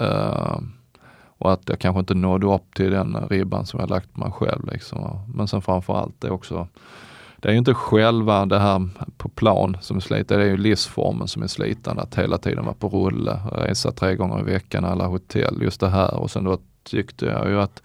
uh, 0.00 0.58
och 1.38 1.52
att 1.52 1.68
jag 1.68 1.78
kanske 1.78 2.00
inte 2.00 2.14
nådde 2.14 2.46
upp 2.46 2.74
till 2.74 2.90
den 2.90 3.16
ribban 3.30 3.66
som 3.66 3.80
jag 3.80 3.90
lagt 3.90 4.12
på 4.12 4.20
mig 4.20 4.30
själv. 4.32 4.66
Liksom. 4.72 5.18
Men 5.34 5.48
sen 5.48 5.62
framförallt 5.62 6.20
det 6.20 6.30
också 6.30 6.68
det 7.42 7.48
är 7.48 7.52
ju 7.52 7.58
inte 7.58 7.74
själva 7.74 8.46
det 8.46 8.58
här 8.58 8.88
på 9.16 9.28
plan 9.28 9.76
som 9.80 9.96
är 9.96 10.00
slitande, 10.00 10.44
det 10.44 10.50
är 10.50 10.50
ju 10.50 10.56
livsformen 10.56 11.28
som 11.28 11.42
är 11.42 11.46
slitande. 11.46 12.02
Att 12.02 12.14
hela 12.14 12.38
tiden 12.38 12.64
vara 12.64 12.74
på 12.74 12.88
rulle, 12.88 13.40
resa 13.52 13.92
tre 13.92 14.16
gånger 14.16 14.40
i 14.40 14.42
veckan, 14.42 14.84
alla 14.84 15.06
hotell, 15.06 15.62
just 15.62 15.80
det 15.80 15.88
här. 15.88 16.14
Och 16.14 16.30
sen 16.30 16.44
då 16.44 16.58
tyckte 16.82 17.26
jag 17.26 17.48
ju 17.48 17.60
att 17.60 17.82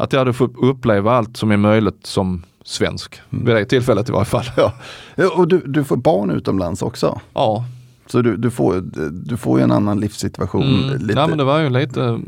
att 0.00 0.12
jag 0.12 0.20
hade 0.20 0.32
fått 0.32 0.54
uppleva 0.62 1.12
allt 1.12 1.36
som 1.36 1.50
är 1.50 1.56
möjligt 1.56 2.06
som 2.06 2.42
svensk, 2.64 3.20
vid 3.30 3.56
det 3.56 3.64
tillfället 3.64 4.08
i 4.08 4.12
varje 4.12 4.24
fall. 4.24 4.44
Ja. 4.56 4.72
Och 5.36 5.48
du, 5.48 5.62
du 5.66 5.84
får 5.84 5.96
barn 5.96 6.30
utomlands 6.30 6.82
också? 6.82 7.20
Ja, 7.34 7.64
Så 8.10 8.22
du, 8.22 8.36
du, 8.36 8.50
får, 8.50 8.80
du 9.10 9.36
får 9.36 9.58
ju 9.58 9.64
en 9.64 9.72
annan 9.72 10.00
livssituation. 10.00 10.62
Mm. 10.62 11.06
Lite. 11.06 11.20
Ja, 11.20 11.26
men 11.26 11.38
det 11.38 11.44
var 11.44 11.58
ju 11.58 11.70
lite, 11.70 12.20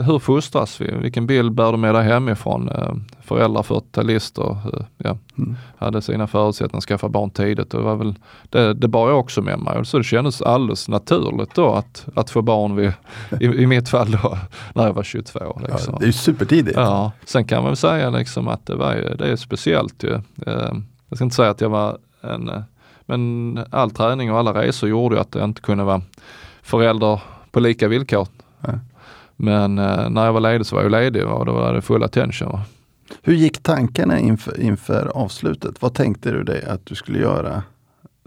hur 0.00 0.18
fostras 0.18 0.80
vi? 0.80 0.94
Vilken 1.02 1.26
bild 1.26 1.52
bär 1.52 1.72
du 1.72 1.78
med 1.78 1.94
dig 1.94 2.04
hemifrån? 2.04 2.68
Eh, 2.68 2.94
Föräldrar 3.24 3.62
40-talister 3.62 4.50
eh, 4.74 4.84
ja, 4.98 5.18
Mm. 5.38 5.56
hade 5.78 6.02
sina 6.02 6.26
förutsättningar 6.26 6.78
att 6.78 6.84
skaffa 6.84 7.08
barn 7.08 7.30
tidigt. 7.30 7.70
Det, 7.70 7.78
var 7.78 7.96
väl, 7.96 8.14
det, 8.50 8.74
det 8.74 8.88
bar 8.88 9.08
jag 9.08 9.18
också 9.18 9.42
med 9.42 9.58
mig. 9.58 9.84
Så 9.84 9.98
det 9.98 10.04
kändes 10.04 10.42
alldeles 10.42 10.88
naturligt 10.88 11.54
då 11.54 11.72
att, 11.74 12.06
att 12.14 12.30
få 12.30 12.42
barn 12.42 12.76
vid, 12.76 12.92
i, 13.40 13.44
i 13.44 13.66
mitt 13.66 13.88
fall 13.88 14.10
då, 14.10 14.38
när 14.74 14.86
jag 14.86 14.92
var 14.92 15.02
22. 15.02 15.38
ja, 15.42 15.60
Liksom. 15.72 15.96
det 15.98 16.04
är 16.04 16.06
ju 16.06 16.12
supertidigt. 16.12 16.76
Ja, 16.76 17.12
sen 17.24 17.44
kan 17.44 17.58
man 17.62 17.66
väl 17.70 17.76
säga 17.76 18.10
liksom 18.10 18.48
att 18.48 18.66
det, 18.66 18.74
var, 18.76 18.94
ju- 18.94 19.14
det 19.18 19.26
är 19.32 19.36
speciellt 19.36 20.02
ju. 20.04 20.14
Eh, 20.46 20.72
Jag 21.08 21.16
ska 21.16 21.24
inte 21.24 21.36
säga 21.36 21.50
att 21.50 21.60
jag 21.60 21.70
var 21.70 21.98
en, 22.20 22.50
men 23.10 23.58
all 23.70 23.90
träning 23.90 24.32
och 24.32 24.38
alla 24.38 24.62
resor 24.62 24.88
gjorde 24.88 25.20
att 25.20 25.34
jag 25.34 25.44
inte 25.44 25.60
kunde 25.60 25.84
vara 25.84 26.02
förälder 26.62 27.20
på 27.50 27.60
lika 27.60 27.88
villkor. 27.88 28.28
Nej. 28.60 28.78
Men 29.36 29.78
eh, 29.78 30.10
när 30.10 30.24
jag 30.24 30.32
var 30.32 30.40
ledig 30.40 30.66
så 30.66 30.76
var 30.76 30.82
jag 30.82 30.92
ledig 30.92 31.26
och 31.26 31.46
då 31.46 31.52
var 31.52 31.74
det 31.74 31.82
full 31.82 32.02
attention. 32.02 32.60
Hur 33.22 33.34
gick 33.34 33.62
tankarna 33.62 34.18
inför, 34.18 34.60
inför 34.60 35.06
avslutet? 35.14 35.82
Vad 35.82 35.94
tänkte 35.94 36.30
du 36.30 36.42
dig 36.42 36.64
att 36.64 36.86
du 36.86 36.94
skulle 36.94 37.18
göra 37.18 37.62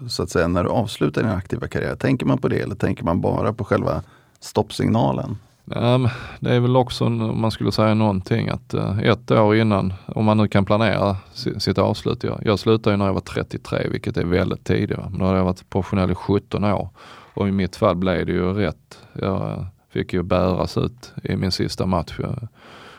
så 0.07 0.23
att 0.23 0.29
säga 0.29 0.47
när 0.47 0.63
du 0.63 0.69
avslutar 0.69 1.21
din 1.21 1.31
aktiva 1.31 1.67
karriär? 1.67 1.95
Tänker 1.95 2.25
man 2.25 2.37
på 2.37 2.47
det 2.47 2.59
eller 2.59 2.75
tänker 2.75 3.03
man 3.03 3.21
bara 3.21 3.53
på 3.53 3.63
själva 3.63 4.03
stoppsignalen? 4.39 5.37
Um, 5.65 6.09
det 6.39 6.55
är 6.55 6.59
väl 6.59 6.75
också 6.75 7.05
om 7.05 7.41
man 7.41 7.51
skulle 7.51 7.71
säga 7.71 7.93
någonting 7.93 8.49
att 8.49 8.73
uh, 8.73 8.99
ett 8.99 9.31
år 9.31 9.55
innan, 9.55 9.93
om 10.05 10.25
man 10.25 10.37
nu 10.37 10.47
kan 10.47 10.65
planera 10.65 11.17
si- 11.33 11.59
sitt 11.59 11.77
avslut. 11.77 12.23
Jag, 12.23 12.41
jag 12.45 12.59
slutade 12.59 12.93
ju 12.93 12.97
när 12.97 13.05
jag 13.05 13.13
var 13.13 13.21
33 13.21 13.87
vilket 13.89 14.17
är 14.17 14.25
väldigt 14.25 14.63
tidigt. 14.63 14.97
Va? 14.97 15.07
Men 15.09 15.19
då 15.19 15.25
hade 15.25 15.37
jag 15.37 15.45
varit 15.45 15.69
professionell 15.69 16.11
i 16.11 16.15
17 16.15 16.63
år 16.63 16.89
och 17.33 17.47
i 17.47 17.51
mitt 17.51 17.75
fall 17.75 17.95
blev 17.95 18.25
det 18.25 18.31
ju 18.31 18.53
rätt. 18.53 18.99
Jag 19.13 19.65
fick 19.89 20.13
ju 20.13 20.23
bäras 20.23 20.77
ut 20.77 21.13
i 21.23 21.35
min 21.35 21.51
sista 21.51 21.85
match. 21.85 22.15
Jag 22.19 22.47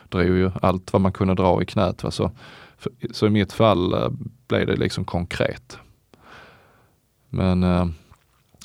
drog 0.08 0.24
ju 0.24 0.50
allt 0.62 0.92
vad 0.92 1.02
man 1.02 1.12
kunde 1.12 1.34
dra 1.34 1.62
i 1.62 1.66
knät. 1.66 2.04
Va? 2.04 2.10
Så, 2.10 2.30
för, 2.78 2.92
så 3.12 3.26
i 3.26 3.30
mitt 3.30 3.52
fall 3.52 3.94
uh, 3.94 4.10
blev 4.48 4.66
det 4.66 4.76
liksom 4.76 5.04
konkret. 5.04 5.78
Men 7.28 7.64
uh, 7.64 7.86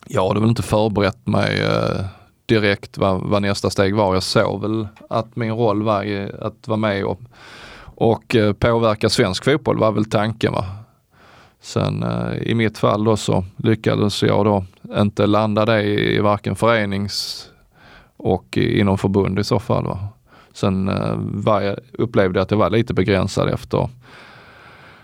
jag 0.08 0.28
hade 0.28 0.40
väl 0.40 0.50
inte 0.50 0.64
förberett 0.64 1.28
mig 1.28 1.64
uh, 1.64 2.06
direkt 2.50 2.98
vad, 2.98 3.22
vad 3.22 3.42
nästa 3.42 3.70
steg 3.70 3.96
var. 3.96 4.14
Jag 4.14 4.24
såg 4.24 4.62
väl 4.62 4.88
att 5.10 5.36
min 5.36 5.52
roll 5.52 5.84
var 5.84 6.04
i, 6.04 6.32
att 6.42 6.68
vara 6.68 6.78
med 6.78 7.06
och, 7.06 7.20
och 7.82 8.36
eh, 8.36 8.54
påverka 8.54 9.10
svensk 9.10 9.44
fotboll 9.44 9.78
var 9.78 9.92
väl 9.92 10.06
tanken. 10.06 10.54
Va? 10.54 10.66
Sen 11.62 12.04
eh, 12.04 12.38
i 12.38 12.56
mitt 12.56 12.78
fall 12.78 13.04
då 13.04 13.18
så 13.18 13.46
lyckades 13.58 14.24
jag 14.24 14.46
då 14.46 14.66
inte 14.98 15.28
landa 15.28 15.66
det 15.66 15.84
i, 15.84 16.20
varken 16.20 16.56
förenings 16.56 17.46
och 18.18 18.58
inom 18.58 18.98
förbund 18.98 19.40
i 19.40 19.44
så 19.44 19.60
fall. 19.60 19.86
Va? 19.86 20.00
Sen 20.54 20.90
eh, 20.90 21.16
var 21.18 21.62
jag, 21.62 21.78
upplevde 21.94 22.40
jag 22.40 22.44
att 22.44 22.52
jag 22.52 22.58
var 22.58 22.70
lite 22.70 22.94
begränsad 22.94 23.50
efter 23.50 23.90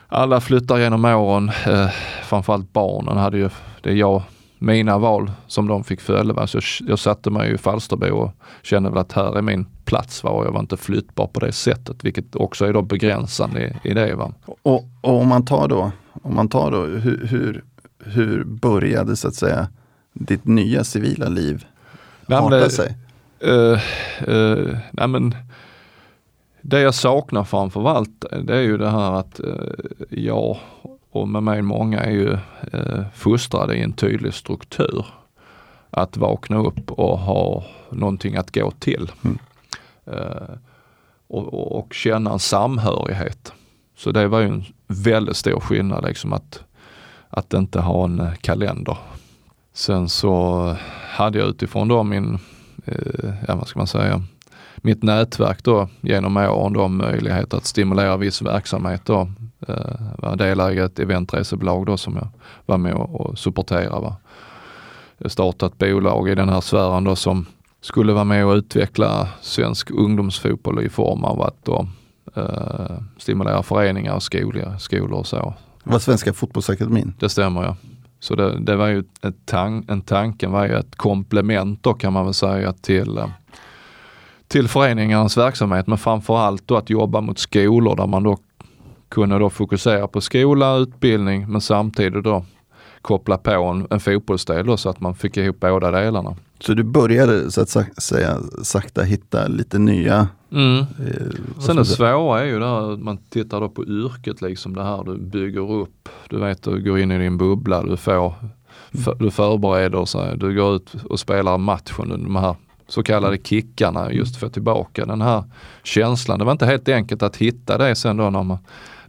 alla 0.08 0.42
flyttar 0.42 0.78
genom 0.78 1.06
åren, 1.06 1.52
eh, 1.66 1.90
framförallt 2.24 2.74
barnen 2.74 3.18
hade 3.18 3.38
ju, 3.38 3.50
det 3.82 3.90
är 3.90 3.94
jag, 3.94 4.22
mina 4.60 4.98
val 4.98 5.32
som 5.48 5.68
de 5.68 5.84
fick 5.84 6.02
följa. 6.02 6.48
Så 6.48 6.58
jag, 6.58 6.64
jag 6.90 7.00
satte 7.00 7.30
mig 7.30 7.54
i 7.54 7.58
Falsterbo 7.58 8.08
och 8.08 8.32
kände 8.64 8.90
väl 8.90 8.98
att 8.98 9.12
här 9.12 9.38
är 9.38 9.42
min 9.42 9.66
plats 9.86 10.24
va? 10.24 10.30
och 10.30 10.46
jag 10.46 10.52
var 10.52 10.60
inte 10.60 10.78
flyttbar 10.78 11.28
på 11.28 11.40
det 11.40 11.52
sättet 11.52 12.04
vilket 12.06 12.36
också 12.36 12.66
är 12.66 12.74
då 12.74 12.82
begränsande 12.82 13.80
i, 13.84 13.90
i 13.90 13.94
det. 13.94 14.16
Va? 14.16 14.34
Och, 14.46 14.84
och 15.02 15.20
om 15.22 15.28
man 15.28 15.46
tar 15.46 15.68
då, 15.68 15.92
om 16.24 16.36
man 16.36 16.50
tar 16.50 16.72
då 16.72 16.82
hur, 16.86 17.26
hur, 17.26 17.64
hur 18.04 18.44
började 18.44 19.16
så 19.16 19.28
att 19.28 19.36
säga 19.36 19.68
ditt 20.14 20.46
nya 20.46 20.84
civila 20.84 21.28
liv 21.30 21.66
arta 22.28 22.50
det- 22.50 22.70
sig? 22.70 22.98
Eh, 23.40 23.80
eh, 24.36 24.78
nej 24.92 25.08
men 25.08 25.36
det 26.62 26.80
jag 26.80 26.94
saknar 26.96 27.44
framför 27.44 27.88
allt 27.90 28.26
det 28.44 28.56
är 28.56 28.62
ju 28.62 28.78
det 28.78 28.90
här 28.90 29.12
att 29.14 29.40
eh, 29.40 29.46
jag 30.10 30.58
och 31.16 31.28
med 31.28 31.44
mig 31.44 31.62
många 31.62 32.00
är 32.00 32.12
ju 32.12 32.38
eh, 32.74 33.04
fostrade 33.14 33.76
i 33.76 33.82
en 33.82 33.94
tydlig 33.94 34.34
struktur. 34.34 35.06
Att 35.90 36.18
vakna 36.18 36.58
upp 36.58 36.92
och 36.92 37.20
ha 37.20 37.64
någonting 37.90 38.36
att 38.36 38.56
gå 38.56 38.72
till. 38.72 39.12
Mm. 39.24 39.38
Eh, 40.06 40.56
och, 41.28 41.78
och, 41.78 41.94
känna 41.94 42.32
en 42.32 42.40
samhörighet. 42.40 43.54
Så 43.98 44.12
det 44.12 44.28
var 44.28 44.40
ju 44.40 44.48
en 44.48 44.64
väldigt 44.88 45.38
stor 45.38 45.60
skillnad 45.60 46.06
liksom 46.06 46.34
att, 46.34 46.64
att 47.30 47.54
inte 47.54 47.82
ha 47.82 48.04
en 48.04 48.20
eh, 48.20 48.34
kalender. 48.34 48.98
Sen 49.74 50.10
så 50.10 50.76
hade 51.10 51.40
jag 51.40 51.48
utifrån 51.48 51.88
då 51.88 52.04
min, 52.04 52.40
eh, 52.86 53.34
ja 53.48 53.56
vad 53.56 53.68
ska 53.68 53.80
man 53.80 53.88
säga, 53.88 54.24
mitt 54.76 55.04
nätverk 55.04 55.64
då 55.64 55.90
genom 56.02 56.38
åren 56.38 56.74
då 56.74 56.88
möjlighet 56.88 57.54
att 57.54 57.66
stimulera 57.66 58.18
viss 58.18 58.42
verksamhet 58.42 59.02
då. 59.06 59.30
Eh, 59.68 60.02
var 60.18 60.36
delägare 60.36 60.84
i 60.84 60.86
ett 60.86 61.00
eventresebolag 61.00 61.86
då 61.86 61.98
som 61.98 62.16
jag 62.16 62.28
var 62.66 62.78
med 62.78 62.94
och, 62.94 63.22
och 63.22 63.40
supportera. 63.40 64.00
Va? 64.00 64.16
Ett 65.18 65.78
bolag 65.78 66.30
i 66.30 66.36
den 66.36 66.50
här 66.50 66.62
sfären 66.62 67.04
då 67.04 67.16
som 67.16 67.46
skulle 67.82 68.14
vara 68.14 68.24
med 68.24 68.46
och 68.46 68.54
utveckla 68.54 69.28
svensk 69.42 69.92
ungdomsfotboll 69.92 70.86
i 70.86 70.90
form 70.90 71.24
av 71.24 71.42
att 71.42 71.66
då 71.66 71.88
eh, 72.36 72.98
stimulera 73.18 73.64
föreningar 73.64 74.16
och 74.16 74.24
skolor, 74.24 74.78
skolor 74.80 75.20
och 75.20 75.28
så. 75.28 75.54
Det 75.84 75.92
var 75.92 76.00
Svenska 76.00 76.34
fotbollsakademin. 76.34 77.14
Det 77.20 77.30
stämmer 77.30 77.64
ja. 77.64 77.76
Så 78.20 78.36
det, 78.36 78.60
det 78.60 78.76
var 78.76 78.88
ju 78.88 79.00
ett 79.00 79.46
tan 79.46 79.86
en 79.88 80.02
tanken 80.02 80.52
var 80.52 80.66
ju 80.66 80.76
ett 80.76 80.96
komplement 80.96 81.84
då 81.84 81.94
kan 81.94 82.14
man 82.14 82.26
väl 82.26 82.34
säga 82.34 82.74
till, 82.74 83.18
eh, 83.18 83.30
till 84.48 84.68
föreningarnas 84.68 85.38
verksamhet 85.38 85.88
men 85.88 85.98
framförallt 85.98 86.68
då 86.68 86.78
att 86.78 86.90
jobba 86.90 87.22
mot 87.22 87.40
skolor 87.40 87.96
där 87.96 88.08
man 88.08 88.24
då 88.24 88.38
kunde 89.10 89.40
då 89.40 89.50
fokusera 89.50 90.08
på 90.08 90.22
skola, 90.22 90.76
utbildning 90.76 91.46
men 91.52 91.62
samtidigt 91.62 92.24
då 92.24 92.46
koppla 93.02 93.38
på 93.38 93.52
en, 93.52 93.88
en 93.90 94.00
fotbollsdel 94.00 94.66
då 94.66 94.78
så 94.78 94.90
att 94.90 95.02
man 95.02 95.16
fick 95.16 95.38
ihop 95.38 95.60
båda 95.60 95.92
delarna. 95.92 96.36
Så 96.60 96.74
du 96.74 96.84
började 96.84 97.52
så 97.52 97.62
att 97.62 97.70
säga 98.04 98.38
sakta 98.64 99.02
hitta 99.04 99.48
lite 99.48 99.80
nya 99.80 100.28
Mm. 100.52 100.80
eh, 100.80 100.86
Sen 101.60 101.76
det 101.76 101.86
svåra 101.86 102.42
är 102.42 102.46
ju 102.46 102.60
det 102.60 102.66
här 102.66 102.98
man 102.98 103.18
tittar 103.18 103.62
då 103.62 103.70
på 103.70 103.86
yrket 103.86 104.42
liksom 104.42 104.76
det 104.76 104.84
här 104.84 105.04
du 105.04 105.18
bygger 105.18 105.72
upp. 105.72 106.10
Du 106.30 106.40
vet 106.40 106.64
du 106.64 106.82
går 106.84 107.00
in 107.00 107.12
i 107.12 107.18
din 107.18 107.38
bubbla, 107.38 107.84
du 107.84 107.98
får, 107.98 108.34
för, 109.04 109.16
du 109.16 109.32
förbereder 109.32 110.06
sig, 110.06 110.38
du 110.38 110.56
går 110.56 110.76
ut 110.76 110.96
och 111.10 111.20
spelar 111.20 111.58
matchen, 111.58 112.10
de 112.10 112.36
här 112.36 112.56
så 112.88 113.04
kallade 113.04 113.38
kickarna 113.38 114.12
just 114.12 114.36
för 114.36 114.48
att 114.48 114.54
tillbaka 114.54 115.06
den 115.06 115.22
här 115.22 115.44
känslan. 115.84 116.40
Det 116.40 116.46
var 116.46 116.52
inte 116.52 116.66
helt 116.66 116.90
enkelt 116.90 117.24
att 117.24 117.36
hitta 117.36 117.78
det 117.78 117.96
sen 117.96 118.18
då 118.18 118.30
när 118.30 118.44
man, 118.44 118.58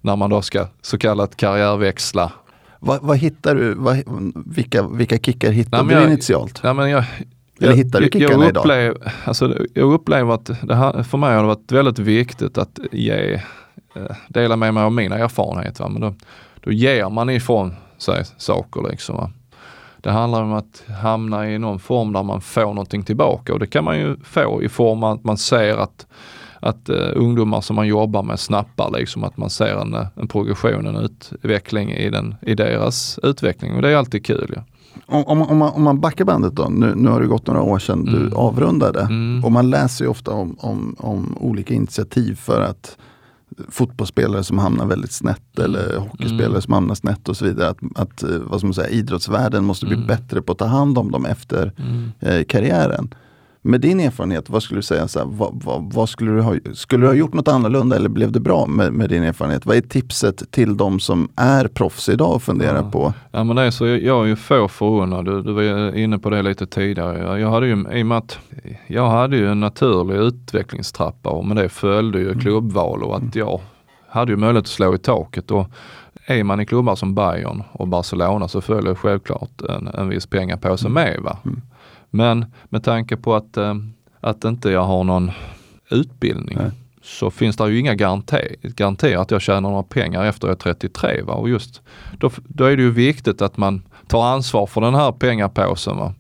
när 0.07 0.17
man 0.17 0.31
då 0.31 0.43
ska 0.43 0.67
så 0.83 0.99
kallat 0.99 1.37
karriärväxla. 1.37 2.33
Vad, 2.81 3.03
vad 3.03 3.17
hittar 3.19 3.55
du, 3.55 3.75
vad, 3.75 4.03
vilka, 4.47 4.83
vilka 4.83 5.19
kickar 5.19 5.51
hittade 5.51 5.83
Nej, 5.83 5.95
du 5.95 6.01
jag- 6.01 6.11
initialt? 6.11 6.61
Ja, 6.63 6.73
men 6.73 6.91
jag, 6.91 7.05
Eller 7.61 7.73
hittar 7.73 8.01
du 8.01 8.05
kickarna 8.13 8.45
jag 8.45 8.49
idag? 8.49 8.61
upplev, 8.61 8.97
alltså, 9.25 9.65
jag 9.75 9.93
upplever 9.93 10.35
att 10.35 10.51
det 10.63 10.75
här, 10.75 11.03
för 11.03 11.19
mig 11.19 11.35
har 11.35 11.41
det 11.43 11.47
varit 11.49 11.73
väldigt 11.73 11.99
viktigt 11.99 12.59
att 12.59 12.79
ge, 12.93 13.35
eh, 13.95 14.17
dela 14.29 14.57
med 14.57 14.75
mig 14.75 14.83
av 14.83 14.93
min 14.93 15.13
erfarenhet. 15.13 15.81
Va? 15.81 15.89
Men 15.89 16.01
då, 16.01 16.15
då 16.61 16.73
ger 16.73 17.09
man 17.11 17.31
ifrån 17.31 17.75
sig 17.99 18.25
saker. 18.37 18.89
Liksom, 18.91 19.17
va? 19.17 19.31
Det 20.01 20.11
handlar 20.11 20.43
om 20.43 20.53
att 20.53 20.83
hamna 21.03 21.51
i 21.51 21.59
någon 21.59 21.79
form 21.79 22.13
där 22.13 22.23
man 22.23 22.41
får 22.41 22.67
någonting 22.67 23.03
tillbaka 23.03 23.53
och 23.53 23.59
det 23.59 23.67
kan 23.67 23.85
man 23.85 23.99
ju 23.99 24.17
få 24.25 24.63
i 24.63 24.69
form 24.69 25.03
av 25.03 25.13
att 25.19 25.25
man 25.25 25.37
ser 25.39 25.77
att 25.77 26.07
att 26.67 26.91
uh, 26.91 26.97
ungdomar 27.15 27.61
som 27.61 27.77
man 27.77 27.87
jobbar 27.87 28.23
med 28.23 28.41
snappar 28.41 28.91
liksom 28.91 29.25
att 29.25 29.37
man 29.37 29.51
ser 29.51 29.77
en, 29.77 29.95
eh, 29.95 30.07
en 30.17 30.29
progression, 30.29 30.87
en 30.87 30.97
utveckling 30.97 31.91
i, 31.93 32.11
den, 32.11 32.35
i 32.43 32.55
deras 32.55 33.19
utveckling 33.23 33.75
och 33.75 33.83
det 33.83 33.89
är 33.91 33.97
alltid 33.97 34.27
kul. 34.27 34.53
Ja. 34.57 34.63
Om, 35.07 35.25
om, 35.25 35.43
om, 35.43 35.57
man, 35.59 35.73
om 35.73 35.83
man 35.83 36.01
backar 36.01 36.25
bandet 36.25 36.53
då, 36.53 36.69
nu, 36.71 36.93
nu 36.97 37.09
har 37.11 37.21
det 37.21 37.27
gått 37.27 37.47
några 37.47 37.63
år 37.63 37.79
sedan 37.79 38.09
Mm. 38.09 38.31
du 38.31 38.37
avrundade. 38.37 39.01
Mm. 39.01 39.45
Och 39.45 39.53
man 39.53 39.71
läser 39.71 40.05
ju 40.05 40.11
ofta 40.11 40.31
om, 40.31 40.57
om, 40.61 40.97
om 40.99 41.37
olika 41.41 41.75
initiativ 41.75 42.35
för 42.35 42.61
att 42.63 42.97
fotbollsspelare 43.69 44.45
som 44.45 44.59
hamnar 44.59 44.87
väldigt 44.87 45.13
snett 45.13 45.59
eller 45.59 45.97
hockeyspelare 45.99 46.47
Mm. 46.49 46.61
som 46.63 46.73
hamnar 46.73 46.95
snett 46.95 47.29
och 47.29 47.37
så 47.37 47.45
vidare. 47.45 47.69
Att, 47.71 47.79
att 47.95 48.23
eh, 48.23 48.29
vad 48.45 48.61
ska 48.61 48.67
man 48.67 48.75
säga, 48.75 48.89
idrottsvärlden 48.89 49.65
måste 49.65 49.87
bli 49.87 49.95
Mm. 49.95 50.07
bättre 50.07 50.43
på 50.43 50.53
att 50.53 50.59
ta 50.59 50.65
hand 50.67 50.99
om 50.99 51.11
dem 51.11 51.27
efter 51.27 51.73
eh, 52.21 52.45
karriären. 52.45 53.15
Med 53.67 53.81
din 53.81 54.01
erfarenhet, 54.01 54.51
vad 54.51 54.63
skulle 54.63 54.79
du 54.79 54.83
säga, 54.83 55.09
så 55.09 55.19
här, 55.19 55.27
vad, 55.27 55.63
vad, 55.65 55.93
vad 55.93 56.09
skulle, 56.09 56.31
du 56.31 56.41
ha, 56.41 56.55
skulle 56.75 57.03
du 57.05 57.09
ha 57.09 57.15
gjort 57.15 57.35
något 57.35 57.49
annorlunda 57.49 57.97
eller 57.97 58.09
blev 58.09 58.33
det 58.33 58.41
bra 58.41 58.67
med, 58.67 58.93
med 58.93 59.11
din 59.11 59.23
erfarenhet? 59.23 59.67
Vad 59.67 59.77
är 59.77 59.81
tipset 59.81 60.51
till 60.51 60.77
de 60.77 61.01
som 61.01 61.29
är 61.37 61.69
proffs 61.69 62.09
idag 62.09 62.35
och 62.35 62.43
funderar 62.43 62.77
Ja. 62.77 62.91
på? 62.91 63.13
Ja 63.31 63.45
men 63.45 63.57
det 63.57 63.63
är 63.63 63.71
så, 63.71 63.87
jag, 63.87 64.03
jag 64.03 64.23
är 64.23 64.27
ju 64.27 64.37
få 64.37 64.69
förunnad. 64.69 65.25
Du, 65.25 65.43
du 65.43 65.53
var 65.53 65.95
inne 65.97 66.19
på 66.19 66.31
det 66.31 66.43
lite 66.43 66.67
tidigare. 66.67 67.19
Jag, 67.19 67.41
jag 67.41 67.51
hade 67.51 67.67
ju, 67.67 67.87
i 67.93 68.03
och 68.03 68.07
med 68.07 68.19
att 68.19 68.39
jag 68.87 69.11
hade 69.11 69.37
ju 69.37 69.51
en 69.51 69.61
naturlig 69.61 70.17
utvecklingstrappa 70.17 71.31
och 71.31 71.45
med 71.47 71.57
det 71.57 71.69
följde 71.69 72.19
ju 72.19 72.39
klubbval 72.39 73.03
och 73.03 73.17
att 73.17 73.35
jag 73.35 73.61
hade 74.09 74.33
ju 74.33 74.37
möjlighet 74.37 74.65
att 74.65 74.69
slå 74.71 74.95
i 74.95 74.99
taket 74.99 75.51
och 75.51 75.67
är 76.27 76.45
man 76.45 76.61
i 76.61 76.67
klubbar 76.67 76.95
som 76.97 77.15
Bayern 77.15 77.63
och 77.73 77.89
Barcelona 77.89 78.49
så 78.49 78.61
följer 78.61 78.95
självklart 78.95 79.61
en, 79.69 79.87
en 79.87 80.09
viss 80.09 80.27
pengapåse 80.27 80.89
med. 80.89 81.21
Va? 81.23 81.39
Mm. 81.45 81.63
Men 82.11 82.47
med 82.69 82.85
tanke 82.85 83.17
på 83.17 83.35
att, 83.35 83.57
eh, 83.57 83.75
att 84.21 84.45
inte 84.45 84.71
jag 84.71 84.85
har 84.85 85.05
någon 85.05 85.31
utbildning 85.91 86.57
Nej. 86.61 86.71
så 87.03 87.31
finns 87.31 87.57
det 87.57 87.71
ju 87.71 87.79
inga 87.79 87.95
garantier, 87.95 89.19
att 89.19 89.31
jag 89.31 89.43
tjänar 89.43 89.71
några 89.71 89.83
pengar 89.83 90.25
efter 90.25 90.49
jag 90.49 90.55
är 90.55 90.59
33. 90.59 91.23
Va? 91.23 91.35
Och 91.35 91.49
just 91.49 91.83
då, 92.19 92.31
då 92.45 92.65
är 92.65 92.77
det 92.77 92.83
ju 92.83 92.91
viktigt 92.91 93.43
att 93.43 93.57
man 93.57 93.83
tar 94.07 94.25
ansvar 94.25 94.67
för 94.67 94.81
den 94.81 94.95
här 94.95 95.13
pengapåsen. 95.13 95.97
Va? 95.97 96.15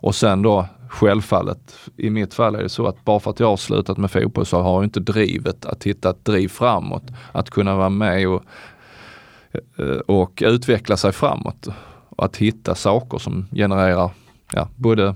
Och 0.00 0.14
sen 0.14 0.42
då 0.42 0.66
självfallet, 0.88 1.74
i 1.96 2.10
mitt 2.10 2.34
fall 2.34 2.54
är 2.54 2.62
det 2.62 2.68
så 2.68 2.86
att 2.86 3.04
bara 3.04 3.20
för 3.20 3.30
att 3.30 3.40
jag 3.40 3.46
har 3.46 3.56
slutat 3.56 3.98
med 3.98 4.10
fotboll 4.10 4.46
så 4.46 4.60
har 4.60 4.74
jag 4.74 4.84
inte 4.84 5.00
drivet 5.00 5.66
att 5.66 5.84
hitta 5.84 6.10
ett 6.10 6.24
driv 6.24 6.48
framåt. 6.48 7.02
Att 7.32 7.50
kunna 7.50 7.76
vara 7.76 7.88
med 7.88 8.28
och, 8.28 8.42
eh, 9.78 9.98
och 10.06 10.42
utveckla 10.46 10.96
sig 10.96 11.12
framåt. 11.12 11.68
Och 12.08 12.24
att 12.24 12.36
hitta 12.36 12.74
saker 12.74 13.18
som 13.18 13.46
genererar 13.52 14.10
ja, 14.52 14.68
både 14.76 15.14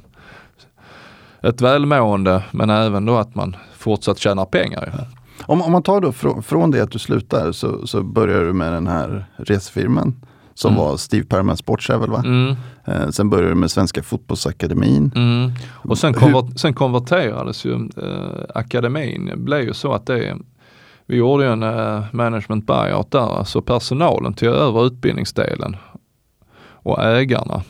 ett 1.43 1.61
välmående 1.61 2.45
men 2.51 2.70
även 2.70 3.05
då 3.07 3.16
att 3.16 3.34
man 3.34 3.57
fortsatt 3.78 4.18
tjänar 4.18 4.45
pengar. 4.45 4.93
Ja. 4.99 5.05
Om, 5.47 5.62
om 5.62 5.72
man 5.72 5.82
tar 5.82 6.01
då 6.01 6.12
från, 6.12 6.43
från 6.43 6.70
det 6.70 6.80
att 6.82 6.90
du 6.90 6.99
slutar 6.99 7.53
så, 7.53 7.86
så 7.86 8.03
börjar 8.03 8.40
du 8.45 8.53
med 8.53 8.72
den 8.72 8.86
här 8.86 9.24
resefirman 9.36 10.14
som 10.55 10.72
Mm. 10.72 10.84
var 10.84 10.97
Steve 10.97 11.24
Perman 11.26 11.57
Sporttravel 11.57 12.11
va? 12.11 12.22
Mm, 12.24 12.55
Eh, 12.84 13.09
sen 13.09 13.30
började 13.30 13.49
du 13.49 13.55
med 13.55 13.70
Svenska 13.70 14.03
Fotbollsakademin. 14.03 15.12
mm. 15.16 15.53
Och 15.72 15.99
sen, 15.99 16.14
konver- 16.14 16.59
sen 16.59 16.74
konverterades 16.74 17.64
ju 17.64 17.72
eh, 17.74 18.45
akademin. 18.55 19.26
Det 19.26 19.36
blev 19.36 19.61
ju 19.61 19.74
så 19.74 19.93
att 19.93 20.07
det 20.07 20.36
vi 21.07 21.16
gjorde 21.16 21.47
en 21.47 21.62
eh, 21.62 22.03
management 22.12 22.66
buyout 22.66 23.11
där, 23.11 23.38
alltså 23.38 23.62
personalen 23.62 24.34
tog 24.34 24.49
över 24.49 24.86
utbildningsdelen 24.86 25.76
och 26.84 27.05
ägarna 27.05 27.62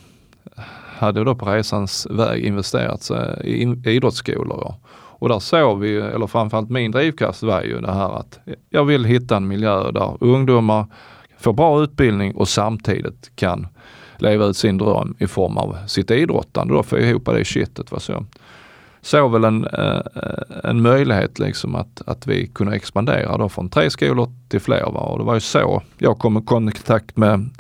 hade 1.03 1.25
då 1.25 1.35
på 1.35 1.47
resans 1.47 2.07
väg 2.11 2.45
investerat 2.45 3.03
sig 3.03 3.41
i 3.45 3.91
idrottsskolor. 3.91 4.75
Och 4.95 5.29
där 5.29 5.39
såg 5.39 5.81
vi, 5.81 5.97
eller 5.97 6.27
framförallt 6.27 6.71
min 6.71 6.91
drivkraft 6.91 7.43
var 7.43 7.63
ju 7.63 7.81
det 7.81 7.93
här 7.93 8.19
att 8.19 8.39
jag 8.71 8.85
vill 8.85 9.05
hitta 9.05 9.37
en 9.37 9.49
miljö 9.49 9.91
där 9.91 10.17
ungdomar 10.21 10.87
får 11.39 11.53
bra 11.53 11.83
utbildning 11.83 12.35
och 12.35 12.49
samtidigt 12.49 13.31
kan 13.35 13.67
leva 14.19 14.45
ut 14.45 14.57
sin 14.57 14.79
dröm 14.79 15.15
i 15.19 15.27
form 15.27 15.57
av 15.57 15.77
sitt 15.87 16.11
idrottande 16.11 16.75
då, 16.75 16.83
få 16.83 16.99
ihop 16.99 17.25
det 17.25 17.41
i 17.41 17.45
kittet. 17.45 17.93
Va? 17.93 18.01
Så 18.01 18.25
såg 19.03 19.33
väl 19.33 19.45
en, 19.45 19.67
eh, 19.67 20.01
en 20.65 20.83
möjlighet 20.83 21.39
liksom 21.39 21.75
att, 21.75 22.03
att 22.07 22.27
vi 22.27 22.47
kunde 22.47 22.77
expandera 22.77 23.37
då 23.37 23.49
från 23.49 23.69
tre 23.69 23.91
skolor 23.91 24.33
till 24.49 24.61
fler. 24.61 24.91
Va? 24.93 25.01
Och 25.01 25.19
det 25.19 25.25
var 25.25 25.35
ju 25.35 25.41
så 25.41 25.83
jag 25.99 26.19
kom 26.19 26.39
i 26.39 26.43
kontakt 26.43 27.17
med, 27.17 27.51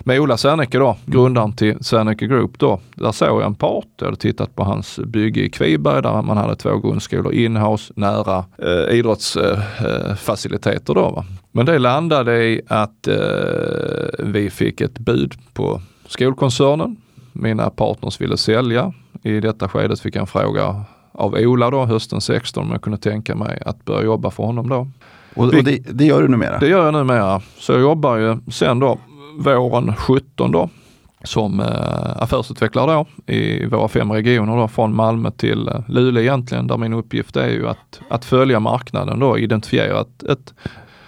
med 0.00 0.20
Ola 0.20 0.36
Serneke 0.36 0.78
då, 0.78 0.96
grundaren 1.06 1.52
till 1.52 1.84
Serneke 1.84 2.26
Group 2.26 2.58
då. 2.58 2.80
Där 2.94 3.12
såg 3.12 3.40
jag 3.40 3.46
en 3.46 3.54
part, 3.54 3.86
jag 3.96 4.06
hade 4.06 4.16
tittat 4.16 4.56
på 4.56 4.64
hans 4.64 4.98
bygge 4.98 5.40
i 5.40 5.50
Kviberg 5.50 6.02
där 6.02 6.22
man 6.22 6.36
hade 6.36 6.56
två 6.56 6.78
grundskolor 6.78 7.34
inhouse 7.34 7.92
nära 7.96 8.44
eh, 8.58 8.94
idrottsfaciliteter 8.94 10.96
eh, 10.96 11.02
då. 11.02 11.10
Va? 11.10 11.24
Men 11.52 11.66
det 11.66 11.78
landade 11.78 12.44
i 12.44 12.60
att 12.68 13.08
eh, 13.08 13.14
vi 14.18 14.50
fick 14.50 14.80
ett 14.80 14.98
bud 14.98 15.34
på 15.52 15.80
skolkoncernen. 16.06 16.96
Mina 17.40 17.70
partners 17.70 18.20
ville 18.20 18.36
sälja. 18.36 18.92
I 19.22 19.40
detta 19.40 19.68
skedet 19.68 20.00
fick 20.00 20.16
jag 20.16 20.20
en 20.20 20.26
fråga 20.26 20.84
av 21.12 21.34
Ola 21.34 21.70
då 21.70 21.84
hösten 21.84 22.20
16 22.20 22.64
om 22.64 22.70
jag 22.70 22.82
kunde 22.82 22.98
tänka 22.98 23.34
mig 23.34 23.62
att 23.66 23.84
börja 23.84 24.04
jobba 24.04 24.30
för 24.30 24.42
honom 24.42 24.68
då. 24.68 24.88
Och, 25.34 25.44
och 25.44 25.64
det, 25.64 25.78
det 25.92 26.04
gör 26.04 26.22
du 26.22 26.28
numera? 26.28 26.58
Det 26.58 26.68
gör 26.68 26.84
jag 26.84 26.94
numera. 26.94 27.40
Så 27.58 27.72
jag 27.72 27.80
jobbar 27.80 28.16
ju 28.16 28.38
sen 28.50 28.78
då 28.78 28.98
våren 29.38 29.96
17 29.96 30.52
då 30.52 30.68
som 31.24 31.60
eh, 31.60 32.22
affärsutvecklare 32.22 32.92
då 32.92 33.32
i 33.34 33.66
våra 33.66 33.88
fem 33.88 34.12
regioner 34.12 34.56
då 34.56 34.68
från 34.68 34.94
Malmö 34.94 35.30
till 35.30 35.68
eh, 35.68 35.80
Luleå 35.88 36.22
egentligen 36.22 36.66
där 36.66 36.76
min 36.76 36.92
uppgift 36.92 37.36
är 37.36 37.48
ju 37.48 37.68
att, 37.68 38.00
att 38.08 38.24
följa 38.24 38.60
marknaden 38.60 39.18
då, 39.18 39.38
identifiera 39.38 40.00
ett, 40.00 40.22
ett, 40.22 40.54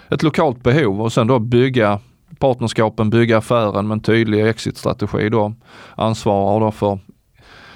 ett 0.09 0.23
lokalt 0.23 0.63
behov 0.63 1.01
och 1.01 1.13
sen 1.13 1.27
då 1.27 1.39
bygga 1.39 1.99
partnerskapen, 2.43 3.09
bygga 3.09 3.37
affären 3.37 3.87
med 3.87 3.95
en 3.95 4.01
tydlig 4.01 4.47
exitstrategi 4.47 5.29
då. 5.29 5.53
Ansvarar 5.95 6.59
då 6.59 6.71
för 6.71 6.99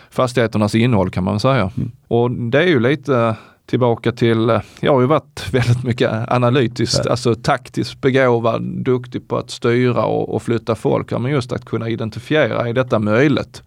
fastigheternas 0.09 0.75
innehåll 0.75 1.09
kan 1.09 1.23
man 1.23 1.39
säga. 1.39 1.71
Mm. 1.77 1.91
Och 2.07 2.31
det 2.31 2.63
är 2.63 2.67
ju 2.67 2.79
lite 2.79 3.35
tillbaka 3.65 4.11
till, 4.11 4.59
jag 4.79 4.93
har 4.93 5.01
ju 5.01 5.07
varit 5.07 5.49
väldigt 5.51 5.83
mycket 5.83 6.31
analytiskt, 6.31 7.01
Ja. 7.05 7.11
alltså 7.11 7.35
taktiskt 7.35 8.01
begåvad, 8.01 8.61
duktig 8.61 9.27
på 9.27 9.37
att 9.37 9.49
styra 9.49 10.05
och, 10.05 10.35
och 10.35 10.43
flytta 10.43 10.75
folk. 10.75 11.11
Ja, 11.11 11.19
men 11.19 11.31
just 11.31 11.51
att 11.51 11.65
kunna 11.65 11.89
identifiera, 11.89 12.67
är 12.67 12.73
detta 12.73 12.99
möjligt? 12.99 13.63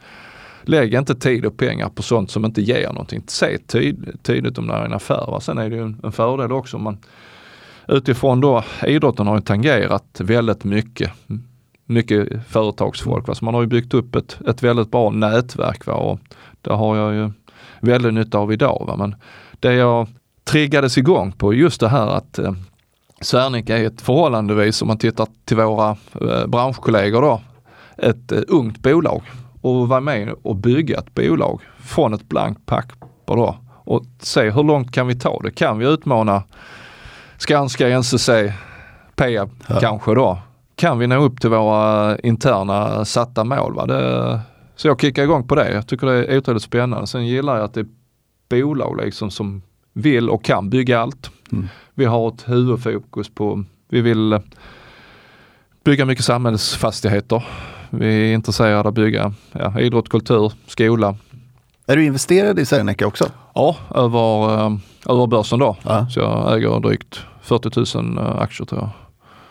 Lägg 0.62 0.94
inte 0.94 1.14
tid 1.14 1.46
och 1.46 1.56
pengar 1.56 1.88
på 1.88 2.02
sånt 2.02 2.30
som 2.30 2.44
inte 2.44 2.62
ger 2.62 2.88
någonting. 2.88 3.22
Se 3.26 3.58
tyd, 3.58 4.18
tydligt 4.22 4.58
om 4.58 4.66
det 4.66 4.74
är 4.74 4.84
en 4.84 4.92
affär. 4.92 5.26
Va? 5.30 5.40
Sen 5.40 5.58
är 5.58 5.70
det 5.70 5.76
ju 5.76 5.82
en, 5.82 6.00
en 6.04 6.12
fördel 6.12 6.52
också 6.52 6.76
om 6.76 6.82
man 6.82 6.98
utifrån 7.90 8.40
då, 8.40 8.64
idrotten 8.86 9.26
har 9.26 9.34
ju 9.34 9.42
tangerat 9.42 10.20
väldigt 10.20 10.64
mycket 10.64 11.12
mycket 11.90 12.28
företagsfolk. 12.48 13.28
Va? 13.28 13.34
Så 13.34 13.44
man 13.44 13.54
har 13.54 13.60
ju 13.60 13.66
byggt 13.66 13.94
upp 13.94 14.14
ett, 14.16 14.38
ett 14.48 14.62
väldigt 14.62 14.90
bra 14.90 15.10
nätverk 15.10 15.86
va? 15.86 15.94
och 15.94 16.20
det 16.60 16.72
har 16.72 16.96
jag 16.96 17.14
ju 17.14 17.30
väldigt 17.80 18.14
nytta 18.14 18.38
av 18.38 18.52
idag. 18.52 18.84
Va? 18.86 18.96
Men 18.96 19.14
det 19.60 19.74
jag 19.74 20.08
triggades 20.44 20.98
igång 20.98 21.32
på 21.32 21.54
just 21.54 21.80
det 21.80 21.88
här 21.88 22.06
att 22.06 22.38
eh, 22.38 22.52
Serneke 23.20 23.78
är 23.78 23.86
ett 23.86 24.00
förhållandevis, 24.00 24.82
om 24.82 24.88
man 24.88 24.98
tittar 24.98 25.28
till 25.44 25.56
våra 25.56 25.96
eh, 26.20 26.46
branschkollegor 26.46 27.22
då, 27.22 27.40
ett 27.96 28.32
eh, 28.32 28.40
ungt 28.48 28.78
bolag 28.78 29.22
och 29.60 29.88
vara 29.88 30.00
med 30.00 30.34
och 30.42 30.56
bygga 30.56 30.98
ett 30.98 31.14
bolag 31.14 31.60
från 31.78 32.14
ett 32.14 32.28
blankt 32.28 32.66
papper 32.66 33.36
då 33.36 33.56
och 33.84 34.04
se 34.20 34.50
hur 34.50 34.62
långt 34.62 34.92
kan 34.92 35.06
vi 35.06 35.14
ta 35.14 35.40
det? 35.42 35.50
Kan 35.50 35.78
vi 35.78 35.86
utmana 35.86 36.42
Skanska, 37.40 37.88
NCC, 37.88 38.30
Peab 39.16 39.50
Ja. 39.66 39.80
kanske 39.80 40.14
då? 40.14 40.38
Kan 40.74 40.98
vi 40.98 41.06
nå 41.06 41.22
upp 41.22 41.40
till 41.40 41.50
våra 41.50 42.18
interna 42.18 43.04
satta 43.04 43.44
mål? 43.44 43.74
Va? 43.74 43.86
Det, 43.86 44.40
så 44.76 44.88
jag 44.88 45.00
kickar 45.00 45.22
igång 45.22 45.46
på 45.46 45.54
det. 45.54 45.72
Jag 45.72 45.86
tycker 45.86 46.06
det 46.06 46.24
är 46.24 46.38
otroligt 46.38 46.62
spännande. 46.62 47.06
Sen 47.06 47.26
gillar 47.26 47.56
jag 47.56 47.64
att 47.64 47.74
det 47.74 47.80
är 47.80 47.86
bolag 48.48 49.00
liksom 49.04 49.30
som 49.30 49.62
vill 49.92 50.30
och 50.30 50.44
kan 50.44 50.70
bygga 50.70 51.00
allt. 51.00 51.30
Mm. 51.52 51.68
Vi 51.94 52.04
har 52.04 52.28
ett 52.28 52.48
huvudfokus 52.48 53.28
på, 53.34 53.64
vi 53.88 54.00
vill 54.00 54.32
eh, 54.32 54.40
bygga 55.84 56.04
mycket 56.04 56.24
samhällsfastigheter. 56.24 57.44
Vi 57.90 58.30
är 58.30 58.34
intresserade 58.34 58.78
av 58.78 58.86
att 58.86 58.94
bygga 58.94 59.32
ja, 59.52 59.80
idrott, 59.80 60.08
kultur, 60.08 60.52
skola. 60.66 61.16
Är 61.86 61.96
du 61.96 62.04
investerad 62.04 62.58
i 62.58 62.66
Serneke 62.66 63.04
också? 63.04 63.26
Ja, 63.54 63.76
över, 63.94 64.54
eh, 64.66 64.76
över 65.08 65.26
börsen 65.26 65.58
då. 65.58 65.76
Ja. 65.82 66.06
Så 66.10 66.20
jag 66.20 66.56
äger 66.56 66.80
drygt 66.80 67.20
40 67.42 67.98
000 67.98 68.18
eh, 68.18 68.40
aktier 68.40 68.66
tror 68.66 68.80
jag. 68.80 68.90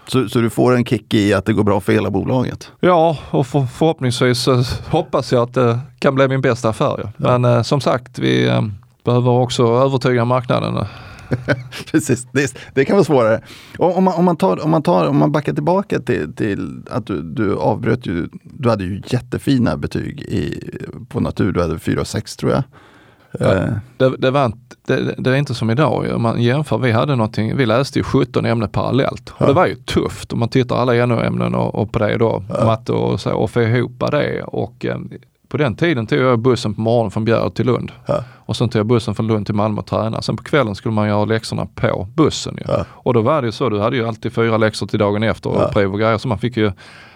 Så, 0.07 0.29
så 0.29 0.39
du 0.39 0.49
får 0.49 0.75
en 0.75 0.85
kick 0.85 1.13
i 1.13 1.33
att 1.33 1.45
det 1.45 1.53
går 1.53 1.63
bra 1.63 1.79
för 1.79 1.93
hela 1.93 2.09
bolaget? 2.09 2.71
Ja, 2.79 3.17
och 3.31 3.47
för, 3.47 3.65
förhoppningsvis 3.65 4.47
hoppas 4.89 5.31
jag 5.31 5.43
att 5.43 5.53
det 5.53 5.79
kan 5.99 6.15
bli 6.15 6.27
min 6.27 6.41
bästa 6.41 6.69
affär. 6.69 6.95
Ja. 7.03 7.11
Ja. 7.17 7.37
Men 7.37 7.55
eh, 7.55 7.61
som 7.61 7.81
sagt, 7.81 8.19
vi 8.19 8.47
eh, 8.47 8.61
behöver 9.03 9.31
också 9.31 9.63
övertyga 9.63 10.25
marknaden. 10.25 10.85
Precis, 11.91 12.27
det, 12.31 12.55
det 12.73 12.85
kan 12.85 12.95
vara 12.95 13.03
svårare. 13.03 13.41
Och 13.77 13.97
om, 13.97 14.03
man, 14.03 14.13
om, 14.13 14.25
man 14.25 14.37
tar, 14.37 14.63
om, 14.63 14.71
man 14.71 14.83
tar, 14.83 15.07
om 15.07 15.17
man 15.17 15.31
backar 15.31 15.53
tillbaka 15.53 15.99
till, 15.99 16.35
till 16.35 16.83
att 16.89 17.07
du, 17.07 17.21
du 17.21 17.55
avbröt 17.55 18.05
ju, 18.05 18.29
du 18.43 18.69
hade 18.69 18.83
ju 18.83 19.01
jättefina 19.05 19.77
betyg 19.77 20.21
i, 20.21 20.69
på 21.09 21.19
natur, 21.19 21.51
du 21.51 21.61
hade 21.61 21.79
4 21.79 22.01
och 22.01 22.07
6 22.07 22.37
tror 22.37 22.51
jag. 22.51 22.63
Ja. 23.39 23.53
Eh, 23.55 23.69
Det, 23.97 24.17
det, 24.17 24.31
var 24.31 24.51
det, 24.87 25.15
det 25.17 25.29
är 25.29 25.35
inte 25.35 25.53
som 25.53 25.69
idag. 25.69 26.05
Om 26.15 26.21
man 26.21 26.41
jämför, 26.41 26.77
vi 26.77 26.91
hade 26.91 27.15
någonting, 27.15 27.57
vi 27.57 27.65
läste 27.65 27.99
ju 27.99 28.03
17 28.03 28.45
ämnen 28.45 28.69
parallellt. 28.69 29.29
Och 29.29 29.35
Ja. 29.41 29.45
det 29.47 29.53
var 29.53 29.67
ju 29.67 29.75
tufft 29.75 30.33
om 30.33 30.39
man 30.39 30.49
tittar 30.49 30.75
alla 30.75 31.05
NO-ämnen 31.05 31.55
och, 31.55 31.75
och 31.75 31.91
på 31.91 31.99
det 31.99 32.17
då, 32.17 32.43
Ja. 32.49 32.65
matte 32.65 32.91
och 32.91 33.19
så, 33.19 33.31
och 33.33 33.51
få 33.51 33.61
ihop 33.61 34.03
det. 34.11 34.43
Och 34.43 34.85
eh, 34.85 34.97
på 35.49 35.57
den 35.57 35.75
tiden 35.75 36.07
tog 36.07 36.19
jag 36.19 36.39
bussen 36.39 36.73
på 36.73 36.81
morgonen 36.81 37.11
från 37.11 37.25
Bjärred 37.25 37.53
till 37.53 37.65
Lund. 37.65 37.91
Ja. 38.05 38.23
Och 38.35 38.55
sen 38.55 38.69
tog 38.69 38.79
jag 38.79 38.85
bussen 38.87 39.15
från 39.15 39.27
Lund 39.27 39.45
till 39.45 39.55
Malmö 39.55 39.79
och 39.79 39.85
träna. 39.87 40.21
Sen 40.21 40.37
på 40.37 40.43
kvällen 40.43 40.75
skulle 40.75 40.93
man 40.93 41.07
göra 41.07 41.25
läxorna 41.25 41.65
på 41.75 42.07
bussen. 42.15 42.55
Ju. 42.57 42.63
Ja. 42.67 42.85
Och 42.89 43.13
då 43.13 43.21
var 43.21 43.41
det 43.41 43.45
ju 43.45 43.51
så, 43.51 43.69
du 43.69 43.79
hade 43.79 43.95
ju 43.97 44.07
alltid 44.07 44.33
fyra 44.33 44.57
läxor 44.57 44.87
till 44.87 44.99
dagen 44.99 45.23
efter 45.23 45.49
och 45.49 45.61
Ja. 45.61 45.67
prov 45.73 45.93
och 45.93 45.99
grejer. 45.99 46.17
Så 46.17 46.27
man 46.27 46.37
fick 46.37 46.57
ju, 46.57 46.71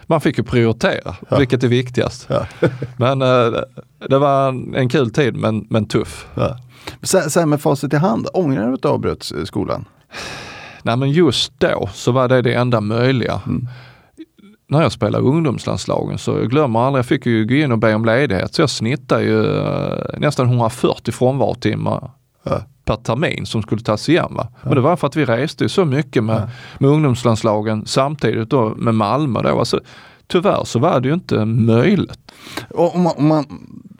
man 0.07 0.21
fick 0.21 0.37
ju 0.37 0.43
prioritera, 0.43 1.15
Ja. 1.29 1.37
vilket 1.37 1.63
är 1.63 1.67
viktigast. 1.67 2.29
Men 2.97 3.21
eh, 3.21 3.53
det 4.09 4.17
var 4.17 4.49
en, 4.49 4.75
en 4.75 4.89
kul 4.89 5.11
tid 5.11 5.35
men, 5.35 5.67
men 5.69 5.85
tuff. 5.85 6.27
Så 7.01 7.39
här 7.39 7.45
med 7.45 7.61
facit 7.61 7.93
i 7.93 7.97
hand, 7.97 8.27
ångrar 8.33 8.67
du 8.67 8.73
att 8.73 8.81
du 8.81 8.87
avbröt 8.87 9.31
skolan? 9.45 9.85
Nej 10.85 10.97
men 10.97 11.11
just 11.11 11.59
då 11.59 11.89
så 11.93 12.11
var 12.11 12.27
det 12.27 12.41
det 12.41 12.53
enda 12.53 12.81
möjliga. 12.81 13.41
Mm. 13.47 13.67
När 14.67 14.81
jag 14.81 14.91
spelade 14.91 15.23
ungdomslandslagen 15.23 16.17
så 16.17 16.31
jag 16.31 16.49
glömmer 16.49 16.79
aldrig, 16.79 16.99
jag 16.99 17.05
fick 17.05 17.25
ju 17.25 17.45
gå 17.45 17.53
in 17.55 17.71
och 17.71 17.77
be 17.77 17.93
om 17.95 18.05
ledighet. 18.05 18.53
Så 18.55 18.61
jag 18.61 18.69
snittade 18.69 19.23
ju 19.23 19.57
eh, 19.57 19.97
nästan 20.19 20.47
140 20.47 21.11
frånvarotimmar 21.11 22.11
Ja. 22.45 22.61
per 22.85 22.95
termin 22.95 23.45
som 23.45 23.61
skulle 23.61 23.81
tas 23.81 24.09
igen. 24.09 24.27
Va? 24.35 24.47
Men 24.63 24.75
det 24.75 24.81
var 24.81 24.95
för 24.95 25.07
att 25.07 25.15
vi 25.15 25.25
reste 25.25 25.69
så 25.69 25.85
mycket 25.85 26.23
med, 26.23 26.49
med 26.79 26.89
ungdomslandslagen 26.89 27.85
samtidigt 27.85 28.49
då 28.49 28.69
med 28.77 28.95
Malmö. 28.95 29.41
Då. 29.41 29.59
Alltså, 29.59 29.79
tyvärr 30.27 30.63
så 30.65 30.79
var 30.79 30.99
det 30.99 31.07
ju 31.07 31.13
inte 31.13 31.45
möjligt. 31.45 32.31
Och 32.69 32.95
om, 32.95 33.01
man, 33.03 33.13
om, 33.17 33.27
man, 33.27 33.45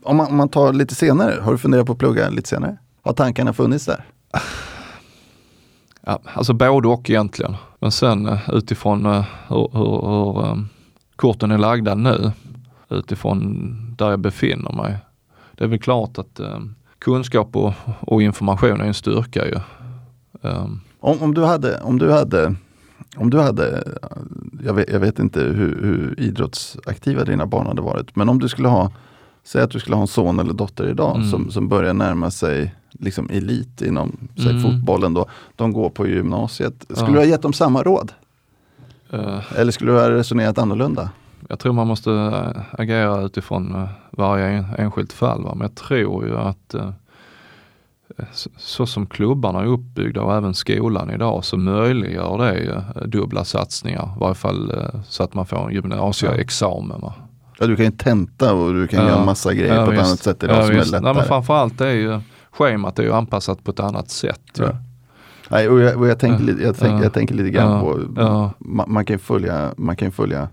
om, 0.04 0.18
man, 0.18 0.28
om 0.28 0.36
man 0.38 0.50
tar 0.50 0.74
lite 0.74 0.96
senare, 0.96 1.42
har 1.42 1.52
du 1.52 1.58
funderat 1.58 1.86
på 1.86 1.92
att 1.94 2.00
plugga 2.00 2.30
lite 2.30 2.50
senare? 2.50 2.78
Har 3.04 3.14
tankarna 3.14 3.54
funnits 3.54 3.86
där? 3.86 4.06
Ja, 6.06 6.20
alltså 6.34 6.54
både 6.54 6.88
och 6.88 7.10
egentligen. 7.10 7.56
Men 7.84 7.92
sen 7.92 8.28
eh, 8.28 8.50
utifrån 8.54 9.06
uh, 9.06 9.24
hur, 9.48 9.70
hur, 9.74 10.08
hur 10.08 10.52
um, 10.52 10.70
korten 11.16 11.52
är 11.52 11.58
lagda 11.58 11.96
nu, 11.96 12.32
utifrån 12.90 13.96
där 13.98 14.10
jag 14.10 14.20
befinner 14.20 14.72
mig. 14.72 14.98
Det 15.52 15.64
är 15.64 15.68
väl 15.68 15.80
klart 15.80 16.18
att 16.18 16.40
um, 16.40 16.76
kunskap 17.00 17.56
och, 17.56 17.74
och, 18.00 18.22
information 18.22 18.82
är 18.82 18.86
en 18.86 18.94
styrka 18.94 19.48
ju. 19.48 19.60
Um. 20.42 20.82
Om, 21.00 21.22
om, 21.22 21.34
du 21.34 21.44
hade, 21.44 21.82
om 21.82 22.00
du 22.00 22.12
hade 22.12 22.56
om 23.18 23.30
du 23.30 23.40
hade, 23.40 23.84
jag 24.66 24.74
vet, 24.74 24.92
jag 24.92 25.00
vet 25.00 25.20
inte 25.20 25.40
hur, 25.40 25.82
hur, 25.82 26.20
idrottsaktiva 26.20 27.24
dina 27.24 27.46
barn 27.46 27.68
hade 27.68 27.82
varit, 27.82 28.16
men 28.16 28.30
om 28.30 28.40
du 28.40 28.50
skulle 28.50 28.68
ha, 28.68 28.92
säg 29.44 29.62
att 29.62 29.72
du 29.72 29.80
skulle 29.80 29.96
ha 29.96 30.02
en 30.02 30.08
son 30.08 30.40
eller 30.40 30.54
dotter 30.54 30.90
idag 30.90 31.16
mm. 31.16 31.30
som, 31.30 31.52
som 31.52 31.68
börjar 31.68 31.94
närma 31.94 32.32
sig 32.32 32.76
liksom 33.00 33.30
elit 33.30 33.82
inom 33.82 34.18
säg, 34.36 34.50
mm. 34.50 34.62
fotbollen. 34.62 35.14
Då. 35.14 35.26
De 35.56 35.74
går 35.74 35.90
på 35.90 36.08
gymnasiet. 36.08 36.86
Skulle 36.90 37.08
ja. 37.08 37.12
du 37.12 37.18
ha 37.18 37.26
gett 37.26 37.42
dem 37.42 37.54
samma 37.54 37.84
råd? 37.84 38.12
Uh. 39.14 39.40
Eller 39.58 39.72
skulle 39.72 39.92
du 39.92 40.00
ha 40.00 40.10
resonerat 40.10 40.58
annorlunda? 40.58 41.10
Jag 41.50 41.60
tror 41.60 41.74
man 41.74 41.88
måste 41.88 42.12
äh, 42.12 42.80
agera 42.80 43.22
utifrån 43.22 43.76
äh, 43.76 43.90
varje 44.12 44.66
enskilt 44.78 45.14
fall. 45.14 45.44
Va? 45.44 45.56
Men 45.56 45.62
jag 45.62 45.76
tror 45.76 46.26
ju 46.26 46.38
att 46.38 46.76
så 48.58 48.86
som 48.86 49.06
klubbarna 49.06 49.60
är 49.62 49.66
uppbyggda 49.66 50.22
och 50.22 50.36
även 50.36 50.54
skolan 50.54 51.12
idag 51.12 51.46
så 51.46 51.58
möjliggör 51.58 52.38
det 52.38 53.08
dubbla 53.08 53.46
satsningar. 53.46 54.14
I 54.16 54.20
varje 54.20 54.36
fall 54.36 54.90
så 55.08 55.24
att 55.24 55.34
man 55.34 55.46
får 55.46 55.68
en 55.68 55.74
gymnasieexamen. 55.74 57.02
Va? 57.02 57.14
Ja, 57.60 57.68
du 57.68 57.76
kan 57.76 57.86
ju 57.86 57.92
tenta 57.92 58.54
och 58.54 58.74
du 58.74 58.88
kan 58.88 59.04
ja. 59.04 59.10
göra 59.10 59.26
massa 59.26 59.54
grejer 59.54 59.76
ja, 59.76 59.86
på 59.86 59.92
ett 59.92 60.00
annat 60.00 60.20
sätt 60.20 60.44
idag 60.44 60.58
ja, 60.58 60.64
som 60.64 60.76
visst. 60.76 60.88
är 60.88 60.92
lättare. 60.92 61.14
Nej, 61.14 61.14
men 61.14 61.26
framförallt 61.26 61.82
är 61.82 61.92
ju 61.92 62.20
schemat 62.54 63.00
är 63.00 63.04
ju 63.04 63.14
anpassat 63.14 63.64
på 63.64 63.72
ett 63.72 63.80
annat 63.80 64.10
sätt. 64.10 64.42
Ja. 64.58 64.70
Nej, 65.50 65.70
och 65.70 65.80
jag, 65.80 65.98
och 65.98 66.08
jag, 66.08 66.20
tänker, 66.20 66.44
lite, 66.44 66.64
jag, 66.64 66.78
tänker, 66.78 67.04
jag 67.04 67.14
tänker 67.14 67.36
lite 67.36 67.50
grann 67.50 67.82
på, 67.82 68.00
man, 68.60 68.86
man, 68.92 69.06
kan 69.06 69.20
följa, 69.20 69.74
man 69.78 69.96
kan 69.96 70.12
följa 70.12 70.50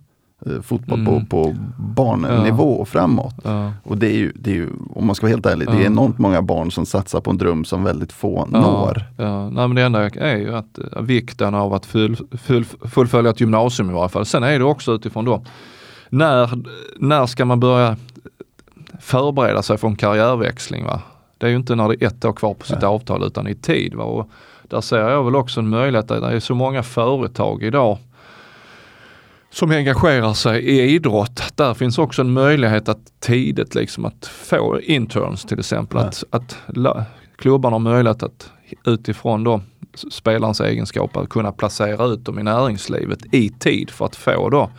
eh, 0.46 0.60
fotboll 0.62 1.00
mm. 1.00 1.26
på, 1.26 1.26
på 1.26 1.56
barnnivå 1.78 2.72
och 2.72 2.88
framåt. 2.88 3.34
Och 3.82 3.98
det 3.98 4.06
är, 4.06 4.16
ju, 4.16 4.32
det 4.34 4.50
är 4.50 4.54
ju, 4.54 4.68
om 4.90 5.06
man 5.06 5.14
ska 5.14 5.26
vara 5.26 5.32
helt 5.32 5.46
ärlig, 5.46 5.68
det 5.68 5.82
är 5.82 5.86
enormt 5.86 6.18
många 6.18 6.42
barn 6.42 6.70
som 6.70 6.86
satsar 6.86 7.20
på 7.20 7.30
en 7.30 7.38
dröm 7.38 7.64
som 7.64 7.84
väldigt 7.84 8.12
få 8.12 8.46
når. 8.46 9.04
Ja. 9.16 9.50
Nej, 9.50 9.68
men 9.68 9.74
det 9.74 9.82
enda 9.82 10.10
är 10.10 10.36
ju 10.36 10.54
att 10.54 10.78
uh, 10.78 11.02
vikten 11.02 11.54
av 11.54 11.74
att 11.74 11.86
full, 11.86 12.16
full, 12.42 12.64
fullfölja 12.64 13.30
ett 13.30 13.40
gymnasium 13.40 13.90
i 13.90 13.92
varje 13.92 14.08
fall. 14.08 14.26
Sen 14.26 14.42
är 14.42 14.58
det 14.58 14.64
också 14.64 14.92
utifrån 14.92 15.24
då, 15.24 15.44
när, 16.08 16.50
när 16.98 17.26
ska 17.26 17.44
man 17.44 17.60
börja 17.60 17.96
förbereda 19.00 19.62
sig 19.62 19.78
för 19.78 19.88
en 19.88 19.96
karriärväxling? 19.96 20.84
Va? 20.84 21.00
Det 21.40 21.46
är 21.46 21.50
ju 21.50 21.56
inte 21.56 21.74
när 21.74 21.88
det 21.88 22.04
är 22.04 22.06
ett 22.06 22.24
år 22.24 22.32
kvar 22.32 22.54
på 22.54 22.66
sitt 22.66 22.80
Nej. 22.80 22.88
avtal 22.88 23.24
utan 23.24 23.48
i 23.48 23.54
tid. 23.54 23.94
Va? 23.94 24.04
Och 24.04 24.30
där 24.62 24.80
ser 24.80 24.98
jag 24.98 25.24
väl 25.24 25.36
också 25.36 25.60
en 25.60 25.68
möjlighet, 25.68 26.08
det 26.08 26.14
är 26.14 26.40
så 26.40 26.54
många 26.54 26.82
företag 26.82 27.62
idag 27.62 27.98
som 29.50 29.70
engagerar 29.70 30.34
sig 30.34 30.62
i 30.62 30.80
idrott. 30.94 31.42
Där 31.54 31.74
finns 31.74 31.98
också 31.98 32.22
en 32.22 32.32
möjlighet 32.32 32.88
att 32.88 33.20
tidigt 33.20 33.74
liksom 33.74 34.04
att 34.04 34.26
få 34.26 34.80
interns 34.80 35.44
till 35.44 35.58
exempel. 35.58 36.00
Ja. 36.00 36.06
Att, 36.08 36.24
att 36.30 36.56
klubbarna 37.36 37.74
har 37.74 37.80
möjlighet 37.80 38.22
att 38.22 38.52
utifrån 38.86 39.44
då 39.44 39.60
spelarens 40.10 40.60
egenskaper 40.60 41.26
kunna 41.26 41.52
placera 41.52 42.06
ut 42.06 42.24
dem 42.24 42.38
i 42.38 42.42
näringslivet 42.42 43.34
i 43.34 43.48
tid 43.48 43.90
för 43.90 44.06
att 44.06 44.16
få 44.16 44.48
då 44.48 44.70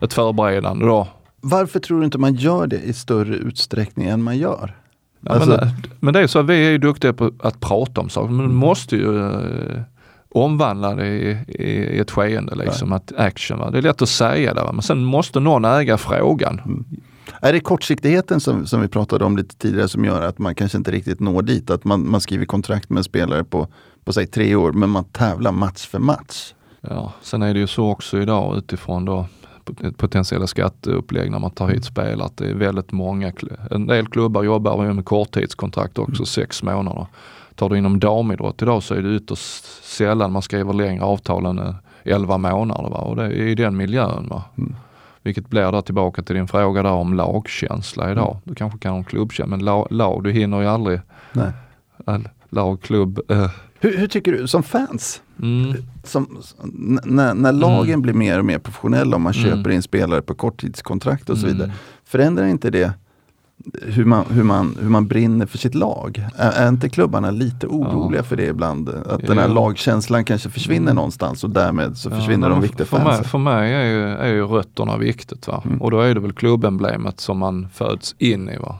ett 0.00 0.12
förberedande 0.12 0.86
då. 0.86 1.08
Varför 1.40 1.80
tror 1.80 1.98
du 1.98 2.04
inte 2.04 2.18
man 2.18 2.34
gör 2.34 2.66
det 2.66 2.80
i 2.80 2.92
större 2.92 3.34
utsträckning 3.34 4.08
än 4.08 4.22
man 4.22 4.38
gör? 4.38 4.74
Alltså, 5.26 5.50
men, 5.50 5.70
men, 6.00 6.14
det 6.14 6.20
är 6.20 6.26
så 6.26 6.42
vi 6.42 6.66
är 6.66 6.70
ju 6.70 6.78
duktiga 6.78 7.12
på 7.12 7.30
att 7.38 7.60
prata 7.60 8.00
om 8.00 8.08
saker, 8.08 8.28
men 8.28 8.46
man 8.46 8.54
måste 8.54 8.96
ju 8.96 9.20
eh, 9.20 9.80
omvandla 10.28 10.94
det 10.94 11.06
i, 11.06 11.38
i, 11.48 11.98
ett 11.98 12.10
skeende, 12.10 12.54
liksom, 12.54 12.90
ja. 12.90 12.96
att 12.96 13.12
action. 13.16 13.58
Va? 13.58 13.70
Det 13.70 13.78
är 13.78 13.82
lätt 13.82 14.02
att 14.02 14.08
säga 14.08 14.54
det, 14.54 14.62
va? 14.62 14.72
men 14.72 14.82
sen 14.82 15.04
måste 15.04 15.40
någon 15.40 15.64
äga 15.64 15.98
frågan. 15.98 16.60
Mm. 16.64 16.84
Är 17.40 17.52
det 17.52 17.60
kortsiktigheten 17.60 18.40
som, 18.40 18.66
som 18.66 18.80
vi 18.80 18.88
pratade 18.88 19.24
om 19.24 19.36
lite 19.36 19.56
tidigare 19.56 19.88
som 19.88 20.04
gör 20.04 20.22
att 20.22 20.38
man 20.38 20.54
kanske 20.54 20.78
inte 20.78 20.90
riktigt 20.90 21.20
når 21.20 21.42
dit? 21.42 21.70
Att 21.70 21.84
man, 21.84 22.10
man 22.10 22.20
skriver 22.20 22.44
kontrakt 22.44 22.90
med 22.90 22.98
en 22.98 23.04
spelare 23.04 23.44
på, 23.44 23.68
på 24.04 24.12
säg 24.12 24.26
tre 24.26 24.54
år, 24.54 24.72
men 24.72 24.90
man 24.90 25.04
tävlar 25.04 25.52
match 25.52 25.86
för 25.86 25.98
match? 25.98 26.54
Ja, 26.80 27.12
sen 27.22 27.42
är 27.42 27.54
det 27.54 27.60
ju 27.60 27.66
så 27.66 27.90
också 27.90 28.18
idag 28.18 28.56
utifrån 28.56 29.04
då 29.04 29.26
potentiella 29.96 30.46
skatteupplägg 30.46 31.30
när 31.30 31.38
man 31.38 31.50
tar 31.50 31.68
hit 31.68 31.84
spelare. 31.84 32.30
Det 32.34 32.50
är 32.50 32.54
väldigt 32.54 32.92
många, 32.92 33.32
en 33.70 33.86
del 33.86 34.06
klubbar 34.06 34.42
jobbar 34.42 34.92
med 34.92 35.04
korttidskontrakt 35.04 35.98
också, 35.98 36.20
mm. 36.20 36.26
sex 36.26 36.62
månader. 36.62 37.06
Tar 37.54 37.68
du 37.68 37.78
inom 37.78 38.00
damidrott 38.00 38.62
idag 38.62 38.82
så 38.82 38.94
är 38.94 39.02
det 39.02 39.16
ytterst 39.16 39.84
sällan 39.84 40.32
man 40.32 40.42
skriver 40.42 40.72
längre 40.72 41.04
avtal 41.04 41.46
än 41.46 41.74
11 42.04 42.34
eh, 42.34 42.38
månader. 42.38 42.90
Va? 42.90 42.98
Och 42.98 43.16
det 43.16 43.24
är 43.24 43.30
i 43.30 43.54
den 43.54 43.76
miljön. 43.76 44.26
Va? 44.30 44.44
Mm. 44.58 44.74
Vilket 45.22 45.48
blir 45.48 45.72
då 45.72 45.82
tillbaka 45.82 46.22
till 46.22 46.36
din 46.36 46.48
fråga 46.48 46.82
där 46.82 46.92
om 46.92 47.14
lagkänsla 47.14 48.12
idag. 48.12 48.30
Mm. 48.30 48.40
Du 48.44 48.54
kanske 48.54 48.78
kan 48.78 48.92
ha 48.92 48.98
en 48.98 49.04
klubbkänsla 49.04 49.56
men 49.56 49.64
lag, 49.64 49.86
lag, 49.90 50.24
du 50.24 50.32
hinner 50.32 50.60
ju 50.60 50.66
aldrig. 50.66 51.00
Nej. 51.32 51.52
Lag, 52.50 52.82
klubb. 52.82 53.20
Eh. 53.28 53.50
Hur, 53.80 53.98
hur, 53.98 54.06
tycker 54.06 54.32
du 54.32 54.48
som 54.48 54.62
fans? 54.62 55.22
Mm. 55.42 55.74
Som, 56.04 56.38
när, 57.04 57.34
när 57.34 57.52
lagen 57.52 57.88
mm. 57.88 58.02
blir 58.02 58.14
mer 58.14 58.38
och 58.38 58.44
mer 58.44 58.58
professionella 58.58 59.16
och 59.16 59.20
man 59.22 59.32
mm. 59.32 59.44
köper 59.44 59.70
in 59.70 59.82
spelare 59.82 60.22
på 60.22 60.34
korttidskontrakt 60.34 61.30
och 61.30 61.38
så 61.38 61.46
vidare. 61.46 61.64
Mm. 61.64 61.76
Förändrar 62.04 62.46
inte 62.46 62.70
det 62.70 62.92
hur 63.82 64.04
man, 64.04 64.24
hur, 64.30 64.42
man, 64.42 64.76
hur 64.80 64.88
man 64.88 65.06
brinner 65.06 65.46
för 65.46 65.58
sitt 65.58 65.74
lag? 65.74 66.28
Är, 66.36 66.50
är 66.50 66.68
inte 66.68 66.88
klubbarna 66.88 67.30
lite 67.30 67.66
oroliga 67.66 68.20
ja. 68.20 68.24
för 68.24 68.36
det 68.36 68.46
ibland? 68.46 68.88
Att 68.88 69.22
ja. 69.22 69.28
den 69.28 69.38
här 69.38 69.48
lagkänslan 69.48 70.24
kanske 70.24 70.50
försvinner 70.50 70.82
mm. 70.82 70.94
någonstans 70.96 71.44
och 71.44 71.50
därmed 71.50 71.96
så 71.96 72.10
försvinner 72.10 72.48
ja, 72.48 72.54
de 72.54 72.62
viktiga 72.62 72.86
för 72.86 72.96
fansen. 72.96 73.20
Mig, 73.20 73.24
för 73.24 73.38
mig 73.38 73.72
är 73.72 73.84
ju, 73.84 74.08
är 74.08 74.28
ju 74.28 74.46
rötterna 74.46 74.96
viktigt. 74.96 75.48
Va? 75.48 75.62
Mm. 75.64 75.82
Och 75.82 75.90
då 75.90 76.00
är 76.00 76.14
det 76.14 76.20
väl 76.20 76.32
klubbemblemet 76.32 77.20
som 77.20 77.38
man 77.38 77.68
föds 77.74 78.14
in 78.18 78.48
i. 78.48 78.58
Va? 78.58 78.78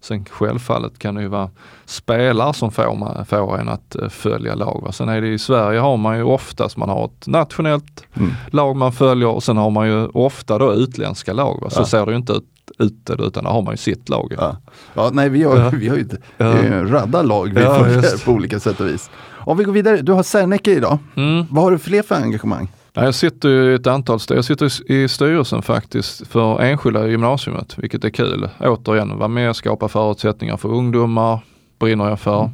Sen 0.00 0.24
självfallet 0.24 0.98
kan 0.98 1.14
det 1.14 1.22
ju 1.22 1.28
vara 1.28 1.50
spelare 1.84 2.54
som 2.54 2.70
får, 2.70 2.96
man, 2.96 3.26
får 3.26 3.58
en 3.58 3.68
att 3.68 3.96
uh, 4.02 4.08
följa 4.08 4.54
lag. 4.54 4.82
Va? 4.84 4.92
Sen 4.92 5.08
är 5.08 5.20
det 5.20 5.28
i 5.28 5.38
Sverige 5.38 5.80
har 5.80 5.96
man 5.96 6.16
ju 6.16 6.22
oftast, 6.22 6.76
man 6.76 6.88
har 6.88 7.04
ett 7.04 7.26
nationellt 7.26 8.04
mm. 8.16 8.30
lag 8.50 8.76
man 8.76 8.92
följer 8.92 9.28
och 9.28 9.42
sen 9.42 9.56
har 9.56 9.70
man 9.70 9.88
ju 9.88 10.06
ofta 10.06 10.58
då 10.58 10.74
utländska 10.74 11.32
lag. 11.32 11.58
Va? 11.62 11.70
Så 11.70 11.80
ja. 11.80 11.84
ser 11.84 12.06
det 12.06 12.12
ju 12.12 12.18
inte 12.18 12.32
ut 12.32 12.44
ute 12.78 13.12
utan 13.12 13.44
där 13.44 13.50
har 13.50 13.62
man 13.62 13.72
ju 13.72 13.76
sitt 13.76 14.08
lag. 14.08 14.34
Ja, 14.38 14.56
ja 14.94 15.10
nej 15.12 15.28
vi 15.28 15.42
har, 15.42 15.56
ja. 15.56 15.70
vi 15.70 15.88
har 15.88 15.96
ju 15.96 16.08
ja. 16.36 16.46
en 16.46 16.88
radda 16.88 17.22
lag 17.22 17.54
vi 17.54 17.60
ja, 17.60 17.86
på 18.24 18.32
olika 18.32 18.60
sätt 18.60 18.80
och 18.80 18.86
vis. 18.86 19.10
Om 19.30 19.58
vi 19.58 19.64
går 19.64 19.72
vidare, 19.72 19.96
du 19.96 20.12
har 20.12 20.22
Serneke 20.22 20.70
idag. 20.70 20.98
Mm. 21.16 21.46
Vad 21.50 21.64
har 21.64 21.70
du 21.70 21.78
fler 21.78 22.02
för 22.02 22.14
engagemang? 22.14 22.68
Jag 22.92 23.14
sitter 23.14 23.48
i 23.48 23.74
ett 23.74 23.86
antal 23.86 24.20
jag 24.28 24.44
sitter 24.44 24.92
i 24.92 25.08
styrelsen 25.08 25.62
faktiskt 25.62 26.26
för 26.26 26.60
enskilda 26.60 27.08
gymnasiet, 27.08 27.78
vilket 27.78 28.04
är 28.04 28.10
kul. 28.10 28.48
Återigen, 28.60 29.18
vara 29.18 29.28
med 29.28 29.50
och 29.50 29.56
skapa 29.56 29.88
förutsättningar 29.88 30.56
för 30.56 30.68
ungdomar, 30.68 31.40
brinner 31.78 32.08
jag 32.08 32.20
för. 32.20 32.40
Mm. 32.40 32.50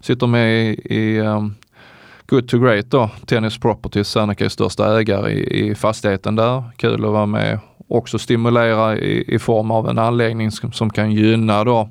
Sitter 0.00 0.26
med 0.26 0.62
i, 0.64 0.94
i 0.94 1.20
um, 1.20 1.54
Good 2.26 2.48
to 2.48 2.58
Great 2.58 2.90
då, 2.90 3.10
Tennis 3.26 3.58
Properties, 3.58 4.08
Serneke 4.08 4.44
är 4.44 4.48
största 4.48 4.98
ägare 4.98 5.32
i, 5.32 5.68
i 5.68 5.74
fastigheten 5.74 6.36
där. 6.36 6.62
Kul 6.76 7.04
att 7.04 7.10
vara 7.10 7.26
med 7.26 7.58
också 7.88 8.18
stimulera 8.18 8.98
i, 8.98 9.34
i 9.34 9.38
form 9.38 9.70
av 9.70 9.88
en 9.88 9.98
anläggning 9.98 10.50
som, 10.50 10.72
som 10.72 10.90
kan 10.90 11.12
gynna 11.12 11.64
då 11.64 11.88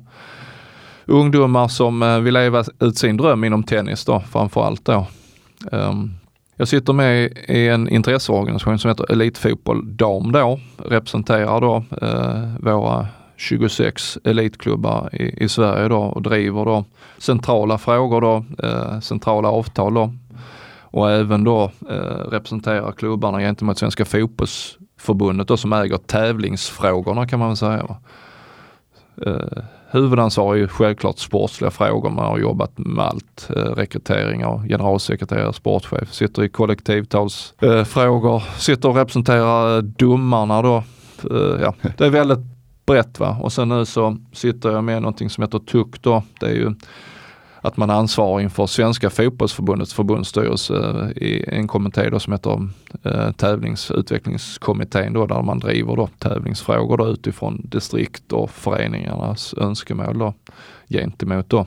ungdomar 1.04 1.68
som 1.68 2.02
uh, 2.02 2.20
vill 2.20 2.34
leva 2.34 2.64
ut 2.80 2.98
sin 2.98 3.16
dröm 3.16 3.44
inom 3.44 3.62
tennis 3.62 4.04
då 4.04 4.20
framförallt 4.20 4.84
då. 4.84 5.06
Um, 5.72 6.17
jag 6.58 6.68
sitter 6.68 6.92
med 6.92 7.38
i 7.48 7.68
en 7.68 7.88
intresseorganisation 7.88 8.78
som 8.78 8.88
heter 8.88 9.12
Elitfotboll 9.12 9.96
Dam 9.96 10.32
då, 10.32 10.60
representerar 10.76 11.60
då 11.60 11.84
eh, 12.02 12.72
våra 12.74 13.06
26 13.36 14.18
elitklubbar 14.24 15.10
i, 15.12 15.44
i, 15.44 15.48
Sverige 15.48 15.88
då 15.88 15.98
och 15.98 16.22
driver 16.22 16.64
då 16.64 16.84
centrala 17.18 17.78
frågor 17.78 18.20
då, 18.20 18.44
eh, 18.66 19.00
centrala 19.00 19.48
avtal 19.48 19.94
då. 19.94 20.12
Och 20.80 21.10
även 21.10 21.44
då 21.44 21.70
eh, 21.90 22.30
representerar 22.30 22.92
klubbarna 22.92 23.38
gentemot 23.38 23.78
Svenska 23.78 24.04
fotbollsförbundet 24.04 25.48
då 25.48 25.56
som 25.56 25.72
äger 25.72 25.96
tävlingsfrågorna 25.96 27.26
kan 27.26 27.38
man 27.38 27.48
väl 27.48 27.56
säga. 27.56 27.96
Eh, 29.26 29.62
huvudansvar 29.90 30.54
är 30.54 30.58
ju 30.58 30.68
självklart 30.68 31.18
sportsliga 31.18 31.70
frågor. 31.70 32.10
Man 32.10 32.24
har 32.24 32.38
jobbat 32.38 32.78
med 32.78 33.04
allt. 33.04 33.50
Eh, 33.56 33.62
rekryteringar, 33.62 34.68
generalsekreterare, 34.68 35.52
sportchef, 35.52 36.12
sitter 36.12 36.42
i 36.44 36.48
kollektivtalsfrågor, 36.48 38.36
eh, 38.36 38.58
sitter 38.58 38.88
och 38.88 38.96
representerar 38.96 39.76
eh, 39.76 39.82
domarna 39.82 40.62
då. 40.62 40.76
Eh, 41.30 41.62
ja, 41.62 41.74
det 41.98 42.06
är 42.06 42.10
väldigt 42.10 42.38
brett 42.86 43.20
va. 43.20 43.36
Och 43.42 43.52
sen 43.52 43.68
nu 43.68 43.84
så 43.84 44.16
sitter 44.32 44.70
jag 44.70 44.84
med 44.84 45.02
någonting 45.02 45.30
som 45.30 45.42
heter 45.42 45.58
TUC 45.58 46.00
då. 46.00 46.22
Det 46.40 46.46
är 46.46 46.54
ju 46.54 46.74
att 47.60 47.76
man 47.76 47.90
ansvarar 47.90 48.40
inför 48.40 48.66
Svenska 48.66 49.10
fotbollsförbundets 49.10 49.94
förbundsstyrelse 49.94 50.74
i 51.16 51.44
en 51.48 51.68
kommitté 51.68 52.10
då 52.10 52.18
som 52.20 52.32
heter 52.32 52.68
eh, 53.02 53.32
tävlingsutvecklingskommittén 53.32 55.12
då, 55.12 55.26
där 55.26 55.42
man 55.42 55.58
driver 55.58 55.96
då 55.96 56.08
tävlingsfrågor 56.18 56.96
då 56.96 57.06
utifrån 57.08 57.60
distrikt 57.64 58.32
och 58.32 58.50
föreningarnas 58.50 59.54
önskemål 59.56 60.18
då, 60.18 60.34
gentemot 60.88 61.48
då 61.50 61.66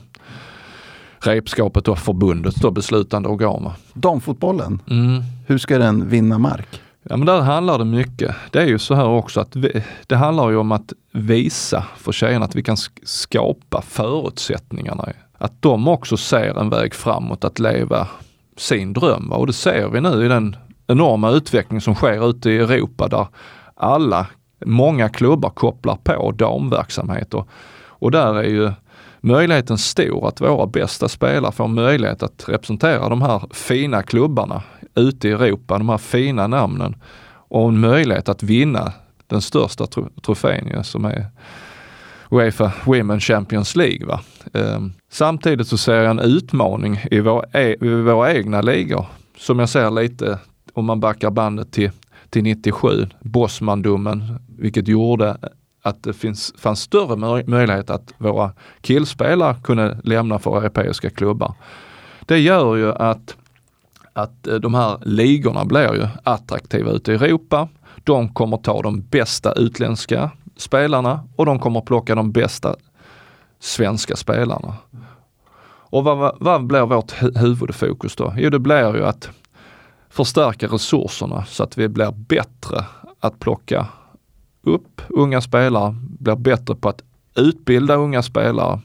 repskapet 1.20 1.88
och 1.88 1.98
förbundet 1.98 2.54
då, 2.54 2.70
beslutande 2.70 3.28
organ. 3.28 3.70
Damfotbollen, 3.94 4.82
Mm. 4.90 5.22
hur 5.46 5.58
ska 5.58 5.78
den 5.78 6.08
vinna 6.08 6.38
mark? 6.38 6.80
Ja 7.02 7.16
men 7.16 7.26
där 7.26 7.40
handlar 7.40 7.78
det 7.78 7.84
mycket. 7.84 8.34
Det 8.50 8.58
är 8.58 8.66
ju 8.66 8.78
så 8.78 8.94
här 8.94 9.06
också 9.08 9.40
att 9.40 9.56
vi, 9.56 9.82
det 10.06 10.16
handlar 10.16 10.50
ju 10.50 10.56
om 10.56 10.72
att 10.72 10.92
visa 11.12 11.84
för 11.96 12.12
tjejerna 12.12 12.44
att 12.44 12.54
vi 12.56 12.62
kan 12.62 12.76
sk- 12.76 13.00
skapa 13.04 13.82
förutsättningarna. 13.82 15.08
Att 15.42 15.62
de 15.62 15.88
också 15.88 16.16
ser 16.16 16.60
en 16.60 16.70
väg 16.70 16.94
framåt 16.94 17.44
att 17.44 17.58
leva 17.58 18.08
sin 18.56 18.92
dröm. 18.92 19.32
Och 19.32 19.46
det 19.46 19.52
ser 19.52 19.88
vi 19.88 20.00
nu 20.00 20.24
i 20.24 20.28
den 20.28 20.56
enorma 20.86 21.30
utveckling 21.30 21.80
som 21.80 21.94
sker 21.94 22.30
ute 22.30 22.50
i 22.50 22.58
Europa 22.58 23.08
där 23.08 23.26
alla, 23.74 24.26
många 24.66 25.08
klubbar 25.08 25.50
kopplar 25.50 25.96
på 25.96 26.30
damverksamhet. 26.30 27.34
Och, 27.34 27.48
och 27.86 28.10
där 28.10 28.34
är 28.34 28.48
ju 28.48 28.72
möjligheten 29.20 29.78
stor 29.78 30.28
att 30.28 30.40
våra 30.40 30.66
bästa 30.66 31.08
spelare 31.08 31.52
får 31.52 31.68
möjlighet 31.68 32.22
att 32.22 32.44
representera 32.48 33.08
de 33.08 33.22
här 33.22 33.42
fina 33.50 34.02
klubbarna 34.02 34.62
ute 34.94 35.28
i 35.28 35.32
Europa, 35.32 35.78
de 35.78 35.88
här 35.88 35.98
fina 35.98 36.46
namnen 36.46 36.94
och 37.48 37.68
en 37.68 37.80
möjlighet 37.80 38.28
att 38.28 38.42
vinna 38.42 38.92
den 39.26 39.42
största 39.42 39.86
tro- 39.86 40.10
trofén 40.22 40.84
som 40.84 41.04
är 41.04 41.26
Uefa 42.32 42.72
Women 42.84 43.20
Champions 43.20 43.76
League. 43.76 44.06
Va? 44.06 44.20
Ehm, 44.52 44.92
samtidigt 45.10 45.68
så 45.68 45.78
ser 45.78 45.94
jag 45.94 46.10
en 46.10 46.18
utmaning 46.18 47.00
i, 47.10 47.20
våra, 47.20 47.44
e- 47.60 47.76
i 47.80 47.88
våra 47.88 48.32
egna 48.34 48.60
ligor 48.62 49.06
som 49.38 49.58
jag 49.58 49.68
ser 49.68 49.90
lite 49.90 50.38
om 50.74 50.84
man 50.84 51.00
backar 51.00 51.30
bandet 51.30 51.72
till, 51.72 51.90
till 52.30 52.42
97, 52.42 53.08
Bosmandomen, 53.20 54.38
vilket 54.58 54.88
gjorde 54.88 55.36
att 55.82 56.02
det 56.02 56.12
finns, 56.12 56.54
fanns 56.58 56.80
större 56.80 57.16
möj- 57.16 57.46
möjlighet 57.50 57.90
att 57.90 58.14
våra 58.18 58.52
killspelare 58.80 59.56
kunde 59.62 59.98
lämna 60.04 60.38
för 60.38 60.58
europeiska 60.58 61.10
klubbar. 61.10 61.54
Det 62.26 62.38
gör 62.38 62.76
ju 62.76 62.92
att, 62.92 63.36
att 64.12 64.46
eh, 64.46 64.54
de 64.54 64.74
här 64.74 64.98
ligorna 65.04 65.64
blir 65.64 65.94
ju 65.94 66.06
attraktiva 66.22 66.90
ute 66.90 67.12
i 67.12 67.14
Europa. 67.14 67.68
De 68.04 68.28
kommer 68.34 68.56
ta 68.56 68.82
de 68.82 69.00
bästa 69.02 69.52
utländska 69.52 70.30
spelarna 70.62 71.20
och 71.36 71.46
de 71.46 71.58
kommer 71.58 71.80
plocka 71.80 72.14
de 72.14 72.32
bästa 72.32 72.76
svenska 73.58 74.16
spelarna. 74.16 74.74
Och 75.92 76.04
vad, 76.04 76.36
vad, 76.40 76.66
blir 76.66 76.80
vårt 76.80 77.12
hu- 77.12 77.38
huvudfokus 77.38 78.16
då? 78.16 78.34
Jo, 78.36 78.50
det 78.50 78.58
blir 78.58 78.94
ju 78.96 79.04
att 79.06 79.30
förstärka 80.10 80.66
resurserna 80.66 81.44
så 81.44 81.62
att 81.62 81.78
vi 81.78 81.88
blir 81.88 82.10
bättre 82.12 82.84
att 83.20 83.38
plocka 83.38 83.86
upp 84.62 85.02
unga 85.08 85.40
spelare, 85.40 85.96
blir 86.18 86.36
bättre 86.36 86.74
på 86.74 86.88
att 86.88 87.02
utbilda 87.34 87.94
unga 87.94 88.22
spelare 88.22 88.80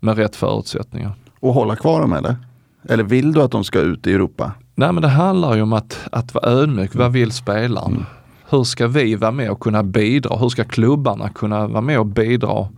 med 0.00 0.16
rätt 0.16 0.36
förutsättningar. 0.36 1.12
Och 1.40 1.54
hålla 1.54 1.76
kvar 1.76 2.00
dem 2.00 2.12
eller? 2.12 2.36
Eller 2.88 3.04
vill 3.04 3.32
du 3.32 3.42
att 3.42 3.50
de 3.50 3.64
ska 3.64 3.80
ut 3.80 4.06
i 4.06 4.14
Europa? 4.14 4.52
Nej 4.74 4.92
men 4.92 5.02
det 5.02 5.08
handlar 5.08 5.54
ju 5.54 5.62
om 5.62 5.72
att, 5.72 6.08
att 6.12 6.34
vara 6.34 6.50
ödmjuk. 6.50 6.94
Vad 6.94 7.12
vill 7.12 7.32
spelaren? 7.32 8.06
Hur 8.48 8.64
ska 8.64 8.86
vi 8.86 9.14
vara 9.14 9.30
med 9.30 9.50
och 9.50 9.60
kunna 9.60 9.82
bidra? 9.82 10.36
Hur 10.36 10.48
ska 10.48 10.64
klubbarna 10.64 11.28
kunna 11.28 11.66
vara 11.66 11.80
med 11.80 11.98
och 11.98 12.06
bidra 12.06 12.68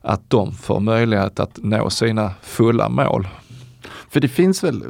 att 0.00 0.30
de 0.30 0.52
får 0.52 0.80
möjlighet 0.80 1.40
att 1.40 1.58
nå 1.62 1.90
sina 1.90 2.30
fulla 2.42 2.88
mål? 2.88 3.28
För 4.08 4.20
det 4.20 4.28
finns 4.28 4.64
väl, 4.64 4.84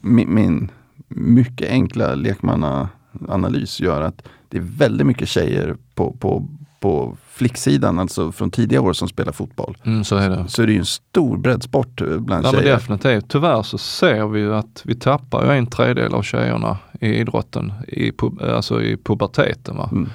min, 0.00 0.34
min 0.34 0.70
mycket 1.08 1.70
enkla 1.70 2.14
lekmannaanalys 2.14 3.80
gör 3.80 4.02
att 4.02 4.22
det 4.48 4.56
är 4.56 4.62
väldigt 4.78 5.06
mycket 5.06 5.28
tjejer 5.28 5.76
på, 5.94 6.12
på, 6.12 6.48
på 6.86 7.16
flicksidan, 7.30 7.98
alltså 7.98 8.32
från 8.32 8.50
tidiga 8.50 8.80
år 8.80 8.92
som 8.92 9.08
spelar 9.08 9.32
fotboll. 9.32 9.76
Mm, 9.84 10.04
så 10.04 10.16
är 10.16 10.30
det. 10.30 10.44
Så 10.48 10.62
är 10.62 10.66
det 10.66 10.72
ju 10.72 10.78
en 10.78 10.84
stor 10.86 11.36
breddsport 11.36 12.00
eh, 12.00 12.06
bland 12.18 12.46
Ja, 12.46 12.52
tjejer. 12.52 12.74
definitivt. 12.74 13.24
Tyvärr 13.28 13.62
så 13.62 13.78
ser 13.78 14.26
vi 14.26 14.40
ju 14.40 14.54
att 14.54 14.82
vi 14.84 14.94
tappar 14.94 15.44
ju 15.52 15.58
en 15.58 15.66
tredjedel 15.66 16.14
av 16.14 16.22
tjejerna 16.22 16.76
i 17.00 17.06
idrotten 17.14 17.72
i, 17.88 18.10
pu- 18.10 18.54
alltså 18.54 18.82
i 18.82 18.96
puberteten. 18.96 19.76
Va? 19.76 19.88
Mm. 19.92 20.08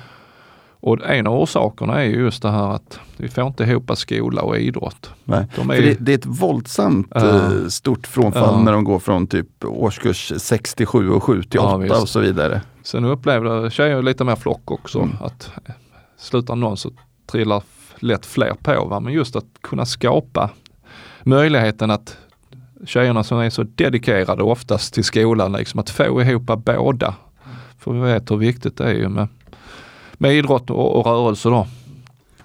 Och 0.83 0.97
en 1.05 1.27
av 1.27 1.33
orsakerna 1.41 2.01
är 2.01 2.05
ju 2.05 2.19
just 2.19 2.41
det 2.41 2.51
här 2.51 2.75
att 2.75 2.99
vi 3.17 3.27
får 3.29 3.47
inte 3.47 3.63
ihop 3.63 3.91
skola 3.97 4.41
och 4.41 4.57
idrott. 4.57 5.09
Nej. 5.23 5.45
De 5.55 5.69
är 5.69 5.81
det, 5.81 5.97
det 5.99 6.11
är 6.13 6.17
ett 6.17 6.25
våldsamt 6.25 7.07
Ja. 7.15 7.27
eh, 7.27 7.67
stort 7.67 8.07
frånfall 8.07 8.53
Ja. 8.57 8.63
när 8.63 8.71
de 8.71 8.83
går 8.83 8.99
från 8.99 9.27
typ 9.27 9.65
årskurs 9.65 10.33
67 10.37 11.09
och 11.09 11.23
7 11.23 11.43
till 11.43 11.49
Ja, 11.63 11.75
8 11.75 11.77
visst. 11.77 12.01
och 12.01 12.09
så 12.09 12.19
vidare. 12.19 12.61
Sen 12.83 13.05
upplever 13.05 13.69
tjejer 13.69 14.01
lite 14.01 14.23
mer 14.23 14.35
flock 14.35 14.71
också. 14.71 14.99
Mm. 14.99 15.15
Att 15.21 15.51
eh, 15.65 15.73
slutar 16.21 16.55
någon 16.55 16.77
så 16.77 16.91
trillar 17.25 17.63
lätt 17.99 18.25
fler 18.25 18.53
på. 18.53 18.85
Va? 18.85 18.99
Men 18.99 19.13
just 19.13 19.35
att 19.35 19.45
kunna 19.61 19.85
skapa 19.85 20.49
möjligheten 21.23 21.91
att 21.91 22.17
tjejerna 22.85 23.23
som 23.23 23.39
är 23.39 23.49
så 23.49 23.63
dedikerade 23.63 24.43
oftast 24.43 24.93
till 24.93 25.03
skolan, 25.03 25.51
liksom 25.51 25.79
att 25.79 25.89
få 25.89 26.21
ihop 26.21 26.45
båda. 26.65 27.15
För 27.77 27.93
vi 27.93 27.99
vet 27.99 28.31
hur 28.31 28.37
viktigt 28.37 28.77
det 28.77 28.83
är 28.83 28.93
ju 28.93 29.09
med, 29.09 29.27
med 30.13 30.33
idrott 30.33 30.69
och, 30.69 30.99
och 30.99 31.05
rörelse 31.05 31.49
då. 31.49 31.67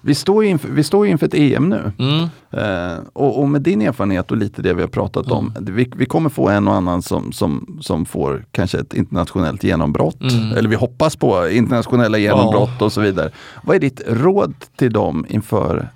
Vi 0.07 0.15
står 0.15 0.43
ju 0.43 0.49
inför, 0.49 0.69
vi 0.69 0.83
står 0.83 1.07
inför 1.07 1.25
ett 1.25 1.33
EM 1.33 1.69
nu. 1.69 1.91
Mm. 1.99 2.23
Eh, 2.51 2.99
och, 3.13 3.39
och 3.39 3.49
med 3.49 3.61
din 3.61 3.81
erfarenhet 3.81 4.31
och 4.31 4.37
lite 4.37 4.61
det 4.61 4.73
vi 4.73 4.81
har 4.81 4.87
pratat 4.87 5.31
om. 5.31 5.53
Vi, 5.59 5.91
vi 5.95 6.05
kommer 6.05 6.29
få 6.29 6.49
en 6.49 6.67
och 6.67 6.73
annan 6.73 7.01
som, 7.01 7.31
som, 7.31 7.79
som 7.81 8.05
får 8.05 8.45
kanske 8.51 8.79
ett 8.79 8.93
internationellt 8.93 9.63
genombrott. 9.63 10.21
Mm. 10.21 10.57
Eller 10.57 10.69
vi 10.69 10.75
hoppas 10.75 11.15
på 11.15 11.49
internationella 11.49 12.17
genombrott 12.17 12.81
och 12.81 12.91
så 12.91 13.01
vidare. 13.01 13.31
Vad 13.63 13.75
är 13.75 13.79
ditt 13.79 14.01
råd 14.07 14.53
till 14.75 14.93
dem 14.93 15.25
inför 15.29 15.89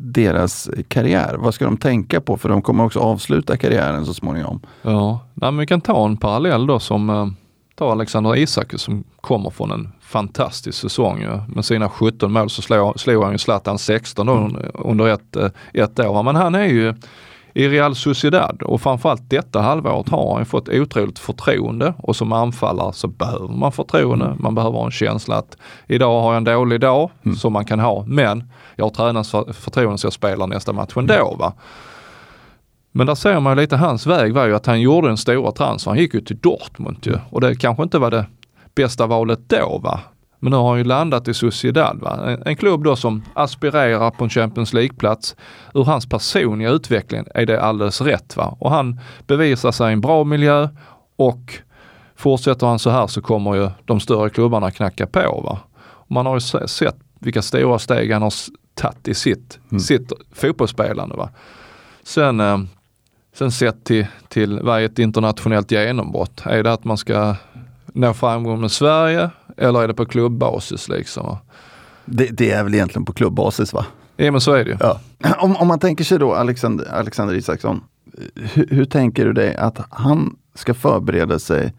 deras 0.00 0.70
karriär? 0.88 1.36
Vad 1.38 1.54
ska 1.54 1.64
de 1.64 1.76
tänka 1.76 2.20
på? 2.20 2.36
För 2.36 2.48
de 2.48 2.62
kommer 2.62 2.84
också 2.84 3.00
avsluta 3.00 3.56
karriären 3.56 4.06
så 4.06 4.14
småningom. 4.14 4.60
Ja, 4.82 5.20
Nej, 5.34 5.50
men 5.50 5.58
vi 5.58 5.66
kan 5.66 5.80
ta 5.80 6.06
en 6.06 6.16
parallell 6.16 6.66
då 6.66 6.78
som 6.78 7.10
eh, 7.10 7.26
ta 7.74 7.92
Alexander 7.92 8.36
Isak 8.36 8.72
som 8.76 9.04
kommer 9.20 9.50
från 9.50 9.70
en 9.70 9.92
fantastisk 10.08 10.78
säsong. 10.78 11.20
Ju. 11.20 11.54
Med 11.54 11.64
sina 11.64 11.88
17 11.88 12.32
mål 12.32 12.50
så 12.50 12.62
slår, 12.62 12.98
slog 12.98 13.22
han 13.22 13.32
ju 13.32 13.38
Zlatan 13.38 13.78
16 13.78 14.26
då, 14.26 14.50
under 14.74 15.08
ett, 15.08 15.36
eh, 15.36 15.50
ett 15.72 16.00
år. 16.00 16.22
Men 16.22 16.36
han 16.36 16.54
är 16.54 16.66
ju 16.66 16.94
i 17.54 17.68
Real 17.68 17.94
Sociedad 17.94 18.62
och 18.62 18.80
framförallt 18.80 19.30
detta 19.30 19.60
halvåret 19.60 20.08
har 20.08 20.36
han 20.36 20.46
fått 20.46 20.68
otroligt 20.68 21.18
förtroende 21.18 21.94
och 21.98 22.16
som 22.16 22.32
anfallare 22.32 22.92
så 22.92 23.08
behöver 23.08 23.48
man 23.48 23.72
förtroende. 23.72 24.36
Man 24.38 24.54
behöver 24.54 24.78
ha 24.78 24.84
en 24.84 24.90
känsla 24.90 25.36
att 25.36 25.56
idag 25.86 26.20
har 26.22 26.32
jag 26.32 26.36
en 26.36 26.44
dålig 26.44 26.80
dag 26.80 27.10
som 27.36 27.52
man 27.52 27.64
kan 27.64 27.80
ha 27.80 28.04
men 28.06 28.50
jag 28.76 28.84
har 28.84 28.90
tränats 28.90 29.30
för 29.30 29.52
förtroende 29.52 29.98
så 29.98 30.06
jag 30.06 30.12
spelar 30.12 30.46
nästa 30.46 30.72
match 30.72 30.96
ändå. 30.96 31.36
Va? 31.38 31.52
Men 32.92 33.06
där 33.06 33.14
ser 33.14 33.40
man 33.40 33.56
lite 33.56 33.76
hans 33.76 34.06
väg 34.06 34.34
var 34.34 34.46
ju 34.46 34.54
att 34.54 34.66
han 34.66 34.80
gjorde 34.80 35.08
den 35.08 35.16
stora 35.16 35.52
transfer. 35.52 35.90
Han 35.90 35.98
gick 35.98 36.14
ju 36.14 36.20
till 36.20 36.38
Dortmund 36.38 36.98
ju 37.02 37.18
och 37.30 37.40
det 37.40 37.56
kanske 37.56 37.82
inte 37.82 37.98
var 37.98 38.10
det 38.10 38.26
bästa 38.74 39.06
valet 39.06 39.48
då 39.48 39.80
va. 39.82 40.00
Men 40.40 40.50
nu 40.50 40.56
har 40.56 40.68
han 40.68 40.78
ju 40.78 40.84
landat 40.84 41.28
i 41.28 41.34
Sociedad 41.34 41.98
va. 42.00 42.30
En, 42.30 42.42
en 42.46 42.56
klubb 42.56 42.84
då 42.84 42.96
som 42.96 43.22
aspirerar 43.34 44.10
på 44.10 44.24
en 44.24 44.30
Champions 44.30 44.72
League-plats. 44.72 45.36
Ur 45.74 45.84
hans 45.84 46.06
personliga 46.08 46.70
utveckling 46.70 47.24
är 47.34 47.46
det 47.46 47.62
alldeles 47.62 48.00
rätt 48.00 48.36
va. 48.36 48.56
Och 48.58 48.70
han 48.70 49.00
bevisar 49.26 49.72
sig 49.72 49.90
i 49.90 49.92
en 49.92 50.00
bra 50.00 50.24
miljö 50.24 50.68
och 51.16 51.52
fortsätter 52.16 52.66
han 52.66 52.78
så 52.78 52.90
här 52.90 53.06
så 53.06 53.22
kommer 53.22 53.54
ju 53.54 53.70
de 53.84 54.00
större 54.00 54.30
klubbarna 54.30 54.70
knacka 54.70 55.06
på 55.06 55.40
va. 55.44 55.58
Och 55.80 56.10
man 56.10 56.26
har 56.26 56.34
ju 56.34 56.40
se- 56.40 56.68
sett 56.68 56.96
vilka 57.18 57.42
stora 57.42 57.78
steg 57.78 58.12
han 58.12 58.22
har 58.22 58.32
tagit 58.74 59.08
i 59.08 59.14
sitt, 59.14 59.58
sitt 59.80 60.12
fotbollsspelande 60.32 61.16
va. 61.16 61.30
Sen, 62.02 62.40
eh, 62.40 62.58
sen 63.34 63.50
sett 63.50 63.84
till, 63.84 64.06
till 64.28 64.60
vad 64.62 64.80
är 64.80 64.84
ett 64.84 64.98
internationellt 64.98 65.70
genombrott? 65.70 66.42
Är 66.44 66.62
det 66.62 66.72
att 66.72 66.84
man 66.84 66.96
ska 66.96 67.36
nå 67.98 68.14
framgång 68.14 68.60
med 68.60 68.70
Sverige 68.70 69.30
eller 69.56 69.82
är 69.82 69.88
det 69.88 69.94
på 69.94 70.06
klubbasis 70.06 70.88
liksom? 70.88 71.36
Det, 72.04 72.26
det 72.26 72.50
är 72.50 72.64
väl 72.64 72.74
egentligen 72.74 73.04
på 73.04 73.12
klubbasis 73.12 73.72
va? 73.72 73.86
Ja 74.16 74.30
men 74.30 74.40
så 74.40 74.52
är 74.52 74.64
det 74.64 74.70
ju. 74.70 74.76
Ja. 74.80 75.00
Om, 75.38 75.56
om 75.56 75.68
man 75.68 75.78
tänker 75.78 76.04
sig 76.04 76.18
då 76.18 76.34
Alexander, 76.34 76.92
Alexander 76.92 77.34
Isaksson. 77.34 77.80
Hur, 78.34 78.66
hur 78.70 78.84
tänker 78.84 79.24
du 79.24 79.32
dig 79.32 79.56
att 79.56 79.78
han 79.90 80.36
ska 80.54 80.74
förbereda 80.74 81.38
sig 81.38 81.74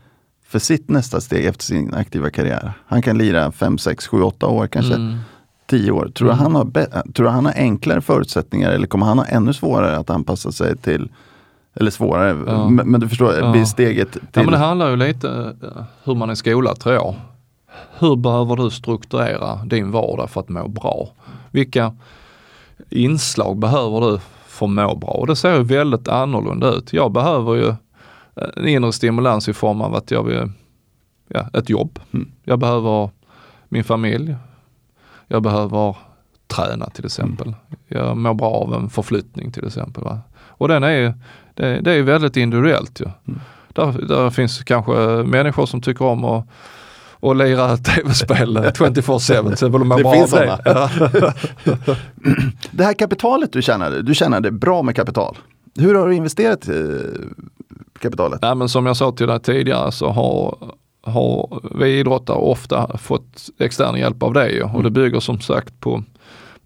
för 0.47 0.59
sitt 0.59 0.89
nästa 0.89 1.21
steg 1.21 1.45
efter 1.45 1.63
sin 1.63 1.93
aktiva 1.93 2.29
karriär? 2.29 2.71
Han 2.85 3.01
kan 3.01 3.17
lira 3.17 3.51
5, 3.51 3.77
6, 3.77 4.07
7, 4.07 4.21
8 4.21 4.47
år 4.47 4.67
kanske. 4.67 4.95
Mm. 4.95 5.17
10 5.67 5.91
år. 5.91 6.11
Tror 6.15 6.27
du, 6.27 6.33
han 6.33 6.55
har 6.55 6.65
tror 7.13 7.25
du 7.25 7.29
han 7.29 7.45
har 7.45 7.53
enklare 7.53 8.01
förutsättningar 8.01 8.71
eller 8.71 8.87
kommer 8.87 9.05
han 9.05 9.17
ha 9.17 9.25
ännu 9.25 9.53
svårare 9.53 9.97
att 9.97 10.09
anpassa 10.09 10.51
sig 10.51 10.77
till 10.77 11.09
eller 11.79 11.91
svårare, 11.91 12.37
Ja. 12.47 12.69
men, 12.69 12.91
men 12.91 12.99
du 13.01 13.09
förstår, 13.09 13.33
Ja. 13.39 13.51
blir 13.51 13.65
steget 13.65 14.11
till... 14.11 14.21
Ja 14.33 14.41
men 14.41 14.51
det 14.51 14.57
handlar 14.57 14.89
ju 14.89 14.95
lite 14.95 15.29
eh, 15.63 15.83
hur 16.03 16.15
man 16.15 16.29
är 16.29 16.35
skolad 16.35 16.79
tror 16.79 16.95
jag. 16.95 17.15
Hur 17.99 18.15
behöver 18.15 18.55
du 18.55 18.69
strukturera 18.69 19.55
din 19.65 19.91
vardag 19.91 20.29
för 20.29 20.39
att 20.41 20.49
må 20.49 20.67
bra? 20.67 21.09
Vilka 21.51 21.95
inslag 22.89 23.57
behöver 23.59 24.01
du 24.01 24.19
för 24.47 24.65
att 24.65 24.71
må 24.71 24.95
bra. 24.95 25.09
Och 25.09 25.27
det 25.27 25.35
ser 25.35 25.57
ju 25.57 25.63
väldigt 25.63 26.07
annorlunda 26.07 26.69
ut. 26.69 26.93
Jag 26.93 27.11
behöver 27.11 27.55
ju 27.55 27.73
en 28.55 28.67
inre 28.67 28.91
stimulans 28.93 29.49
i 29.49 29.53
form 29.53 29.81
av 29.81 29.95
att 29.95 30.11
jag 30.11 30.23
vill, 30.23 30.51
ja, 31.27 31.45
ett 31.53 31.69
jobb. 31.69 31.99
Mm. 32.11 32.31
Jag 32.43 32.59
behöver 32.59 33.09
min 33.69 33.83
familj. 33.83 34.35
Jag 35.27 35.41
behöver 35.43 35.95
träna 36.47 36.89
till 36.89 37.05
exempel. 37.05 37.47
Mm. 37.47 37.57
Jag 37.87 38.17
mår 38.17 38.33
bra 38.33 38.49
av 38.51 38.73
en 38.73 38.89
förflyttning 38.89 39.51
till 39.51 39.67
exempel. 39.67 40.03
Va? 40.03 40.19
Och 40.35 40.67
den 40.67 40.83
är 40.83 40.91
ju, 40.91 41.13
det, 41.59 41.81
det 41.81 41.93
är 41.93 42.01
väldigt 42.01 42.37
individuellt 42.37 43.01
ju. 43.01 43.05
Mm. 43.27 43.39
Där, 43.73 44.07
där 44.07 44.29
finns 44.29 44.63
kanske 44.63 44.91
människor 45.23 45.65
som 45.65 45.81
tycker 45.81 46.05
om 46.05 46.25
att 46.25 46.47
och 47.19 47.35
lira 47.35 47.77
tv-spel 47.77 48.57
24-7. 48.57 49.55
Så 49.55 49.69
vill 49.69 49.79
de 49.79 49.87
må 49.87 49.97
Det 49.97 50.11
finns 50.11 50.33
av 50.33 50.39
det. 52.71 52.83
Här 52.83 52.93
kapitalet 52.93 53.53
du 53.53 53.61
tjänade, 53.61 54.01
du 54.01 54.13
tjänade 54.13 54.51
bra 54.51 54.83
med 54.83 54.95
kapital. 54.95 55.37
Hur 55.75 55.95
har 55.95 56.07
du 56.07 56.15
investerat 56.15 56.67
eh, 56.67 56.75
kapitalet? 57.99 58.41
Nej, 58.41 58.55
men 58.55 58.69
som 58.69 58.85
jag 58.85 58.97
sa 58.97 59.11
till 59.11 59.27
dig 59.27 59.39
tidigare 59.39 59.91
så 59.91 60.09
har, 60.09 60.57
har 61.01 61.61
vi 61.79 61.99
idrottare 61.99 62.37
ofta 62.37 62.97
fått 62.97 63.49
extern 63.59 63.95
hjälp 63.95 64.23
av 64.23 64.33
det 64.33 64.63
och 64.63 64.83
det 64.83 64.91
bygger 64.91 65.19
som 65.19 65.39
sagt 65.39 65.79
på, 65.79 66.03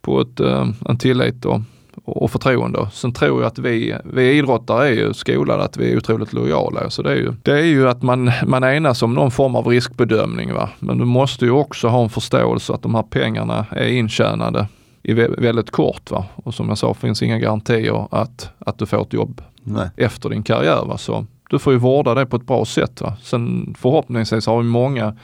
på 0.01 0.21
ett, 0.21 0.39
eh, 0.39 0.67
en 0.89 0.97
tillit 0.97 1.45
och, 1.45 1.61
och 2.05 2.31
förtroende. 2.31 2.87
Sen 2.91 3.13
tror 3.13 3.41
jag 3.41 3.47
att 3.47 3.59
vi, 3.59 3.95
vi 4.03 4.31
idrottare 4.31 4.87
är 4.87 4.91
ju 4.91 5.13
skolade 5.13 5.63
att 5.63 5.77
vi 5.77 5.91
är 5.91 5.97
otroligt 5.97 6.33
lojala. 6.33 6.89
Så 6.89 7.01
det 7.01 7.11
är 7.11 7.15
ju, 7.15 7.33
det 7.41 7.51
är 7.51 7.65
ju 7.65 7.89
att 7.89 8.01
man, 8.01 8.31
man 8.45 8.63
enas 8.63 9.01
om 9.03 9.13
någon 9.13 9.31
form 9.31 9.55
av 9.55 9.67
riskbedömning. 9.67 10.53
Va? 10.53 10.69
Men 10.79 10.97
du 10.97 11.05
måste 11.05 11.45
ju 11.45 11.51
också 11.51 11.87
ha 11.87 12.03
en 12.03 12.09
förståelse 12.09 12.73
att 12.73 12.81
de 12.81 12.95
här 12.95 13.03
pengarna 13.03 13.65
är 13.71 13.87
intjänade 13.87 14.67
i 15.03 15.13
vä- 15.13 15.41
väldigt 15.41 15.71
kort. 15.71 16.11
Va? 16.11 16.25
Och 16.35 16.53
som 16.53 16.69
jag 16.69 16.77
sa 16.77 16.93
finns 16.93 17.21
inga 17.23 17.39
garantier 17.39 18.07
att, 18.11 18.49
att 18.59 18.77
du 18.77 18.85
får 18.85 19.01
ett 19.01 19.13
jobb 19.13 19.41
Nej. 19.63 19.89
efter 19.97 20.29
din 20.29 20.43
karriär. 20.43 20.85
Va? 20.85 20.97
Så 20.97 21.25
du 21.49 21.59
får 21.59 21.73
ju 21.73 21.79
vårda 21.79 22.13
det 22.13 22.25
på 22.25 22.35
ett 22.35 22.47
bra 22.47 22.65
sätt. 22.65 23.01
Va? 23.01 23.13
Sen 23.23 23.75
förhoppningsvis 23.79 24.47
har 24.47 24.57
vi 24.57 24.63
många 24.63 25.15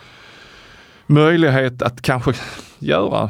möjlighet 1.08 1.82
att 1.82 2.02
kanske 2.02 2.34
göra 2.80 3.30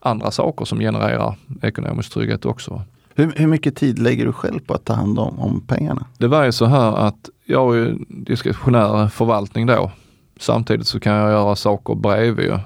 andra 0.00 0.30
saker 0.30 0.64
som 0.64 0.78
genererar 0.80 1.34
ekonomisk 1.62 2.12
trygghet 2.12 2.44
också. 2.44 2.82
Hur, 3.14 3.32
hur 3.36 3.46
mycket 3.46 3.76
tid 3.76 3.98
lägger 3.98 4.24
du 4.26 4.32
själv 4.32 4.60
på 4.60 4.74
att 4.74 4.84
ta 4.84 4.92
hand 4.92 5.18
om, 5.18 5.38
om 5.38 5.60
pengarna? 5.60 6.06
Det 6.18 6.28
var 6.28 6.44
ju 6.44 6.52
så 6.52 6.64
här 6.64 6.96
att 6.96 7.30
jag 7.44 7.76
ju 7.76 7.98
diskretionär 8.08 9.08
förvaltning 9.08 9.66
då. 9.66 9.90
Samtidigt 10.40 10.86
så 10.86 11.00
kan 11.00 11.12
jag 11.12 11.30
göra 11.30 11.56
saker 11.56 11.94
bredvid. 11.94 12.58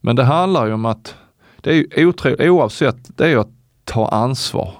Men 0.00 0.16
det 0.16 0.24
handlar 0.24 0.66
ju 0.66 0.72
om 0.72 0.84
att 0.86 1.14
det 1.60 1.70
är 1.70 1.74
ju 1.74 2.06
otro, 2.06 2.36
oavsett, 2.38 3.16
det 3.16 3.24
är 3.24 3.28
ju 3.28 3.40
att 3.40 3.50
ta 3.84 4.08
ansvar. 4.08 4.72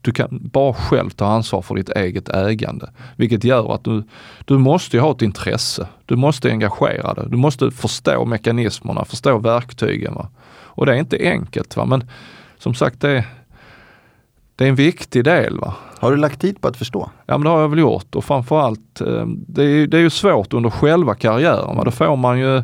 Du- 0.00 0.12
kan 0.12 0.28
bara 0.30 0.72
själv 0.72 1.10
ta 1.10 1.26
ansvar 1.26 1.62
för 1.62 1.74
ditt 1.74 1.88
eget 1.88 2.28
ägande. 2.28 2.90
Vilket 3.16 3.44
gör 3.44 3.74
att 3.74 3.84
du, 3.84 4.02
du 4.44 4.58
måste 4.58 4.96
ju 4.96 5.00
ha 5.00 5.10
ett 5.10 5.22
intresse. 5.22 5.88
Du 6.06 6.16
måste 6.16 6.50
engagera 6.50 7.14
dig. 7.14 7.24
Du 7.30 7.36
måste 7.36 7.70
förstå 7.70 8.24
mekanismerna, 8.24 9.04
förstå 9.04 9.38
verktygen. 9.38 10.14
Va? 10.14 10.28
Och 10.78 10.86
det 10.86 10.92
är 10.92 10.96
inte 10.96 11.18
enkelt. 11.20 11.76
Va? 11.76 11.84
Men 11.84 12.10
som 12.58 12.74
sagt, 12.74 13.00
det 13.00 13.10
är, 13.10 13.24
det 14.56 14.64
är 14.64 14.68
en 14.68 14.74
viktig 14.74 15.24
del. 15.24 15.58
Va? 15.58 15.74
Har 15.98 16.10
du 16.10 16.16
lagt 16.16 16.40
tid 16.40 16.60
på 16.60 16.68
att 16.68 16.76
förstå? 16.76 17.10
Ja 17.26 17.38
men 17.38 17.44
det 17.44 17.50
har 17.50 17.60
jag 17.60 17.68
väl 17.68 17.78
gjort 17.78 18.14
och 18.14 18.24
framförallt 18.24 19.00
eh, 19.00 19.26
det 19.26 19.64
är, 19.64 19.86
det 19.86 19.96
är 19.96 20.00
ju 20.00 20.10
svårt 20.10 20.52
under 20.52 20.70
själva 20.70 21.14
karriären. 21.14 21.76
Va? 21.76 21.84
Då 21.84 21.90
får 21.90 22.16
man 22.16 22.38
ju 22.38 22.62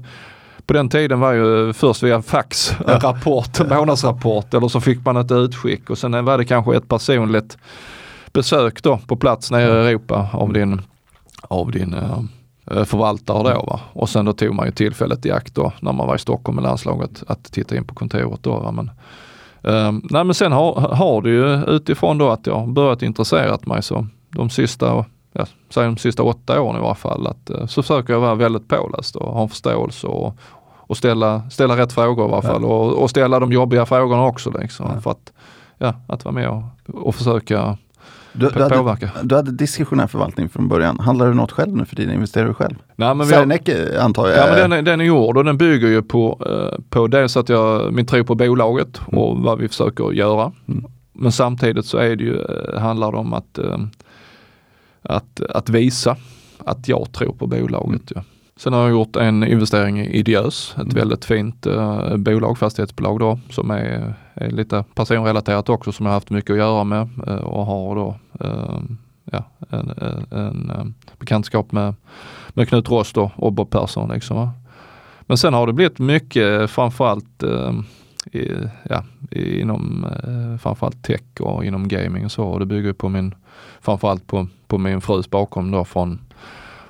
på 0.67 0.73
den 0.73 0.89
tiden 0.89 1.21
var 1.21 1.33
ju 1.33 1.73
först 1.73 2.03
via 2.03 2.23
fax 2.23 2.73
en 2.87 3.01
rapport, 3.01 3.61
en 3.61 3.69
månadsrapport 3.69 4.55
eller 4.55 4.69
så 4.69 4.81
fick 4.81 5.05
man 5.05 5.17
ett 5.17 5.31
utskick 5.31 5.91
och 5.91 5.99
sen 5.99 6.25
var 6.25 6.39
det 6.39 6.45
kanske 6.45 6.77
ett 6.77 6.89
personligt 6.89 7.59
besök 8.33 8.83
då 8.83 8.99
på 9.07 9.17
plats 9.17 9.51
nere 9.51 9.85
i 9.85 9.89
Europa 9.89 10.29
av 10.33 10.53
din, 10.53 10.83
av 11.43 11.71
din 11.71 11.95
eh, 11.95 12.23
förvaltare 12.67 13.55
då. 13.55 13.63
Va? 13.63 13.81
Och 13.93 14.09
sen 14.09 14.25
då 14.25 14.33
tog 14.33 14.55
man 14.55 14.67
ju 14.67 14.73
tillfället 14.73 15.27
i 15.27 15.31
akt 15.31 15.55
då 15.55 15.73
när 15.81 15.93
man 15.93 16.07
var 16.07 16.15
i 16.15 16.19
Stockholm 16.19 16.57
med 16.57 16.65
landslaget 16.65 17.23
att 17.27 17.45
titta 17.45 17.77
in 17.77 17.85
på 17.85 17.95
kontoret 17.95 18.43
då. 18.43 18.57
Va? 18.61 18.73
Men, 18.73 18.91
eh, 19.63 19.93
nej 20.11 20.25
men 20.25 20.35
sen 20.35 20.53
har, 20.53 20.75
har 20.75 21.23
det 21.23 21.31
ju 21.31 21.65
utifrån 21.77 22.19
då 22.19 22.31
att 22.31 22.47
jag 22.47 22.69
börjat 22.69 23.03
intresserat 23.03 23.67
mig 23.67 23.83
så 23.83 24.07
de 24.31 24.51
sista, 24.51 25.05
ja, 25.33 25.47
säg 25.71 25.85
de 25.85 25.97
sista 25.97 26.23
åtta 26.23 26.61
åren 26.61 26.77
i 26.77 26.83
varje 26.83 26.95
fall, 26.95 27.27
att, 27.27 27.51
eh, 27.51 27.67
så 27.67 27.83
försöker 27.83 28.13
jag 28.13 28.21
vara 28.21 28.35
väldigt 28.35 28.69
påläst 28.69 29.17
och 29.17 29.35
ha 29.35 29.43
en 29.43 29.49
förståelse 29.49 30.07
och, 30.07 30.37
och 30.87 30.97
ställa, 30.97 31.51
ställa 31.51 31.77
rätt 31.77 31.93
frågor 31.93 32.29
i 32.29 32.31
varje 32.31 32.49
fall 32.49 32.65
och, 32.65 33.03
och 33.03 33.11
ställa 33.11 33.41
de 33.41 33.53
jobbiga 33.53 33.87
frågorna 33.87 34.25
också. 34.25 34.51
Liksom, 34.51 34.87
Ja. 34.95 35.01
För 35.01 35.11
att, 35.11 35.33
ja, 35.79 35.95
att 36.07 36.25
vara 36.25 36.35
med 36.35 36.49
och, 36.49 36.63
och 36.87 37.15
försöka 37.15 37.79
Du, 38.37 38.49
du, 38.49 38.63
hade, 38.63 39.11
du 39.23 39.35
hade 39.35 39.51
diskretionär 39.53 40.07
förvaltning 40.07 40.49
från 40.49 40.69
början. 40.69 40.99
Handlar 41.01 41.27
du 41.29 41.35
något 41.35 41.53
själv 41.53 41.77
nu 41.77 41.85
för 41.85 41.97
tiden? 41.97 42.15
Investerar 42.15 42.47
du 42.47 42.55
själv? 42.55 42.75
Nej, 42.97 43.15
men 43.15 43.27
vi 43.27 43.35
har, 43.35 43.41
Serneke 43.41 44.01
antar 44.01 44.29
jag? 44.29 44.39
Ja 44.39 44.47
men 44.47 44.57
den 44.57 44.73
är, 44.73 44.83
den 44.83 45.01
är 45.01 45.05
gjord 45.05 45.37
och 45.37 45.45
den 45.45 45.59
bygger 45.59 45.89
ju 45.89 46.03
på, 46.03 46.41
eh, 46.47 46.81
på 46.91 47.07
dels 47.07 47.37
att 47.37 47.49
jag, 47.49 47.93
min 47.93 48.07
tro 48.07 48.25
på 48.25 48.35
bolaget 48.35 49.01
och 49.07 49.39
vad 49.39 49.59
vi 49.59 49.69
försöker 49.69 50.13
göra. 50.13 50.53
Mm. 50.69 50.85
Men 51.13 51.33
samtidigt 51.33 51.87
så 51.87 51.99
är 51.99 52.17
det 52.17 52.25
ju, 52.25 52.41
eh, 52.41 52.81
handlar 52.81 53.13
det 53.13 53.19
om 53.19 53.33
att, 53.35 53.59
eh, 53.59 53.79
att, 55.03 55.41
att 55.41 55.69
visa 55.69 56.17
att 56.59 56.89
jag 56.89 57.13
tror 57.13 57.33
på 57.33 57.47
bolaget. 57.47 58.13
Ja. 58.15 58.23
Sen 58.57 58.73
har 58.73 58.81
jag 58.81 58.91
gjort 58.91 59.17
en 59.17 59.45
investering 59.45 60.01
i 60.01 60.19
Ideös, 60.19 60.75
ett 60.77 60.83
Mm. 60.83 60.95
väldigt 60.95 61.25
fint 61.25 61.67
eh, 61.67 62.17
bolag, 62.17 62.59
fastighetsbolag 62.59 63.21
då, 63.21 63.39
som 63.51 63.71
är, 63.71 64.15
är 64.35 64.51
lite 64.51 64.85
personrelaterat 64.95 65.69
också 65.69 65.93
som 65.93 66.07
jag 66.07 66.11
har 66.11 66.17
haft 66.17 66.31
mycket 66.31 66.51
att 66.51 66.57
göra 66.57 66.85
med 66.85 67.09
eh, 67.27 67.35
och 67.35 67.67
har 67.67 67.95
då 67.97 68.09
eh, 68.09 68.15
ja, 69.25 69.45
en, 69.71 69.91
en, 69.91 70.27
en 70.31 70.71
eh, 70.71 70.85
bekantskap 71.19 71.73
med, 71.73 71.95
med 72.49 72.69
Knut 72.69 72.89
Rost 72.89 73.17
och, 73.17 73.31
och 73.37 73.53
Bob 73.53 73.71
Persson. 73.71 74.11
Liksom, 74.11 74.37
va. 74.37 74.51
Men 75.21 75.39
sen 75.39 75.55
har 75.55 75.67
det 75.67 75.73
blivit 75.73 75.99
mycket 75.99 76.71
framförallt 76.71 77.43
eh, 77.43 77.73
i, 78.33 78.51
ja, 78.91 79.05
inom 79.31 80.05
eh, 80.05 80.59
framförallt 80.59 81.03
tech 81.03 81.41
och 81.41 81.65
inom 81.65 81.89
gaming 81.89 82.25
och 82.25 82.33
så. 82.33 82.45
Och 82.45 82.61
det 82.61 82.67
bygger 82.67 82.93
på 82.93 83.09
min, 83.09 83.35
framförallt 83.81 84.27
på, 84.27 84.47
på 84.67 84.79
min 84.79 85.01
frus 85.01 85.31
bakom 85.31 85.71
då 85.71 85.85
från, 85.85 86.21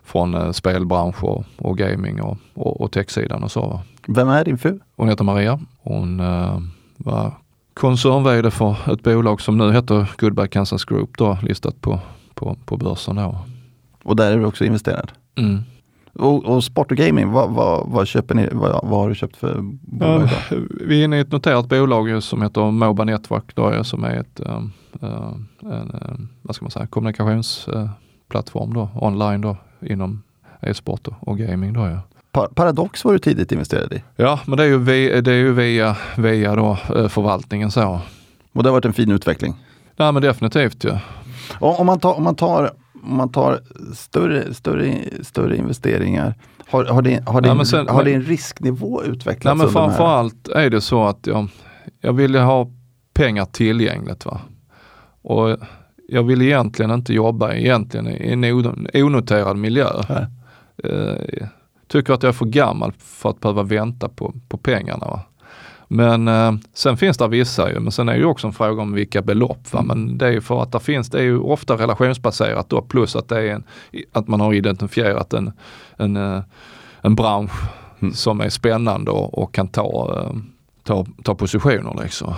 från 0.03 0.34
eh, 0.34 0.51
spelbransch 0.51 1.24
och, 1.24 1.45
och 1.59 1.78
gaming 1.78 2.22
och, 2.22 2.36
och, 2.55 2.80
och 2.80 2.92
techsidan 2.92 3.42
och 3.45 3.51
så. 3.51 3.61
va. 3.61 3.82
Vem 4.09 4.28
är 4.28 4.45
din 4.45 4.59
fru? 4.59 4.78
Hon 4.97 5.09
heter 5.09 5.24
Maria. 5.24 5.61
Hon 5.82 6.20
eh, 6.20 6.61
var 6.97 7.32
koncernvd 7.75 8.53
för 8.53 8.93
ett 8.93 9.03
bolag 9.03 9.41
som 9.41 9.59
nu 9.59 9.72
heter 9.72 10.11
Goodbye 10.18 10.49
Kansas 10.49 10.85
Group 10.85 11.11
då, 11.18 11.39
listat 11.43 11.81
på, 11.81 12.01
på, 12.35 12.57
på 12.64 12.77
börsen. 12.77 13.16
Då. 13.16 13.39
Och 14.03 14.16
där 14.16 14.33
är 14.33 14.39
du 14.39 14.45
också 14.45 14.64
investerad. 14.64 15.12
Mm. 15.35 15.62
Och, 16.12 16.45
och 16.45 16.64
sport 16.64 16.91
och 16.91 16.97
gaming, 16.97 17.33
vad, 17.33 17.51
vad, 17.51 17.87
vad, 17.89 18.09
köper 18.09 18.35
ni, 18.35 18.49
vad, 18.53 18.70
vad 18.70 19.01
har 19.01 19.09
du 19.09 19.14
köpt 19.14 19.37
för 19.37 19.59
bolag? 19.62 20.29
Då? 20.51 20.57
vi 20.87 21.01
är 21.01 21.05
inne 21.05 21.16
i 21.16 21.20
ett 21.20 21.33
noterat 21.33 21.68
bolag 21.68 22.22
som 22.22 22.43
heter 22.43 22.70
Moba 22.70 23.05
Network 23.05 23.55
då, 23.55 23.85
som 23.85 24.05
är 24.05 24.20
ett 24.20 24.41
um, 24.41 24.72
en, 25.01 25.91
uh, 25.95 26.27
vad 26.43 26.57
ska 26.57 26.64
man 26.64 26.70
säga, 26.70 26.87
kommunikationsplattform 26.87 28.75
då, 28.75 28.89
online 28.95 29.41
då 29.41 29.57
inom 29.81 30.22
e-sport 30.61 31.09
och, 31.09 31.29
och 31.29 31.39
gaming 31.39 31.72
då 31.72 31.81
ja. 31.81 32.01
Pa- 32.35 32.49
Paradox 32.55 33.05
var 33.05 33.12
du 33.12 33.18
tidigt 33.18 33.53
investerad 33.53 33.93
i. 33.93 34.03
Ja, 34.16 34.41
men 34.47 34.57
det 34.57 34.62
är 34.64 34.68
ju, 34.68 34.78
vi, 34.78 35.20
det 35.20 35.30
är 35.32 35.37
ju 35.37 35.53
via, 35.53 35.97
via 36.16 36.57
då, 36.57 36.78
eh, 36.97 37.09
förvaltningen 37.09 37.70
så. 37.70 38.01
Och 38.53 38.62
det 38.62 38.68
har 38.68 38.72
varit 38.74 38.85
en 38.85 38.93
fin 38.93 39.11
utveckling. 39.11 39.55
Nej 39.97 40.12
men 40.12 40.22
definitivt 40.22 40.85
ju. 40.85 40.91
Om, 41.61 41.74
om, 41.76 41.87
man, 41.87 42.01
tar, 42.01 42.14
om, 42.16 42.22
man, 42.24 42.35
tar, 42.35 42.70
om 43.03 43.16
man 43.16 43.32
tar 43.32 43.61
större, 43.95 44.55
större, 44.55 44.95
större 45.22 45.57
investeringar, 45.57 46.35
har, 46.70 46.85
har, 46.85 47.03
det, 47.03 47.22
har, 47.28 47.41
det, 47.41 47.49
Ja, 47.49 47.55
sen- 47.66 47.89
har 47.89 48.05
en 48.14 48.22
risknivå 48.22 49.03
utvecklats? 49.03 49.45
Nej 49.59 49.66
men 49.66 49.72
framförallt 49.72 50.49
är 50.49 50.70
det 50.70 50.80
så 50.80 51.05
att 51.07 51.26
jag, 51.26 51.49
jag 52.01 52.12
ville 52.12 52.39
ha 52.39 52.70
pengar 53.14 53.45
tillgängligt. 53.45 54.26
Va? 54.26 54.41
Och 55.22 55.57
jag 56.09 56.22
vill 56.22 56.43
egentligen 56.43 56.91
inte 56.91 57.14
jobba 57.14 57.53
egentligen 57.55 58.09
i 58.09 58.32
en 58.32 58.45
onoterad 59.05 59.57
miljö. 59.57 59.87
Nej. 60.09 60.26
Tycker 61.95 62.12
att 62.12 62.22
jag 62.22 62.28
är 62.28 62.32
för 62.32 62.45
gammal 62.45 62.92
för 62.99 63.30
att 63.30 63.40
behöva 63.40 63.62
vänta 63.62 64.09
på, 64.09 64.34
på 64.49 64.57
pengarna. 64.57 65.07
Va? 65.07 65.20
Men 65.88 66.28
eh, 66.28 66.53
sen 66.74 66.97
finns 66.97 67.16
det 67.16 67.28
vissa 67.28 67.70
ju, 67.70 67.80
men 67.80 67.92
sen 67.92 68.09
är 68.09 68.12
det 68.12 68.18
ju 68.18 68.24
också 68.24 68.47
en 68.47 68.53
fråga 68.53 68.82
om 68.82 68.92
vilka 68.92 69.22
belopp. 69.22 69.72
Va? 69.72 69.82
Men 69.82 70.18
det 70.18 70.26
är 70.26 70.32
ju 70.32 70.40
för 70.40 70.62
att 70.62 70.72
det 70.72 70.80
finns, 70.80 71.11
det 71.11 71.18
är 71.18 71.22
ju 71.22 71.38
ofta 71.38 71.74
relationsbaserat 71.74 72.68
då, 72.68 72.82
plus 72.82 73.16
att 73.16 73.28
det 73.28 73.38
är 73.38 73.55
en, 73.55 73.64
att 74.12 74.28
man 74.28 74.40
har 74.40 74.55
identifierat 74.55 75.32
en, 75.32 75.53
en, 75.97 76.16
eh, 76.16 76.42
en 77.01 77.14
bransch 77.14 77.53
Mm. 78.05 78.14
som 78.14 78.40
är 78.40 78.49
spännande 78.49 79.11
och, 79.11 79.38
och 79.38 79.55
kan 79.55 79.68
ta, 79.68 80.20
eh, 80.20 80.36
ta, 80.82 81.07
ta 81.22 81.34
positioner 81.34 82.03
liksom. 82.03 82.34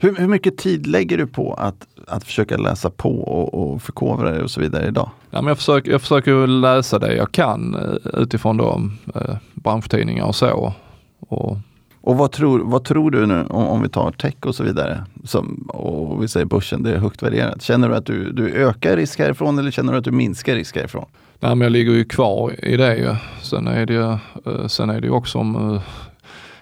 Hur, 0.00 0.16
hur 0.16 0.28
mycket 0.28 0.56
tid 0.58 0.86
lägger 0.86 1.18
du 1.18 1.26
på 1.26 1.54
att, 1.54 1.86
att 2.06 2.24
försöka 2.24 2.56
läsa 2.56 2.90
på 2.90 3.20
och, 3.20 3.54
och 3.54 3.82
förkovra 3.82 4.30
dig 4.30 4.42
och 4.42 4.50
så 4.50 4.60
vidare 4.60 4.86
idag? 4.86 5.10
Ja, 5.30 5.42
men 5.42 5.48
jag, 5.48 5.56
försöker, 5.58 5.90
jag 5.90 6.00
försöker 6.00 6.46
läsa 6.46 6.98
det 6.98 7.14
jag 7.16 7.32
kan 7.32 7.74
eh, 7.74 8.20
utifrån 8.20 8.56
då, 8.56 8.82
eh, 9.14 9.36
branschtidningar 9.54 10.24
och 10.24 10.34
så. 10.36 10.74
Och, 11.20 11.58
Och 12.00 12.16
vad 12.16 12.32
tror, 12.32 12.60
vad 12.64 12.84
tror 12.84 13.10
du 13.10 13.26
nu 13.26 13.44
om, 13.50 13.66
om 13.66 13.82
vi 13.82 13.88
tar 13.88 14.10
tech 14.10 14.34
och 14.40 14.54
så 14.54 14.62
vidare? 14.64 15.04
Som, 15.24 15.68
och 15.68 16.22
vi 16.22 16.28
säger 16.28 16.46
börsen, 16.46 16.82
det 16.82 16.90
är 16.90 16.98
högt 16.98 17.22
värderat. 17.22 17.62
Känner 17.62 17.88
du 17.88 17.94
att 17.96 18.06
du, 18.06 18.32
du 18.32 18.48
ökar 18.52 18.96
risk 18.96 19.18
härifrån 19.18 19.58
eller 19.58 19.70
känner 19.70 19.92
du 19.92 19.98
att 19.98 20.04
du 20.04 20.10
minskar 20.12 20.54
risk 20.54 20.76
härifrån? 20.76 21.06
Nej, 21.40 21.54
men 21.54 21.60
jag 21.60 21.72
ligger 21.72 21.92
ju 21.92 22.04
kvar 22.04 22.64
i 22.64 22.76
det. 22.76 23.16
Sen 23.42 23.66
är 23.66 23.86
det 23.86 23.92
ju, 23.92 24.10
eh, 24.52 24.66
sen 24.66 24.90
är 24.90 25.00
det 25.00 25.06
ju 25.06 25.12
också 25.12 25.38
om 25.38 25.74
eh, 25.74 25.82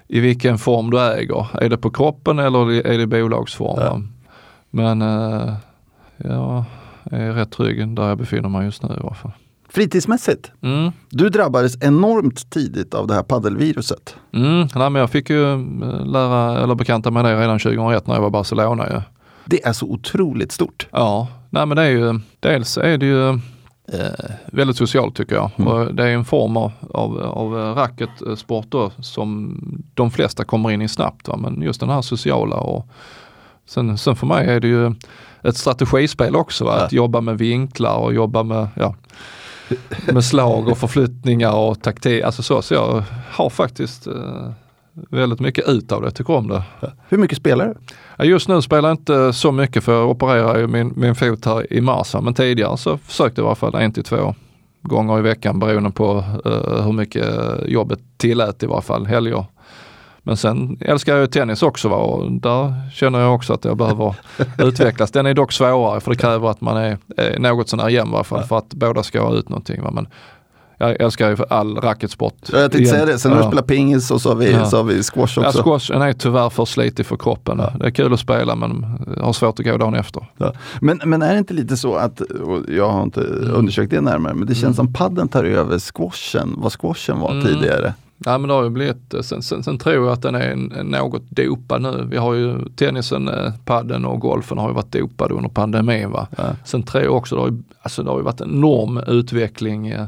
i 0.08 0.20
vilken 0.20 0.58
form 0.58 0.90
du 0.90 1.00
äger. 1.00 1.46
Är 1.60 1.68
det 1.68 1.76
på 1.78 1.90
kroppen 1.90 2.38
eller 2.38 2.86
är 2.86 2.98
det 2.98 3.06
bolagsform? 3.06 3.80
Ja. 3.80 4.00
Men 4.70 5.02
eh, 5.02 5.54
jag 6.16 6.64
är 7.10 7.32
rätt 7.32 7.50
trygg 7.52 7.88
där 7.96 8.08
jag 8.08 8.18
befinner 8.18 8.48
mig 8.48 8.64
just 8.64 8.82
nu 8.82 8.88
i 8.88 9.00
alla 9.00 9.14
fall. 9.14 9.32
Fritidsmässigt, 9.68 10.50
Mm. 10.62 10.92
du 11.10 11.28
drabbades 11.28 11.82
enormt 11.82 12.50
tidigt 12.50 12.94
av 12.94 13.06
det 13.06 13.14
här 13.14 13.22
paddelviruset. 13.22 14.16
Mm. 14.32 14.68
Nej, 14.74 14.90
men 14.90 14.94
jag 14.94 15.10
fick 15.10 15.30
ju 15.30 15.52
eh, 15.52 16.06
lära 16.06 16.58
eller 16.62 16.74
bekanta 16.74 17.10
mig 17.10 17.22
det 17.22 17.40
redan 17.40 17.58
2001 17.58 18.06
när 18.06 18.14
jag 18.14 18.20
var 18.20 18.28
i 18.28 18.30
Barcelona. 18.30 18.86
Ju. 18.90 19.00
Det 19.44 19.64
är 19.66 19.72
så 19.72 19.86
otroligt 19.86 20.52
stort. 20.52 20.86
Ja, 20.92 21.28
nej 21.50 21.66
men 21.66 21.76
det 21.76 21.82
är 21.82 21.90
ju, 21.90 22.20
dels 22.40 22.78
är 22.78 22.98
det 22.98 23.06
ju 23.06 23.38
eh, 23.92 24.34
väldigt 24.46 24.76
socialt 24.76 25.16
tycker 25.16 25.34
jag. 25.34 25.50
Mm. 25.56 25.72
Och 25.72 25.94
det 25.94 26.02
är 26.02 26.08
en 26.08 26.24
form 26.24 26.56
av, 26.56 26.72
av, 26.90 27.18
av 27.18 27.58
eh, 27.58 27.74
racketsport 27.74 28.66
då 28.68 28.90
som 29.00 29.58
de 29.94 30.10
flesta 30.10 30.44
kommer 30.44 30.70
in 30.70 30.82
i 30.82 30.88
snabbt. 30.88 31.28
Va? 31.28 31.36
Men 31.36 31.62
just 31.62 31.80
den 31.80 31.90
här 31.90 32.02
sociala 32.02 32.56
och 32.56 32.86
sen, 33.66 33.98
sen 33.98 34.16
för 34.16 34.26
mig 34.26 34.46
är 34.48 34.60
det 34.60 34.68
ju 34.68 34.94
ett 35.42 35.56
strategispel 35.56 36.36
också. 36.36 36.64
Va? 36.64 36.76
Ja. 36.78 36.84
Att 36.84 36.92
jobba 36.92 37.20
med 37.20 37.38
vinklar 37.38 37.96
och 37.96 38.14
jobba 38.14 38.42
med, 38.42 38.68
ja, 38.76 38.94
med 40.12 40.24
slag 40.24 40.68
och 40.68 40.78
förflyttningar 40.78 41.52
och 41.52 41.82
taktik. 41.82 42.22
Alltså 42.22 42.42
så, 42.42 42.62
så 42.62 42.74
jag 42.74 43.04
har 43.30 43.50
faktiskt 43.50 44.06
eh, 44.06 44.50
väldigt 44.92 45.40
mycket 45.40 45.68
ut 45.68 45.92
av 45.92 46.02
det, 46.02 46.10
tycker 46.10 46.34
om 46.34 46.48
det. 46.48 46.62
Hur 47.08 47.18
mycket 47.18 47.38
spelar 47.38 47.66
du? 47.66 47.74
Just 48.18 48.48
nu 48.48 48.62
spelar 48.62 48.88
jag 48.88 48.96
inte 48.96 49.32
så 49.32 49.52
mycket 49.52 49.84
för 49.84 49.92
jag 49.92 50.10
opererar 50.10 50.58
ju 50.58 50.66
min, 50.66 50.92
min 50.96 51.14
fot 51.14 51.44
här 51.44 51.72
i 51.72 51.80
mars. 51.80 52.14
Men 52.22 52.34
tidigare 52.34 52.76
så 52.76 52.98
försökte 52.98 53.40
jag 53.40 53.46
i 53.46 53.48
alla 53.48 53.54
fall 53.54 53.74
en 53.74 53.92
till 53.92 54.04
två 54.04 54.34
gånger 54.82 55.18
i 55.18 55.22
veckan 55.22 55.58
beroende 55.58 55.90
på 55.90 56.24
eh, 56.44 56.84
hur 56.84 56.92
mycket 56.92 57.26
jobbet 57.66 57.98
tillät 58.16 58.62
i 58.62 58.66
varje 58.66 58.82
fall 58.82 59.06
helger. 59.06 59.44
Men 60.26 60.36
sen 60.36 60.76
älskar 60.80 61.12
jag 61.12 61.20
ju 61.20 61.26
tennis 61.26 61.62
också 61.62 61.88
va? 61.88 61.96
och 61.96 62.32
där 62.32 62.90
känner 62.92 63.20
jag 63.20 63.34
också 63.34 63.52
att 63.52 63.64
jag 63.64 63.76
behöver 63.76 64.14
utvecklas. 64.58 65.10
Den 65.10 65.26
är 65.26 65.34
dock 65.34 65.52
svårare 65.52 66.00
för 66.00 66.10
det 66.10 66.16
kräver 66.16 66.50
att 66.50 66.60
man 66.60 66.76
är, 66.76 66.98
är 67.16 67.38
något 67.38 67.68
sånär 67.68 67.88
jämn 67.88 68.12
i 68.12 68.14
alla 68.14 68.24
fall 68.24 68.42
för 68.42 68.58
att 68.58 68.74
båda 68.74 69.02
ska 69.02 69.22
ha 69.22 69.34
ut 69.34 69.48
någonting. 69.48 69.82
Va? 69.82 69.90
Men 69.90 70.06
jag 70.88 71.00
älskar 71.00 71.30
ju 71.30 71.36
all 71.50 71.76
racketsport. 71.76 72.34
Ja, 72.52 72.58
jag 72.58 72.72
tänkte 72.72 72.90
säga 72.90 73.06
det, 73.06 73.18
sen 73.18 73.32
har 73.32 73.38
du 73.38 73.44
Ja. 73.44 73.48
spelat 73.50 73.66
pingis 73.66 74.10
och 74.10 74.20
så 74.20 74.28
har 74.28 74.36
vi, 74.36 74.52
Ja. 74.52 74.64
så 74.64 74.76
har 74.76 74.84
vi 74.84 75.02
squash 75.02 75.32
Ja, 75.40 75.48
också. 75.48 75.62
squashen 75.62 76.02
är 76.02 76.12
tyvärr 76.12 76.50
för 76.50 76.64
slitig 76.64 77.06
för 77.06 77.16
kroppen. 77.16 77.56
Det 77.78 77.86
är 77.86 77.90
kul 77.90 78.12
att 78.12 78.20
spela 78.20 78.54
men 78.56 78.86
har 79.20 79.32
svårt 79.32 79.58
att 79.60 79.64
gå 79.66 79.76
dagen 79.76 79.94
efter. 79.94 80.26
Ja. 80.36 80.52
Men, 80.80 81.00
men 81.04 81.22
är 81.22 81.32
det 81.32 81.38
inte 81.38 81.54
lite 81.54 81.76
så 81.76 81.94
att, 81.94 82.22
jag 82.68 82.90
har 82.90 83.02
inte 83.02 83.20
Mm. 83.20 83.50
undersökt 83.54 83.90
det 83.90 84.00
närmare, 84.00 84.34
men 84.34 84.46
det 84.48 84.54
känns 84.54 84.76
som 84.76 84.92
padden 84.92 85.28
tar 85.28 85.44
över 85.44 85.78
squashen, 85.78 86.54
vad 86.56 86.72
squashen 86.80 87.20
var 87.20 87.30
Mm. 87.30 87.44
tidigare. 87.44 87.94
Ja 88.26 88.38
men 88.38 88.48
det 88.48 88.54
har 88.54 88.62
ju 88.64 88.70
blivit, 88.70 89.14
sen, 89.22 89.42
sen, 89.42 89.62
sen 89.62 89.78
tror 89.78 89.94
jag 89.94 90.08
att 90.08 90.22
den 90.22 90.34
är 90.34 90.56
något 90.84 91.22
dopad 91.30 91.82
nu. 91.82 92.06
Vi 92.10 92.16
har 92.16 92.34
ju 92.34 92.68
tennisen, 92.76 93.28
eh, 93.28 93.52
padden 93.64 94.04
och 94.04 94.20
golfen 94.20 94.58
har 94.58 94.68
ju 94.68 94.74
varit 94.74 94.92
dopade 94.92 95.34
under 95.34 95.48
pandemin. 95.50 96.10
Va? 96.10 96.26
Ja. 96.36 96.44
Sen 96.64 96.82
tror 96.82 97.04
jag 97.04 97.14
också, 97.16 97.34
det 97.34 97.40
har 97.40 97.48
ju, 97.48 97.62
alltså 97.82 98.02
det 98.02 98.10
har 98.10 98.18
ju 98.18 98.24
varit 98.24 98.40
en 98.40 98.50
enorm 98.50 99.00
utveckling 99.06 99.88
eh, 99.88 100.04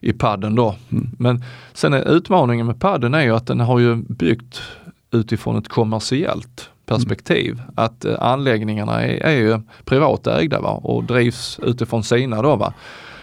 i 0.00 0.12
padden 0.12 0.54
då. 0.54 0.74
Mm. 0.92 1.10
Men 1.18 1.44
sen 1.72 1.94
är 1.94 2.16
utmaningen 2.16 2.66
med 2.66 2.80
padden 2.80 3.14
är 3.14 3.22
ju 3.22 3.36
att 3.36 3.46
den 3.46 3.60
har 3.60 3.78
ju 3.78 3.96
byggt 3.96 4.62
utifrån 5.10 5.56
ett 5.56 5.68
kommersiellt 5.68 6.70
perspektiv. 6.86 7.62
Att 7.76 8.04
eh, 8.04 8.14
anläggningarna 8.22 9.02
är, 9.02 9.22
är 9.26 9.36
ju 9.36 9.60
privatägda 9.84 10.60
va? 10.60 10.70
och 10.70 11.04
drivs 11.04 11.60
utifrån 11.62 12.04
sina 12.04 12.42
då. 12.42 12.56
Va? 12.56 12.72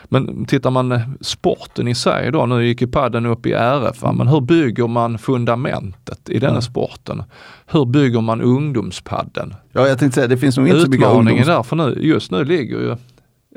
Men 0.05 0.45
tittar 0.45 0.71
man 0.71 0.91
eh, 0.91 1.01
sporten 1.21 1.87
i 1.87 1.95
sig 1.95 2.31
då, 2.31 2.45
nu 2.45 2.65
gick 2.65 2.81
ju 2.81 2.87
padden 2.87 3.25
upp 3.25 3.45
i 3.45 3.51
RF, 3.53 4.01
va? 4.01 4.11
men 4.11 4.27
hur 4.27 4.41
bygger 4.41 4.87
man 4.87 5.17
fundamentet 5.17 6.29
i 6.29 6.39
denna 6.39 6.55
Ja. 6.55 6.61
sporten? 6.61 7.23
Hur 7.65 7.85
bygger 7.85 8.21
man 8.21 8.41
ungdomspadden? 8.41 9.55
Ja, 9.71 9.87
jag 9.87 9.99
tänkte 9.99 10.15
säga, 10.15 10.27
det 10.27 10.37
finns 10.37 10.57
nog 10.57 10.67
inte 10.67 10.81
så 10.81 10.89
mycket 10.89 11.07
Utmaningen 11.07 11.43
ungdoms... 11.43 11.47
där, 11.47 11.63
för 11.63 11.75
nu, 11.75 11.97
just 12.01 12.31
nu 12.31 12.43
ligger 12.43 12.79
ju, 12.79 12.95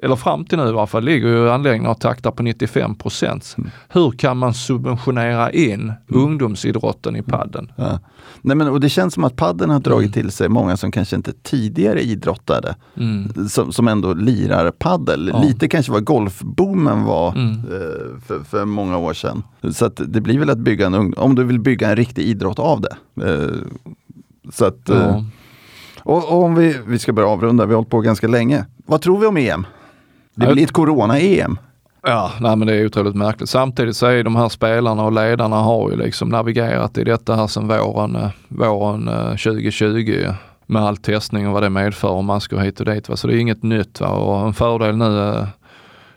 eller 0.03 0.16
fram 0.16 0.44
till 0.44 0.59
nu 0.59 0.64
i 0.64 0.68
alla 0.68 0.86
fall, 0.86 1.05
ligger 1.05 1.28
ju 1.28 1.51
anläggningen 1.51 1.90
och 1.90 2.01
taktar 2.01 2.30
på 2.30 2.42
95 2.42 2.94
procent. 2.94 3.55
Mm. 3.59 3.70
Hur 3.88 4.11
kan 4.11 4.36
man 4.36 4.55
subventionera 4.55 5.53
in 5.53 5.92
ungdomsidrotten 6.09 7.16
i 7.16 7.22
padden? 7.22 7.72
Ja. 7.76 7.99
Nej, 8.42 8.57
men, 8.57 8.68
och 8.68 8.80
det 8.80 8.88
känns 8.88 9.14
som 9.14 9.24
att 9.24 9.36
padden 9.36 9.70
har 9.70 9.80
dragit 9.80 10.07
Mm. 10.07 10.12
till 10.12 10.30
sig 10.32 10.49
många 10.49 10.76
som 10.76 10.90
kanske 10.90 11.16
inte 11.16 11.32
tidigare 11.42 12.01
idrottade, 12.03 12.74
Mm. 12.96 13.49
som, 13.49 13.72
som 13.72 13.88
ändå 13.88 14.14
lirar 14.14 14.70
paddel. 14.70 15.30
Ja. 15.34 15.42
Lite 15.42 15.68
kanske 15.68 15.92
vad 15.92 16.05
golfboomen 16.05 17.05
var 17.05 17.32
Mm. 17.32 17.53
eh, 17.53 18.20
för, 18.26 18.44
för 18.44 18.64
många 18.64 18.99
år 18.99 19.12
sedan. 19.12 19.42
Så 19.72 19.88
det 19.88 20.20
blir 20.20 20.38
väl 20.38 20.51
att 20.51 20.59
bygga 20.59 20.86
en 20.86 20.94
ung, 20.94 21.12
om 21.16 21.34
du 21.34 21.44
vill 21.44 21.61
bygga 21.61 21.90
en 21.90 21.96
riktig 21.96 22.22
idrott 22.22 22.59
av 22.59 22.80
det. 22.80 22.96
Eh, 23.30 23.51
så 24.53 24.64
att, 24.64 24.88
eh, 24.88 24.96
Ja. 24.96 25.24
och, 26.03 26.32
och 26.32 26.42
om 26.44 26.55
vi, 26.55 26.76
vi 26.86 26.99
ska 26.99 27.12
börja 27.12 27.28
avrunda, 27.28 27.66
vi 27.66 27.72
har 27.72 27.76
hållit 27.76 27.90
på 27.90 28.01
ganska 28.01 28.28
länge. 28.28 28.64
Vad 28.86 29.01
tror 29.01 29.18
vi 29.20 29.26
om 29.26 29.36
EM? 29.36 29.66
Det 30.47 30.53
blir 30.53 30.64
ett 30.64 30.72
corona-EM. 30.72 31.59
Ja, 32.03 32.32
nej 32.41 32.57
men 32.57 32.68
det 32.68 32.74
är 32.74 32.86
otroligt 32.86 33.14
märkligt. 33.14 33.49
Samtidigt 33.49 33.97
så 33.97 34.07
är 34.07 34.24
de 34.24 34.36
här 34.36 34.49
spelarna 34.49 35.05
och 35.05 35.12
ledarna 35.12 35.57
har 35.57 35.91
ju 35.91 35.97
liksom 35.97 36.28
navigerat 36.28 36.99
i 36.99 37.05
detta 37.05 37.34
här 37.34 37.47
sedan 37.47 37.68
våren, 37.68 38.16
eh, 38.16 38.30
våren 38.49 39.09
eh, 39.09 39.30
2020 39.30 40.26
med 40.66 40.82
all 40.82 40.97
testning 40.97 41.47
och 41.47 41.53
vad 41.53 41.62
det 41.62 41.70
medför 41.70 42.09
och 42.09 42.24
masker 42.24 42.57
hit 42.57 42.80
och 42.80 42.86
dit. 42.86 43.09
Va? 43.09 43.16
Så 43.16 43.26
det 43.26 43.34
är 43.34 43.39
inget 43.39 43.62
nytt. 43.62 44.01
Va? 44.01 44.09
Och 44.09 44.47
en 44.47 44.55
fördel 44.55 44.97
nu, 44.97 45.28
eh, 45.28 45.47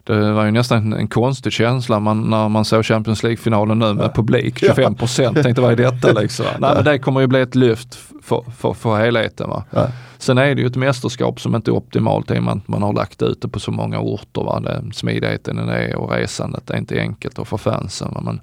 det 0.04 0.32
var 0.32 0.46
ju 0.46 0.52
nästan 0.52 0.94
en 0.94 1.08
konstig 1.08 1.54
känsla 1.54 2.00
man, 2.00 2.22
när 2.22 2.50
man 2.50 2.66
såg 2.66 2.86
Champions 2.86 3.24
League-finalen 3.24 3.80
nu 3.80 3.94
med 3.94 4.14
publik, 4.14 4.60
25 4.60 4.96
procent. 4.96 5.44
Tänkte 5.44 5.62
vad 5.62 5.72
är 5.72 5.76
detta 5.76 6.12
liksom? 6.22 6.46
Nej 6.60 6.72
men 6.76 6.84
det 6.84 7.00
kommer 7.00 7.22
ju 7.22 7.28
bli 7.28 7.42
ett 7.42 7.56
lyft 7.56 8.00
för, 8.24 8.44
för, 8.58 8.74
för 8.74 8.98
helheten. 8.98 9.50
Va? 9.50 9.64
Ja. 9.70 9.88
Sen 10.18 10.38
är 10.38 10.56
det 10.56 10.62
ju 10.62 10.68
ett 10.68 10.76
mästerskap 10.76 11.40
som 11.40 11.56
inte 11.56 11.72
är 11.72 11.76
optimalt 11.76 12.32
i 12.32 12.40
och 12.40 12.44
med 12.44 12.54
att 12.54 12.68
man 12.68 12.82
har 12.82 12.94
lagt 12.94 13.22
ut 13.22 13.42
det 13.42 13.48
på 13.48 13.60
så 13.60 13.72
många 13.72 14.00
orter. 14.00 14.44
Va? 14.44 14.60
Det, 14.60 14.84
smidigheten 14.94 15.60
i 15.60 15.66
det 15.66 15.96
och 15.96 16.12
resandet 16.12 16.70
är 16.70 16.78
inte 16.78 17.00
enkelt 17.00 17.40
och 17.40 17.48
för 17.48 17.58
fansen. 17.58 18.14
Va? 18.14 18.22
Men 18.22 18.42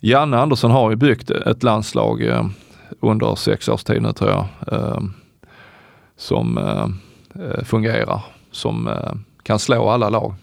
Janne 0.00 0.38
Andersson 0.38 0.70
har 0.70 0.90
ju 0.90 0.96
byggt 0.96 1.30
ett 1.30 1.62
landslag 1.62 2.22
eh, 2.22 2.46
under 3.00 3.34
sex 3.34 3.68
års 3.68 3.84
tid 3.84 4.02
nu 4.02 4.12
tror 4.12 4.30
jag. 4.30 4.46
Eh, 4.72 5.00
som 6.16 6.58
eh, 6.58 6.88
eh, 7.44 7.64
fungerar, 7.64 8.20
som 8.50 8.88
eh, 8.88 9.12
kan 9.42 9.58
slå 9.58 9.88
alla 9.88 10.08
lag. 10.08 10.34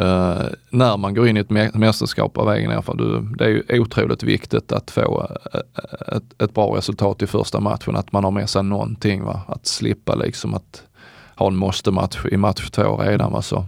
Uh, 0.00 0.46
när 0.70 0.96
man 0.96 1.14
går 1.14 1.28
in 1.28 1.36
i 1.36 1.40
ett 1.40 1.48
mä- 1.48 1.78
mästerskap 1.78 2.38
av 2.38 2.52
egen 2.52 2.70
erfarenhet. 2.70 3.38
Det 3.38 3.44
är 3.44 3.48
ju 3.48 3.80
otroligt 3.80 4.22
viktigt 4.22 4.72
att 4.72 4.90
få 4.90 5.28
eh, 5.52 6.16
ett, 6.16 6.42
ett 6.42 6.54
bra 6.54 6.76
resultat 6.76 7.22
i 7.22 7.26
första 7.26 7.60
matchen. 7.60 7.96
Att 7.96 8.12
man 8.12 8.24
har 8.24 8.30
med 8.30 8.50
sig 8.50 8.62
någonting. 8.62 9.24
Va? 9.24 9.40
Att 9.48 9.66
slippa 9.66 10.14
liksom 10.14 10.54
att 10.54 10.82
ha 11.36 11.46
en 11.46 11.56
måste-match 11.56 12.24
i 12.30 12.36
match 12.36 12.70
två 12.70 12.96
redan. 12.96 13.32
Va? 13.32 13.42
Så 13.42 13.64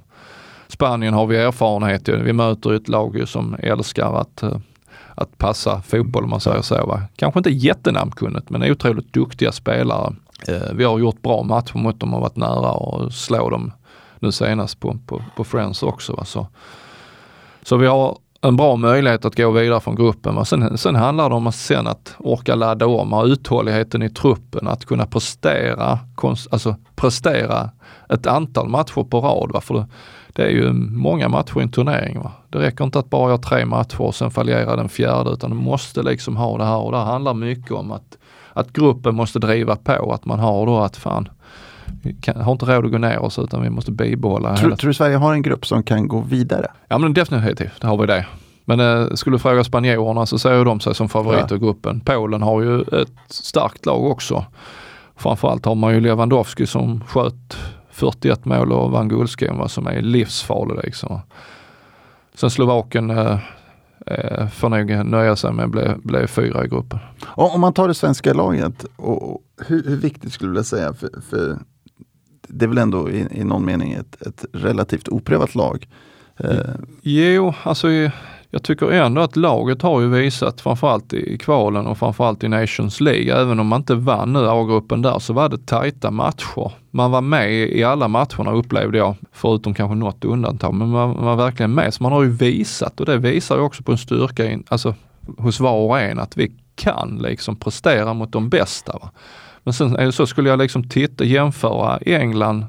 Spanien 0.69 1.15
har 1.15 1.27
vi 1.27 1.37
erfarenhet 1.37 2.09
i. 2.09 2.13
Vi 2.13 2.33
möter 2.33 2.75
ett 2.75 2.89
lag 2.89 3.17
ju 3.17 3.27
som 3.27 3.57
älskar 3.59 4.21
att, 4.21 4.43
eh, 4.43 4.57
att 5.15 5.39
passa 5.39 5.83
fotboll 5.83 6.25
om 6.25 6.31
man 6.31 6.41
säger 6.41 6.63
så. 6.63 6.87
Va? 6.87 7.03
Kanske 7.17 7.41
inte 7.41 7.51
jättenamnkunnigt 7.51 8.51
men 8.51 8.71
otroligt 8.71 9.13
duktiga 9.13 9.53
spelare. 9.53 10.15
Vi 10.73 10.85
har 10.85 10.99
gjort 10.99 11.23
bra 11.23 11.43
matcher 11.43 11.79
mot 11.79 12.01
dem 12.01 12.15
och 12.15 12.21
varit 12.21 12.37
nära 12.37 12.73
och 12.73 13.13
slå 13.13 13.51
dem 13.51 13.73
nu 14.25 14.33
senast 14.33 14.81
på, 14.81 14.97
på, 15.07 15.23
på 15.37 15.45
Friends 15.45 15.83
också. 15.83 16.13
Va? 16.13 16.25
Så, 16.25 16.47
så 17.63 17.77
vi 17.77 17.87
har 17.87 18.19
en 18.41 18.57
bra 18.57 18.77
möjlighet 18.77 19.25
att 19.25 19.37
gå 19.37 19.51
vidare 19.51 19.81
från 19.81 19.97
gruppen. 19.97 20.35
Va? 20.35 20.45
Sen, 20.45 20.79
sen 20.79 20.95
handlar 20.95 21.29
det 21.29 21.35
om 21.35 21.47
att 21.47 21.55
sen 21.55 21.87
att 21.87 22.15
orka 22.19 22.55
ladda 22.55 22.87
om, 22.87 23.13
ha 23.13 23.27
uthålligheten 23.27 24.03
i 24.03 24.11
truppen, 24.11 24.69
att 24.69 24.85
kunna 24.85 25.07
prestera, 25.07 25.99
konst, 26.15 26.49
alltså 26.53 26.77
prestera 26.97 27.71
ett 28.09 28.27
antal 28.27 28.69
matcher 28.69 29.05
på 29.05 29.21
rad. 29.21 29.51
Va? 29.53 29.61
För 29.61 29.75
det, 29.75 29.87
det 30.33 30.43
är 30.43 30.51
ju 30.51 30.73
många 30.73 31.29
matcher 31.29 31.61
i 31.61 31.63
en 31.63 31.71
turnering. 31.71 32.21
Va? 32.21 32.33
Det 32.51 32.59
räcker 32.59 32.85
inte 32.85 32.99
att 32.99 33.11
bara 33.11 33.29
göra 33.29 33.39
tre 33.39 33.67
matcher 33.67 34.01
och 34.01 34.15
sen 34.15 34.31
fallera 34.31 34.77
den 34.77 34.89
fjärde 34.89 35.31
utan 35.31 35.51
du 35.51 35.57
måste 35.57 36.03
liksom 36.03 36.37
ha 36.37 36.59
det 36.59 36.65
här 36.65 36.79
och 36.79 36.93
det 36.93 36.99
här 36.99 37.05
handlar 37.05 37.35
mycket 37.35 37.73
om 37.73 37.93
att, 37.93 38.19
att 38.53 38.73
gruppen 38.73 39.15
måste 39.15 39.39
driva 39.39 39.77
på, 39.77 40.13
att 40.13 40.25
man 40.25 40.39
har 40.39 40.67
då 40.67 40.79
att 40.79 40.97
fan, 40.97 41.29
vi 42.03 42.13
kan, 42.13 42.41
har 42.41 42.53
inte 42.53 42.67
råd 42.67 42.85
att 42.85 42.93
gå 42.93 42.99
ner 42.99 43.19
oss 43.19 43.39
utan 43.39 43.63
vi 43.63 43.71
måste 43.71 43.93
bibehålla 43.93 44.57
Tror, 44.57 44.77
tror 44.77 44.89
du 44.89 44.95
Sverige 44.95 45.17
har 45.17 45.33
en 45.33 45.43
grupp 45.43 45.67
som 45.67 45.83
kan 45.83 46.09
gå 46.09 46.21
vidare? 46.21 46.67
Ja 46.89 46.99
men 46.99 47.15
definitivt, 47.15 47.81
det 47.81 47.87
har 47.87 47.97
vi 47.97 48.07
det. 48.07 48.27
Men 48.65 48.81
eh, 48.81 49.09
skulle 49.15 49.35
du 49.35 49.39
fråga 49.39 49.65
spanjorerna 49.65 50.27
så 50.27 50.39
ser 50.39 50.65
de 50.65 50.81
sig 50.81 50.95
som 50.95 51.09
favoriter 51.09 51.57
i 51.57 51.59
gruppen. 51.59 52.01
Polen 52.01 52.43
har 52.43 52.63
ju 52.63 52.81
ett 52.81 53.13
starkt 53.29 53.87
lag 53.87 54.05
också. 54.05 54.45
Framförallt 55.17 55.65
har 55.65 55.75
man 55.75 55.95
ju 55.95 56.01
Lewandowski 56.01 56.67
som 56.67 57.05
sköt 57.05 57.57
41 57.91 58.45
mål 58.45 58.73
och 58.73 58.91
vann 58.91 59.09
guldskon 59.09 59.69
som 59.69 59.87
är 59.87 60.03
livsfarlig 60.03 60.85
liksom. 60.85 61.21
Sen 62.35 62.51
Slovakien, 62.51 63.11
eh, 63.11 63.39
eh, 64.07 64.49
får 64.49 64.69
nog 64.69 65.07
nöja 65.07 65.37
sig 65.37 65.53
med 65.53 65.65
att 65.65 65.71
bli, 65.71 65.95
bli 66.03 66.27
fyra 66.27 66.65
i 66.65 66.69
gruppen. 66.69 66.99
Om 67.27 67.61
man 67.61 67.73
tar 67.73 67.89
det 67.89 67.95
svenska 67.95 68.33
laget, 68.33 68.85
och, 68.97 69.33
och 69.33 69.41
hur, 69.67 69.85
hur, 69.85 69.97
viktigt 69.97 70.33
skulle 70.33 70.59
du 70.59 70.65
säga? 70.65 70.95
För, 70.95 71.11
för, 71.31 71.59
det 72.55 72.65
är 72.65 72.69
väl 72.69 72.79
ändå 72.79 73.11
i, 73.11 73.27
i 73.31 73.45
någon 73.45 73.65
mening 73.65 73.93
ett, 73.93 74.23
ett 74.23 74.45
relativt 74.53 75.09
oprövat 75.09 75.55
lag? 75.55 75.89
Eh. 76.37 76.75
Jo, 77.03 77.55
alltså 77.63 77.89
jag 78.55 78.63
tycker 78.63 78.91
ändå 78.91 79.21
att 79.21 79.37
laget 79.37 79.83
har 79.83 80.01
ju 80.01 80.09
visat, 80.09 80.61
framförallt 80.61 81.13
i 81.13 81.39
kvalen 81.39 81.87
och 81.87 81.99
framförallt 81.99 82.45
i 82.45 82.49
Nations 82.49 83.01
League, 83.01 83.41
även 83.41 83.61
om 83.61 83.67
man 83.67 83.81
inte 83.81 83.95
vann 83.95 84.33
nu 84.33 84.49
A-gruppen 84.49 85.03
där, 85.03 85.19
så 85.19 85.33
var 85.33 85.49
det 85.49 85.67
tajta 85.67 86.11
matcher. 86.11 86.73
Man 86.91 87.11
var 87.11 87.21
med 87.21 87.53
i 87.53 87.85
alla 87.85 88.09
matcherna 88.09 88.53
upplevde 88.53 88.99
jag, 88.99 89.15
förutom 89.33 89.75
kanske 89.75 89.95
något 89.95 90.25
undantag, 90.25 90.75
men 90.75 90.89
man 90.89 91.25
var 91.25 91.37
verkligen 91.37 91.75
med. 91.75 91.95
Så 91.95 92.03
man 92.03 92.13
har 92.13 92.23
ju 92.23 92.31
visat 92.31 93.01
och 93.01 93.07
det 93.07 93.19
visar 93.19 93.57
ju 93.57 93.63
också 93.63 93.83
på 93.83 93.93
en 93.93 93.99
styrka 93.99 94.51
in, 94.51 94.65
alltså, 94.69 94.95
hos 95.39 95.61
var 95.61 95.77
och 95.77 96.01
en 96.01 96.19
att 96.19 96.37
vi 96.37 96.53
kan 96.75 97.19
liksom 97.23 97.57
prestera 97.57 98.15
mot 98.15 98.33
de 98.33 98.49
bästa. 98.49 98.93
Va? 98.93 99.11
Men 99.65 99.75
sen 99.75 100.13
så 100.13 100.27
skulle 100.27 100.51
jag 100.51 100.59
liksom 100.59 100.89
titta, 100.89 101.25
jämföra 101.25 101.99
England 101.99 102.67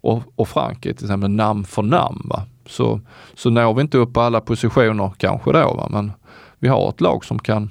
och, 0.00 0.22
och 0.36 0.48
Frankrike 0.48 0.96
till 0.96 1.06
exempel 1.06 1.30
namn 1.30 1.64
för 1.64 1.82
namn. 1.82 2.22
Va? 2.24 2.42
så, 2.70 3.00
så 3.34 3.50
når 3.50 3.74
vi 3.74 3.80
inte 3.80 3.98
upp 3.98 4.12
på 4.12 4.20
alla 4.20 4.40
positioner 4.40 5.12
kanske 5.18 5.52
då. 5.52 5.74
Va? 5.74 5.88
Men 5.90 6.12
vi 6.58 6.68
har 6.68 6.88
ett 6.88 7.00
lag 7.00 7.24
som 7.24 7.38
kan 7.38 7.70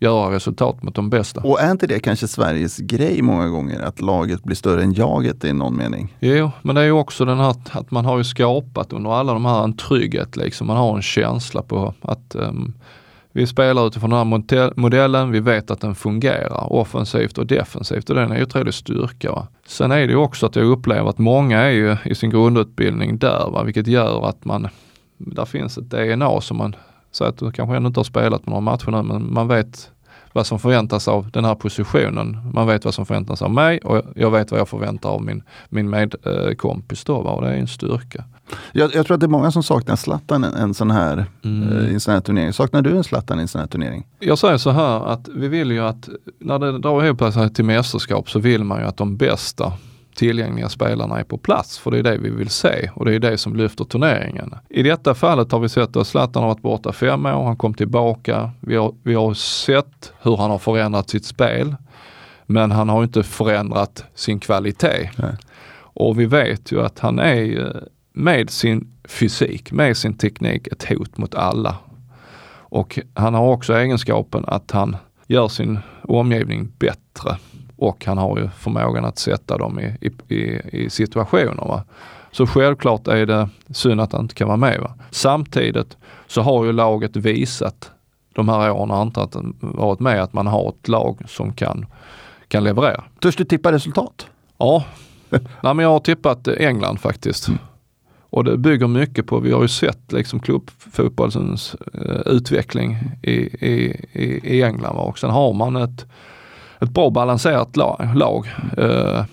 göra 0.00 0.34
resultat 0.34 0.82
mot 0.82 0.94
de 0.94 1.10
bästa. 1.10 1.40
Och 1.40 1.60
är 1.60 1.70
inte 1.70 1.86
det 1.86 2.00
kanske 2.00 2.28
Sveriges 2.28 2.78
grej 2.78 3.22
många 3.22 3.48
gånger? 3.48 3.80
Att 3.80 4.00
laget 4.00 4.42
blir 4.42 4.56
större 4.56 4.82
än 4.82 4.92
jaget 4.92 5.44
i 5.44 5.52
någon 5.52 5.76
mening? 5.76 6.16
Jo, 6.20 6.50
men 6.62 6.74
det 6.74 6.80
är 6.80 6.84
ju 6.84 6.92
också 6.92 7.24
den 7.24 7.38
här 7.38 7.54
att 7.70 7.90
man 7.90 8.04
har 8.04 8.18
ju 8.18 8.24
skapat 8.24 8.92
under 8.92 9.10
alla 9.10 9.32
de 9.32 9.44
här 9.44 9.64
en 9.64 9.76
trygghet 9.76 10.36
liksom. 10.36 10.66
Man 10.66 10.76
har 10.76 10.96
en 10.96 11.02
känsla 11.02 11.62
på 11.62 11.94
att 12.02 12.34
um, 12.34 12.74
vi 13.36 13.46
spelar 13.46 13.86
utifrån 13.86 14.10
den 14.10 14.18
här 14.18 14.80
modellen, 14.80 15.30
vi 15.30 15.40
vet 15.40 15.70
att 15.70 15.80
den 15.80 15.94
fungerar 15.94 16.72
offensivt 16.72 17.38
och 17.38 17.46
defensivt 17.46 18.10
och 18.10 18.16
den 18.16 18.30
är 18.30 18.36
ju 18.36 18.42
otrolig 18.42 18.74
styrka. 18.74 19.32
Va? 19.32 19.46
Sen 19.66 19.92
är 19.92 19.96
det 19.96 20.12
ju 20.12 20.16
också 20.16 20.46
att 20.46 20.56
jag 20.56 20.66
upplever 20.66 21.10
att 21.10 21.18
många 21.18 21.60
är 21.60 21.70
ju 21.70 21.96
i 22.04 22.14
sin 22.14 22.30
grundutbildning 22.30 23.18
där, 23.18 23.50
va? 23.50 23.62
vilket 23.62 23.86
gör 23.86 24.28
att 24.28 24.44
man, 24.44 24.68
där 25.18 25.44
finns 25.44 25.78
ett 25.78 25.90
DNA 25.90 26.40
som 26.40 26.56
man 26.56 26.76
säger 27.12 27.28
att 27.28 27.38
du 27.38 27.52
kanske 27.52 27.76
ännu 27.76 27.86
inte 27.86 28.00
har 28.00 28.04
spelat 28.04 28.46
några 28.46 28.60
matcher 28.60 28.90
nu, 28.90 29.02
men 29.02 29.32
man 29.32 29.48
vet 29.48 29.90
vad 30.36 30.46
som 30.46 30.58
förväntas 30.58 31.08
av 31.08 31.30
den 31.30 31.44
här 31.44 31.54
positionen. 31.54 32.50
Man 32.54 32.66
vet 32.66 32.84
vad 32.84 32.94
som 32.94 33.06
förväntas 33.06 33.42
av 33.42 33.50
mig 33.50 33.78
och 33.78 34.02
jag 34.14 34.30
vet 34.30 34.50
vad 34.50 34.60
jag 34.60 34.68
förväntar 34.68 35.08
av 35.08 35.22
min, 35.22 35.42
min 35.68 35.90
medkompis 35.90 37.04
då. 37.04 37.22
Va? 37.22 37.30
Och 37.30 37.42
det 37.42 37.48
är 37.48 37.54
en 37.54 37.68
styrka. 37.68 38.24
Jag, 38.72 38.94
jag, 38.94 39.06
tror 39.06 39.14
att 39.14 39.20
det 39.20 39.26
är 39.26 39.28
många 39.28 39.50
som 39.50 39.62
saknar 39.62 39.96
Zlatan 39.96 40.44
en, 40.44 40.54
en 40.54 40.74
sån 40.74 40.90
här, 40.90 41.26
mm. 41.44 41.78
eh, 41.78 41.94
en 41.94 42.00
sån 42.00 42.14
här 42.14 42.20
turnering. 42.20 42.52
Saknar 42.52 42.82
du 42.82 42.96
en 42.96 43.04
Zlatan 43.04 43.38
i 43.38 43.42
en 43.42 43.48
sån 43.48 43.60
här 43.60 43.68
turnering? 43.68 44.06
Jag 44.18 44.38
säger 44.38 44.56
så 44.56 44.70
här 44.70 45.06
att 45.06 45.28
vi 45.28 45.48
vill 45.48 45.70
ju 45.70 45.80
att 45.80 46.08
när 46.38 46.58
det 46.58 46.78
drar 46.78 47.04
ihop 47.04 47.32
sig 47.32 47.54
till 47.54 47.64
mästerskap 47.64 48.30
så 48.30 48.38
vill 48.38 48.64
man 48.64 48.80
ju 48.80 48.86
att 48.86 48.96
de 48.96 49.16
bästa 49.16 49.72
tillgängliga 50.16 50.68
spelarna 50.68 51.20
är 51.20 51.24
på 51.24 51.38
plats. 51.38 51.78
För 51.78 51.90
det 51.90 51.98
är 51.98 52.02
det 52.02 52.18
vi 52.18 52.30
vill 52.30 52.50
se 52.50 52.90
och 52.94 53.04
det 53.04 53.14
är 53.14 53.18
det 53.18 53.38
som 53.38 53.56
lyfter 53.56 53.84
turneringen. 53.84 54.54
I 54.68 54.82
detta 54.82 55.14
fallet 55.14 55.52
har 55.52 55.58
vi 55.58 55.68
sett 55.68 55.96
att 55.96 56.06
Zlatan 56.06 56.42
har 56.42 56.48
varit 56.48 56.62
borta 56.62 56.92
fem 56.92 57.26
år, 57.26 57.44
han 57.44 57.56
kom 57.56 57.74
tillbaka. 57.74 58.50
Vi 58.60 58.76
har, 58.76 58.94
vi 59.02 59.14
har 59.14 59.34
sett 59.34 60.12
hur 60.22 60.36
han 60.36 60.50
har 60.50 60.58
förändrat 60.58 61.10
sitt 61.10 61.24
spel. 61.24 61.76
Men 62.46 62.70
han 62.70 62.88
har 62.88 63.02
inte 63.02 63.22
förändrat 63.22 64.04
sin 64.14 64.40
kvalitet. 64.40 65.10
Nej. 65.16 65.36
Och 65.78 66.20
vi 66.20 66.26
vet 66.26 66.72
ju 66.72 66.82
att 66.82 66.98
han 66.98 67.18
är 67.18 67.72
med 68.12 68.50
sin 68.50 68.92
fysik, 69.08 69.72
med 69.72 69.96
sin 69.96 70.14
teknik 70.14 70.66
ett 70.66 70.84
hot 70.88 71.18
mot 71.18 71.34
alla. 71.34 71.76
Och 72.68 72.98
han 73.14 73.34
har 73.34 73.48
också 73.48 73.74
egenskapen 73.74 74.44
att 74.46 74.70
han 74.70 74.96
gör 75.26 75.48
sin 75.48 75.78
omgivning 76.02 76.72
bättre 76.78 77.36
och 77.76 78.04
han 78.04 78.18
har 78.18 78.38
ju 78.38 78.48
förmågan 78.48 79.04
att 79.04 79.18
sätta 79.18 79.58
dem 79.58 79.80
i, 79.80 80.10
i, 80.28 80.60
i, 80.72 80.90
situationer. 80.90 81.64
Va? 81.68 81.84
Så 82.32 82.46
självklart 82.46 83.08
är 83.08 83.26
det 83.26 83.48
synd 83.70 84.00
att 84.00 84.12
han 84.12 84.20
inte 84.20 84.34
kan 84.34 84.48
vara 84.48 84.56
med. 84.56 84.80
Va? 84.80 84.94
Samtidigt 85.10 85.96
så 86.26 86.42
har 86.42 86.64
ju 86.64 86.72
laget 86.72 87.16
visat 87.16 87.90
de 88.34 88.48
här 88.48 88.70
åren 88.70 88.90
han 88.90 89.06
inte 89.06 89.28
varit 89.60 90.00
med 90.00 90.22
att 90.22 90.32
man 90.32 90.46
har 90.46 90.68
ett 90.68 90.88
lag 90.88 91.22
som 91.26 91.52
kan, 91.52 91.86
kan 92.48 92.64
leverera. 92.64 93.04
Törs 93.20 93.36
du 93.36 93.44
tippa 93.44 93.72
resultat? 93.72 94.26
Ja, 94.58 94.84
Nej, 95.30 95.74
men 95.74 95.78
jag 95.78 95.88
har 95.88 96.00
tippat 96.00 96.48
England 96.48 97.00
faktiskt. 97.00 97.48
Mm. 97.48 97.58
Och 98.30 98.44
det 98.44 98.56
bygger 98.56 98.86
mycket 98.86 99.26
på, 99.26 99.40
vi 99.40 99.52
har 99.52 99.62
ju 99.62 99.68
sett 99.68 100.12
liksom 100.12 100.40
klubbfotbollens 100.40 101.76
uh, 101.94 102.20
utveckling 102.26 102.98
i, 103.22 103.32
i, 103.32 103.96
i, 104.44 104.62
England. 104.62 104.96
Och 104.96 105.18
sen 105.18 105.30
har 105.30 105.52
man 105.52 105.76
ett, 105.76 106.06
ett 106.80 106.90
bra 106.90 107.10
balanserat 107.10 107.76
lag. 107.76 108.08
lag. 108.14 108.46
Uh, 108.78 109.24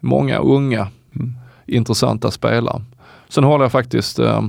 många 0.00 0.38
unga 0.38 0.88
mm. 1.14 1.34
intressanta 1.66 2.30
spelare. 2.30 2.82
Sen 3.28 3.44
håller 3.44 3.64
jag 3.64 3.72
faktiskt 3.72 4.18
uh, 4.18 4.42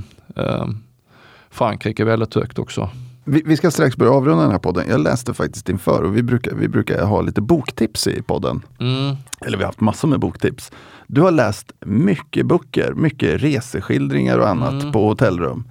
Frankrike 1.49 2.05
väldigt 2.05 2.35
högt 2.35 2.59
också. 2.59 2.89
Vi, 3.23 3.41
vi, 3.45 3.57
ska 3.57 3.71
strax 3.71 3.97
börja 3.97 4.11
avrunda 4.11 4.43
den 4.43 4.51
här 4.51 4.59
podden. 4.59 4.85
Jag 4.89 4.99
läste 4.99 5.33
faktiskt 5.33 5.69
inför 5.69 6.03
och 6.03 6.17
vi 6.17 6.23
brukar, 6.23 6.55
vi 6.55 6.67
brukar 6.67 7.05
ha 7.05 7.21
lite 7.21 7.41
boktips 7.41 8.07
i 8.07 8.21
podden. 8.21 8.61
Mm. 8.79 9.15
Eller 9.45 9.57
vi 9.57 9.63
har 9.63 9.69
haft 9.69 9.79
massor 9.79 10.07
med 10.07 10.19
boktips. 10.19 10.71
Du 11.07 11.21
har 11.21 11.31
läst 11.31 11.71
mycket 11.85 12.45
böcker, 12.45 12.93
mycket 12.93 13.41
reseskildringar 13.41 14.37
och 14.37 14.49
annat 14.49 14.81
mm. 14.81 14.91
på 14.91 15.07
hotellrum. 15.07 15.63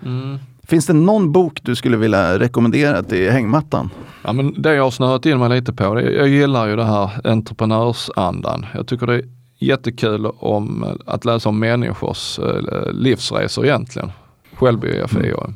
Mm. 0.66 0.70
Finns 0.70 0.86
det 0.86 0.92
någon 0.92 1.32
bok 1.32 1.60
du 1.62 1.74
skulle 1.74 1.96
vilja 1.96 2.38
rekommendera 2.38 3.02
till 3.02 3.30
hängmattan? 3.30 3.90
Ja, 4.24 4.32
men 4.32 4.62
det 4.62 4.74
jag 4.74 4.82
har 4.82 4.90
snöat 4.90 5.26
in 5.26 5.38
mig 5.38 5.48
lite 5.48 5.72
på, 5.72 5.94
det, 5.94 6.12
jag 6.12 6.28
gillar 6.28 6.66
ju 6.66 6.76
det 6.76 6.84
här 6.84 7.10
entreprenörsandan. 7.24 8.66
Jag 8.74 8.86
tycker 8.86 9.06
det 9.06 9.14
är 9.14 9.24
jättekul 9.58 10.26
om, 10.26 10.84
att 11.06 11.24
läsa 11.24 11.48
om 11.48 11.58
människors 11.58 12.38
eh, 12.38 12.92
livsresor 12.92 13.64
egentligen. 13.64 14.12
Självbiografier. 14.54 15.44
Mm. 15.44 15.54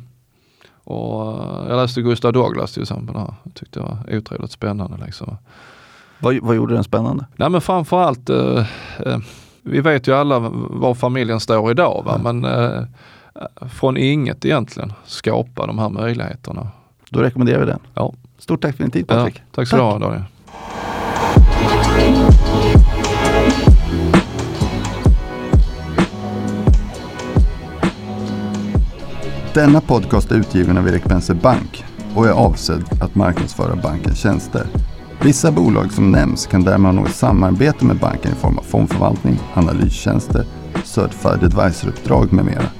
Och 0.84 1.32
eh, 1.32 1.68
jag 1.68 1.76
läste 1.76 2.02
Gustav 2.02 2.32
Douglas 2.32 2.72
till 2.72 2.82
exempel. 2.82 3.16
Här. 3.16 3.34
Jag 3.44 3.54
tyckte 3.54 3.80
det 3.80 3.86
var 3.86 4.18
otroligt 4.18 4.52
spännande. 4.52 5.04
Liksom. 5.06 5.36
Vad, 6.18 6.38
vad 6.42 6.56
gjorde 6.56 6.74
den 6.74 6.84
spännande? 6.84 7.26
Nej 7.36 7.50
men 7.50 7.60
framförallt, 7.60 8.30
eh, 8.30 8.66
eh, 9.06 9.18
vi 9.62 9.80
vet 9.80 10.08
ju 10.08 10.14
alla 10.14 10.38
var 10.38 10.94
familjen 10.94 11.40
står 11.40 11.70
idag. 11.70 12.02
Va? 12.06 12.20
Men 12.32 12.44
eh, 12.44 12.82
från 13.70 13.96
inget 13.96 14.44
egentligen 14.44 14.92
skapa 15.06 15.66
de 15.66 15.78
här 15.78 15.88
möjligheterna. 15.88 16.68
Då 17.10 17.20
rekommenderar 17.20 17.60
vi 17.60 17.66
den. 17.66 17.80
Ja. 17.94 18.14
Stort 18.38 18.62
tack 18.62 18.76
för 18.76 18.84
din 18.84 18.90
tid 18.90 19.08
Patrik. 19.08 19.36
Ja, 19.36 19.42
tack 19.52 19.68
så 19.68 19.76
du 19.76 19.82
ha 19.82 19.98
Daniel. 19.98 20.22
Denna 29.54 29.80
podcast 29.80 30.30
är 30.32 30.36
utgiven 30.36 30.78
av 30.78 30.88
Erik 30.88 31.04
Penser 31.04 31.34
Bank 31.34 31.84
och 32.14 32.26
är 32.26 32.32
avsedd 32.32 32.84
att 33.00 33.14
marknadsföra 33.14 33.76
bankens 33.76 34.18
tjänster. 34.18 34.66
Vissa 35.22 35.52
bolag 35.52 35.92
som 35.92 36.12
nämns 36.12 36.46
kan 36.46 36.64
därmed 36.64 36.94
ha 36.94 37.02
något 37.02 37.14
samarbete 37.14 37.84
med 37.84 37.96
banken 37.96 38.32
i 38.32 38.34
form 38.34 38.58
av 38.58 38.62
fondförvaltning, 38.62 39.38
analystjänster, 39.54 40.44
certified 40.84 41.44
advisor-uppdrag 41.44 42.32
med 42.32 42.44
mera. 42.44 42.79